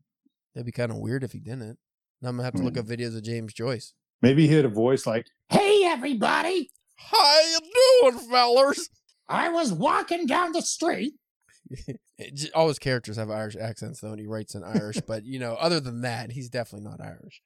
That'd 0.54 0.66
be 0.66 0.72
kind 0.72 0.90
of 0.90 0.98
weird 0.98 1.22
if 1.24 1.32
he 1.32 1.38
didn't. 1.40 1.78
Now 2.22 2.28
I'm 2.30 2.36
gonna 2.36 2.44
have 2.44 2.54
to 2.54 2.62
look 2.62 2.74
Hmm. 2.74 2.80
up 2.80 2.86
videos 2.86 3.16
of 3.16 3.22
James 3.22 3.52
Joyce. 3.52 3.94
Maybe 4.22 4.46
he 4.46 4.54
had 4.54 4.64
a 4.64 4.68
voice 4.68 5.06
like, 5.06 5.26
Hey, 5.48 5.82
everybody! 5.84 6.70
How 6.96 7.40
you 7.40 7.58
doing, 8.12 8.18
fellers? 8.30 8.88
I 9.28 9.48
was 9.48 9.72
walking 9.72 10.26
down 10.26 10.52
the 10.52 10.62
street. 10.62 11.14
It 12.22 12.50
All 12.54 12.68
his 12.68 12.78
characters 12.78 13.16
have 13.16 13.30
Irish 13.30 13.56
accents 13.56 14.00
though, 14.00 14.10
and 14.10 14.20
he 14.20 14.26
writes 14.26 14.54
in 14.54 14.62
Irish. 14.62 15.00
but 15.06 15.24
you 15.24 15.38
know, 15.38 15.54
other 15.54 15.80
than 15.80 16.02
that, 16.02 16.32
he's 16.32 16.50
definitely 16.50 16.86
not 16.90 17.00
Irish. 17.00 17.40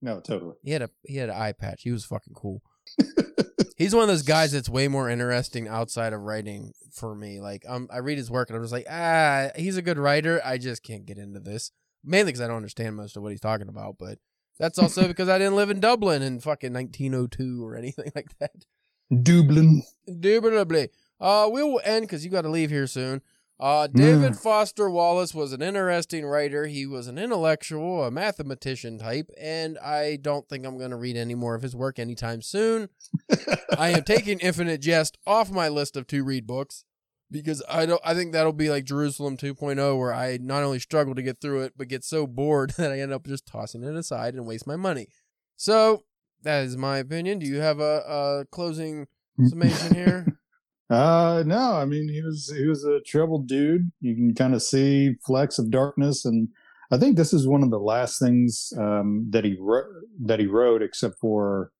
"No, 0.00 0.20
totally." 0.20 0.54
He 0.62 0.70
had 0.70 0.82
a 0.82 0.90
he 1.04 1.16
had 1.16 1.28
an 1.28 1.34
eye 1.36 1.50
patch. 1.52 1.82
He 1.82 1.90
was 1.90 2.04
fucking 2.04 2.34
cool. 2.34 2.62
he's 3.76 3.94
one 3.94 4.02
of 4.02 4.08
those 4.08 4.22
guys 4.22 4.52
that's 4.52 4.68
way 4.68 4.88
more 4.88 5.08
interesting 5.08 5.68
outside 5.68 6.12
of 6.12 6.20
writing 6.20 6.72
for 6.92 7.14
me. 7.14 7.40
Like, 7.40 7.64
um, 7.68 7.88
I 7.92 7.98
read 7.98 8.18
his 8.18 8.30
work 8.30 8.48
and 8.48 8.56
I'm 8.56 8.62
just 8.62 8.72
like, 8.72 8.86
ah, 8.90 9.48
he's 9.56 9.76
a 9.76 9.82
good 9.82 9.98
writer. 9.98 10.40
I 10.44 10.58
just 10.58 10.82
can't 10.82 11.06
get 11.06 11.18
into 11.18 11.40
this. 11.40 11.72
Mainly 12.04 12.32
because 12.32 12.40
I 12.40 12.48
don't 12.48 12.56
understand 12.56 12.96
most 12.96 13.16
of 13.16 13.22
what 13.22 13.30
he's 13.30 13.40
talking 13.40 13.68
about, 13.68 13.96
but 13.98 14.18
that's 14.58 14.78
also 14.78 15.06
because 15.08 15.28
I 15.28 15.38
didn't 15.38 15.56
live 15.56 15.70
in 15.70 15.80
Dublin 15.80 16.22
in 16.22 16.40
fucking 16.40 16.72
1902 16.72 17.64
or 17.64 17.76
anything 17.76 18.12
like 18.14 18.38
that. 18.38 18.64
Dublin. 19.22 19.82
Indubitably. 20.06 20.88
Uh, 21.20 21.48
we 21.52 21.62
will 21.62 21.80
end 21.84 22.04
because 22.04 22.24
you 22.24 22.30
got 22.30 22.42
to 22.42 22.48
leave 22.48 22.70
here 22.70 22.86
soon. 22.86 23.22
Uh, 23.62 23.86
David 23.86 24.36
Foster 24.36 24.90
Wallace 24.90 25.32
was 25.32 25.52
an 25.52 25.62
interesting 25.62 26.26
writer. 26.26 26.66
He 26.66 26.84
was 26.84 27.06
an 27.06 27.16
intellectual, 27.16 28.02
a 28.02 28.10
mathematician 28.10 28.98
type, 28.98 29.30
and 29.40 29.78
I 29.78 30.18
don't 30.20 30.48
think 30.48 30.66
I'm 30.66 30.78
going 30.78 30.90
to 30.90 30.96
read 30.96 31.16
any 31.16 31.36
more 31.36 31.54
of 31.54 31.62
his 31.62 31.76
work 31.76 32.00
anytime 32.00 32.42
soon. 32.42 32.88
I 33.78 33.90
am 33.90 34.02
taking 34.04 34.40
Infinite 34.40 34.80
Jest 34.80 35.16
off 35.28 35.52
my 35.52 35.68
list 35.68 35.96
of 35.96 36.08
to 36.08 36.24
read 36.24 36.44
books 36.44 36.84
because 37.30 37.62
I 37.68 37.86
don't. 37.86 38.00
I 38.04 38.14
think 38.14 38.32
that'll 38.32 38.52
be 38.52 38.68
like 38.68 38.82
Jerusalem 38.82 39.36
2.0, 39.36 39.96
where 39.96 40.12
I 40.12 40.40
not 40.42 40.64
only 40.64 40.80
struggle 40.80 41.14
to 41.14 41.22
get 41.22 41.40
through 41.40 41.62
it, 41.62 41.74
but 41.76 41.86
get 41.86 42.02
so 42.02 42.26
bored 42.26 42.70
that 42.78 42.90
I 42.90 42.98
end 42.98 43.12
up 43.12 43.28
just 43.28 43.46
tossing 43.46 43.84
it 43.84 43.94
aside 43.94 44.34
and 44.34 44.44
waste 44.44 44.66
my 44.66 44.74
money. 44.74 45.06
So 45.56 46.02
that 46.42 46.64
is 46.64 46.76
my 46.76 46.98
opinion. 46.98 47.38
Do 47.38 47.46
you 47.46 47.60
have 47.60 47.78
a, 47.78 48.02
a 48.08 48.44
closing 48.50 49.06
summation 49.46 49.94
here? 49.94 50.26
Uh 50.92 51.42
no, 51.46 51.72
I 51.74 51.84
mean 51.86 52.08
he 52.08 52.20
was 52.22 52.52
he 52.54 52.66
was 52.66 52.84
a 52.84 53.00
troubled 53.00 53.46
dude. 53.48 53.90
You 54.00 54.14
can 54.14 54.34
kind 54.34 54.54
of 54.54 54.62
see 54.62 55.14
flecks 55.26 55.58
of 55.58 55.70
darkness, 55.70 56.24
and 56.26 56.48
I 56.90 56.98
think 56.98 57.16
this 57.16 57.32
is 57.32 57.46
one 57.48 57.62
of 57.62 57.70
the 57.70 57.78
last 57.80 58.18
things 58.20 58.72
um, 58.78 59.26
that 59.30 59.44
he 59.44 59.56
wrote 59.58 59.86
that 60.26 60.38
he 60.38 60.46
wrote, 60.46 60.82
except 60.82 61.18
for 61.18 61.72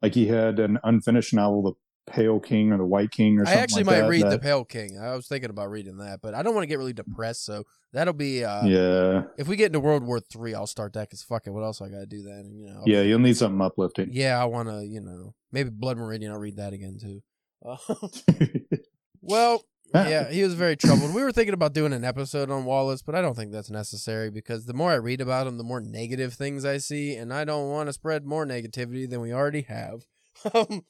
like 0.00 0.14
he 0.14 0.28
had 0.28 0.60
an 0.60 0.78
unfinished 0.84 1.34
novel, 1.34 1.62
The 1.62 2.12
Pale 2.12 2.40
King 2.40 2.70
or 2.72 2.78
The 2.78 2.84
White 2.84 3.10
King, 3.10 3.38
or 3.40 3.44
something. 3.46 3.58
I 3.58 3.62
actually 3.62 3.84
like 3.84 3.96
might 3.96 4.00
that, 4.02 4.08
read 4.08 4.30
The 4.30 4.38
Pale 4.38 4.64
King. 4.66 4.98
I 5.02 5.16
was 5.16 5.26
thinking 5.26 5.50
about 5.50 5.70
reading 5.70 5.96
that, 5.96 6.20
but 6.22 6.34
I 6.34 6.42
don't 6.44 6.54
want 6.54 6.62
to 6.62 6.68
get 6.68 6.78
really 6.78 6.92
depressed. 6.92 7.44
So 7.44 7.64
that'll 7.92 8.14
be 8.14 8.44
uh, 8.44 8.64
yeah, 8.64 9.22
if 9.36 9.48
we 9.48 9.56
get 9.56 9.66
into 9.66 9.80
World 9.80 10.04
War 10.04 10.20
Three, 10.20 10.54
I'll 10.54 10.68
start 10.68 10.92
that 10.92 11.08
because 11.08 11.22
fuck 11.24 11.46
it, 11.48 11.50
what 11.50 11.64
else 11.64 11.80
I 11.80 11.88
got 11.88 11.98
to 11.98 12.06
do 12.06 12.22
then? 12.22 12.44
And 12.46 12.60
you 12.60 12.66
know, 12.68 12.76
I'll- 12.80 12.88
yeah, 12.88 13.02
you'll 13.02 13.18
need 13.18 13.36
something 13.36 13.60
uplifting. 13.60 14.10
yeah. 14.12 14.40
I 14.40 14.44
want 14.44 14.68
to, 14.68 14.84
you 14.86 15.00
know, 15.00 15.34
maybe 15.50 15.70
Blood 15.70 15.96
Meridian. 15.98 16.30
I'll 16.30 16.38
read 16.38 16.56
that 16.58 16.72
again 16.72 16.98
too. 17.00 17.22
Uh, 17.64 17.76
well, 19.20 19.64
yeah, 19.94 20.30
he 20.30 20.42
was 20.42 20.54
very 20.54 20.76
troubled. 20.76 21.14
We 21.14 21.22
were 21.22 21.32
thinking 21.32 21.54
about 21.54 21.74
doing 21.74 21.92
an 21.92 22.04
episode 22.04 22.50
on 22.50 22.64
Wallace, 22.64 23.02
but 23.02 23.14
I 23.14 23.20
don't 23.20 23.36
think 23.36 23.52
that's 23.52 23.70
necessary 23.70 24.30
because 24.30 24.64
the 24.64 24.72
more 24.72 24.90
I 24.90 24.94
read 24.94 25.20
about 25.20 25.46
him, 25.46 25.58
the 25.58 25.64
more 25.64 25.80
negative 25.80 26.32
things 26.32 26.64
I 26.64 26.78
see, 26.78 27.14
and 27.14 27.32
I 27.32 27.44
don't 27.44 27.70
want 27.70 27.88
to 27.88 27.92
spread 27.92 28.24
more 28.24 28.46
negativity 28.46 29.08
than 29.08 29.20
we 29.20 29.32
already 29.32 29.62
have. 29.62 30.04
Um, 30.54 30.84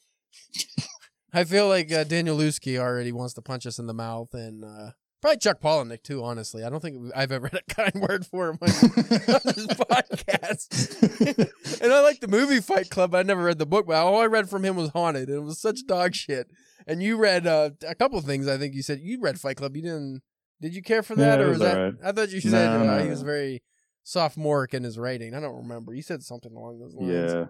I 1.34 1.44
feel 1.44 1.68
like 1.68 1.92
uh, 1.92 2.04
Daniel 2.04 2.38
Lusky 2.38 2.78
already 2.78 3.12
wants 3.12 3.34
to 3.34 3.42
punch 3.42 3.66
us 3.66 3.78
in 3.78 3.86
the 3.86 3.92
mouth, 3.92 4.32
and 4.32 4.64
uh, 4.64 4.92
probably 5.22 5.38
Chuck 5.38 5.58
Palahniuk 5.60 6.02
too. 6.02 6.22
Honestly, 6.22 6.62
I 6.64 6.68
don't 6.68 6.80
think 6.80 7.10
I've 7.16 7.32
ever 7.32 7.48
had 7.48 7.60
a 7.66 7.74
kind 7.74 7.92
word 8.08 8.26
for 8.26 8.50
him 8.50 8.58
on 8.60 8.68
this 8.68 9.66
podcast. 9.68 11.80
and 11.80 11.92
I 11.92 12.00
like 12.02 12.20
the 12.20 12.28
movie 12.28 12.60
Fight 12.60 12.90
Club. 12.90 13.14
I 13.14 13.22
never 13.22 13.42
read 13.44 13.58
the 13.58 13.64
book, 13.66 13.86
but 13.86 13.96
all 13.96 14.20
I 14.20 14.26
read 14.26 14.50
from 14.50 14.64
him 14.64 14.76
was 14.76 14.90
Haunted, 14.90 15.28
and 15.30 15.38
it 15.38 15.42
was 15.42 15.58
such 15.60 15.86
dog 15.86 16.14
shit. 16.14 16.48
And 16.86 17.02
you 17.02 17.16
read 17.16 17.46
uh, 17.46 17.70
a 17.88 17.94
couple 17.94 18.18
of 18.18 18.24
things. 18.26 18.46
I 18.48 18.58
think 18.58 18.74
you 18.74 18.82
said 18.82 19.00
you 19.00 19.18
read 19.20 19.40
Fight 19.40 19.56
Club. 19.56 19.74
You 19.76 19.82
didn't? 19.82 20.22
Did 20.60 20.74
you 20.74 20.82
care 20.82 21.02
for 21.02 21.14
that, 21.16 21.38
Yeah, 21.40 21.46
or 21.46 21.50
was 21.50 21.58
that? 21.60 21.76
alright. 21.76 21.94
I 22.04 22.12
thought 22.12 22.28
you 22.30 22.40
No, 22.44 22.50
said 22.50 22.68
uh, 22.68 22.82
no, 22.84 23.02
he 23.04 23.08
was 23.10 23.22
very 23.22 23.62
sophomoric 24.04 24.74
in 24.74 24.82
his 24.84 24.98
writing. 24.98 25.34
I 25.34 25.40
don't 25.40 25.56
remember. 25.62 25.92
You 25.94 26.02
said 26.02 26.22
something 26.22 26.52
along 26.54 26.78
those 26.80 26.94
lines. 26.94 27.32
yeah, 27.32 27.46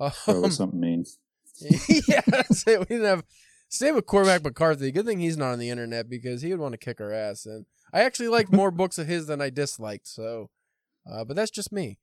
Um, 0.26 0.42
was 0.42 0.56
something 0.56 0.80
mean. 0.80 1.04
yeah, 2.08 2.22
so 2.50 2.78
we 2.80 2.84
didn't 2.86 3.04
have. 3.04 3.24
Same 3.72 3.94
with 3.94 4.04
Cormac 4.04 4.44
McCarthy. 4.44 4.92
Good 4.92 5.06
thing 5.06 5.18
he's 5.18 5.38
not 5.38 5.52
on 5.52 5.58
the 5.58 5.70
internet 5.70 6.10
because 6.10 6.42
he 6.42 6.50
would 6.50 6.60
want 6.60 6.72
to 6.72 6.78
kick 6.78 7.00
our 7.00 7.10
ass. 7.10 7.46
And 7.46 7.64
I 7.90 8.02
actually 8.02 8.28
like 8.28 8.52
more 8.52 8.70
books 8.70 8.98
of 8.98 9.06
his 9.06 9.26
than 9.26 9.40
I 9.40 9.48
disliked. 9.48 10.06
So, 10.06 10.50
uh, 11.10 11.24
but 11.24 11.36
that's 11.36 11.50
just 11.50 11.72
me. 11.72 11.98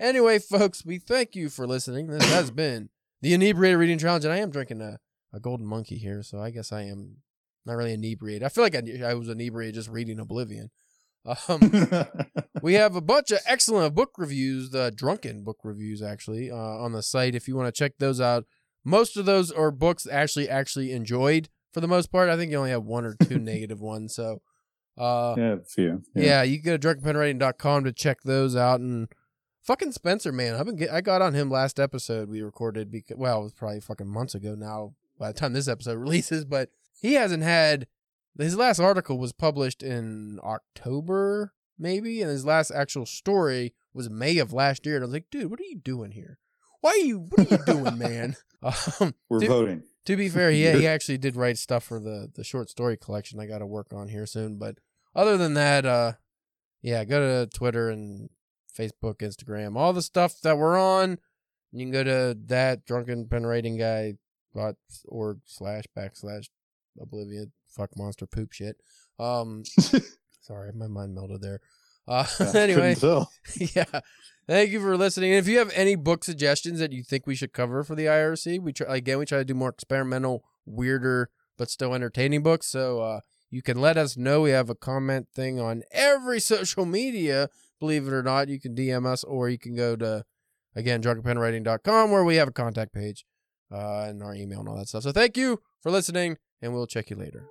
Anyway, 0.00 0.40
folks, 0.40 0.84
we 0.84 0.98
thank 0.98 1.36
you 1.36 1.48
for 1.48 1.64
listening. 1.64 2.08
This 2.08 2.28
has 2.32 2.50
been 2.50 2.90
the 3.20 3.34
Inebriated 3.34 3.78
Reading 3.78 3.98
Challenge, 3.98 4.24
and 4.24 4.34
I 4.34 4.38
am 4.38 4.50
drinking 4.50 4.80
a, 4.80 4.98
a 5.32 5.38
golden 5.38 5.64
monkey 5.64 5.96
here, 5.96 6.24
so 6.24 6.40
I 6.40 6.50
guess 6.50 6.72
I 6.72 6.82
am 6.82 7.18
not 7.64 7.74
really 7.74 7.92
inebriated. 7.92 8.42
I 8.42 8.48
feel 8.48 8.64
like 8.64 8.74
I, 8.74 8.82
I 9.04 9.14
was 9.14 9.28
inebriated 9.28 9.76
just 9.76 9.90
reading 9.90 10.18
Oblivion. 10.18 10.72
Um, 11.24 11.70
we 12.62 12.74
have 12.74 12.96
a 12.96 13.00
bunch 13.00 13.30
of 13.30 13.38
excellent 13.46 13.94
book 13.94 14.10
reviews, 14.18 14.74
uh, 14.74 14.90
drunken 14.92 15.44
book 15.44 15.58
reviews, 15.62 16.02
actually, 16.02 16.50
uh, 16.50 16.56
on 16.56 16.90
the 16.90 17.02
site. 17.02 17.36
If 17.36 17.46
you 17.46 17.54
want 17.54 17.72
to 17.72 17.78
check 17.78 17.92
those 18.00 18.20
out, 18.20 18.44
most 18.84 19.16
of 19.16 19.26
those 19.26 19.50
are 19.50 19.70
books 19.70 20.06
Ashley 20.06 20.48
actually 20.48 20.92
enjoyed 20.92 21.48
for 21.72 21.80
the 21.80 21.88
most 21.88 22.10
part. 22.10 22.28
I 22.28 22.36
think 22.36 22.50
you 22.50 22.58
only 22.58 22.70
have 22.70 22.84
one 22.84 23.04
or 23.04 23.14
two 23.14 23.38
negative 23.40 23.80
ones. 23.80 24.14
So, 24.14 24.42
uh, 24.98 25.34
yeah, 25.36 25.54
a 25.54 25.64
few. 25.64 26.02
yeah. 26.14 26.42
you 26.42 26.60
can 26.60 26.72
go 26.72 26.76
to 26.76 26.94
drunkenpenwriting.com 26.94 27.84
to 27.84 27.92
check 27.92 28.22
those 28.22 28.56
out. 28.56 28.80
And 28.80 29.08
fucking 29.62 29.92
Spencer, 29.92 30.32
man, 30.32 30.54
I've 30.54 30.66
been 30.66 30.76
get, 30.76 30.92
I 30.92 31.00
got 31.00 31.22
on 31.22 31.34
him 31.34 31.50
last 31.50 31.80
episode 31.80 32.28
we 32.28 32.42
recorded 32.42 32.90
because 32.90 33.16
well, 33.16 33.40
it 33.40 33.44
was 33.44 33.54
probably 33.54 33.80
fucking 33.80 34.08
months 34.08 34.34
ago 34.34 34.54
now. 34.54 34.94
By 35.18 35.28
the 35.28 35.38
time 35.38 35.52
this 35.52 35.68
episode 35.68 35.98
releases, 35.98 36.44
but 36.44 36.70
he 37.00 37.14
hasn't 37.14 37.42
had 37.42 37.86
his 38.38 38.56
last 38.56 38.80
article 38.80 39.18
was 39.18 39.32
published 39.32 39.82
in 39.82 40.40
October 40.42 41.52
maybe, 41.78 42.22
and 42.22 42.30
his 42.30 42.46
last 42.46 42.70
actual 42.70 43.04
story 43.04 43.74
was 43.92 44.08
May 44.08 44.38
of 44.38 44.52
last 44.52 44.86
year. 44.86 44.96
And 44.96 45.04
I 45.04 45.06
was 45.06 45.12
like, 45.12 45.30
dude, 45.30 45.50
what 45.50 45.60
are 45.60 45.64
you 45.64 45.76
doing 45.76 46.12
here? 46.12 46.38
Why 46.82 46.90
are 46.90 46.96
you? 46.98 47.18
What 47.20 47.50
are 47.50 47.56
you 47.56 47.64
doing, 47.64 47.98
man? 47.98 48.36
Um, 48.64 49.12
We're 49.28 49.40
Dude, 49.40 49.48
voting. 49.48 49.82
to 50.04 50.16
be 50.16 50.28
fair, 50.28 50.52
he 50.52 50.70
he 50.70 50.86
actually 50.94 51.18
did 51.18 51.34
write 51.34 51.58
stuff 51.58 51.82
for 51.82 51.98
the 51.98 52.30
the 52.32 52.44
short 52.44 52.70
story 52.70 52.96
collection 52.96 53.40
I 53.40 53.46
got 53.46 53.58
to 53.58 53.66
work 53.66 53.92
on 53.92 54.06
here 54.06 54.24
soon. 54.24 54.56
But 54.56 54.78
other 55.16 55.36
than 55.36 55.54
that, 55.54 55.84
uh, 55.84 56.12
yeah, 56.80 57.02
go 57.02 57.18
to 57.18 57.50
Twitter 57.50 57.90
and 57.90 58.30
Facebook, 58.78 59.16
Instagram, 59.16 59.76
all 59.76 59.92
the 59.92 60.00
stuff 60.00 60.40
that 60.42 60.58
we're 60.58 60.78
on. 60.78 61.18
You 61.72 61.80
can 61.84 61.90
go 61.90 62.04
to 62.04 62.38
that 62.46 62.84
drunken 62.84 63.26
pen 63.26 63.44
writing 63.46 63.76
guy 63.78 64.14
dot 64.54 64.76
org 65.08 65.40
slash 65.44 65.86
backslash 65.98 66.48
oblivion 67.00 67.50
fuck 67.68 67.96
monster 67.96 68.26
poop 68.26 68.52
shit. 68.52 68.76
Um, 69.18 69.64
sorry, 70.40 70.70
my 70.72 70.86
mind 70.86 71.16
melted 71.16 71.42
there. 71.42 71.60
Uh, 72.08 72.26
anyway, 72.54 72.94
Couldn't 72.94 73.28
yeah. 73.76 74.00
Thank 74.48 74.70
you 74.70 74.80
for 74.80 74.96
listening. 74.96 75.30
And 75.30 75.38
if 75.38 75.46
you 75.46 75.58
have 75.58 75.70
any 75.74 75.94
book 75.94 76.24
suggestions 76.24 76.80
that 76.80 76.92
you 76.92 77.02
think 77.04 77.26
we 77.26 77.36
should 77.36 77.52
cover 77.52 77.84
for 77.84 77.94
the 77.94 78.06
IRC, 78.06 78.60
we 78.60 78.72
try 78.72 78.96
again 78.96 79.18
we 79.18 79.26
try 79.26 79.38
to 79.38 79.44
do 79.44 79.54
more 79.54 79.68
experimental, 79.68 80.44
weirder, 80.66 81.30
but 81.56 81.70
still 81.70 81.94
entertaining 81.94 82.42
books. 82.42 82.66
So 82.66 83.00
uh, 83.00 83.20
You 83.50 83.62
can 83.62 83.80
let 83.80 83.96
us 83.96 84.16
know. 84.16 84.40
We 84.40 84.50
have 84.50 84.68
a 84.70 84.74
comment 84.74 85.28
thing 85.34 85.60
on 85.60 85.82
every 85.92 86.40
social 86.54 86.86
media. 86.86 87.48
Believe 87.78 88.06
it 88.08 88.12
or 88.12 88.22
not, 88.22 88.48
you 88.48 88.58
can 88.58 88.74
DM 88.74 89.06
us 89.06 89.22
or 89.24 89.48
you 89.48 89.58
can 89.58 89.74
go 89.76 89.94
to, 89.96 90.24
again, 90.74 91.02
drunkenpenwriting.com 91.02 92.10
where 92.10 92.24
we 92.24 92.36
have 92.36 92.48
a 92.48 92.52
contact 92.52 92.92
page 92.92 93.24
uh, 93.72 94.06
and 94.08 94.22
our 94.22 94.34
email 94.34 94.60
and 94.60 94.68
all 94.68 94.76
that 94.76 94.88
stuff. 94.88 95.02
So 95.02 95.12
thank 95.12 95.36
you 95.36 95.60
for 95.80 95.90
listening, 95.90 96.38
and 96.60 96.72
we'll 96.72 96.86
check 96.86 97.10
you 97.10 97.16
later. 97.16 97.48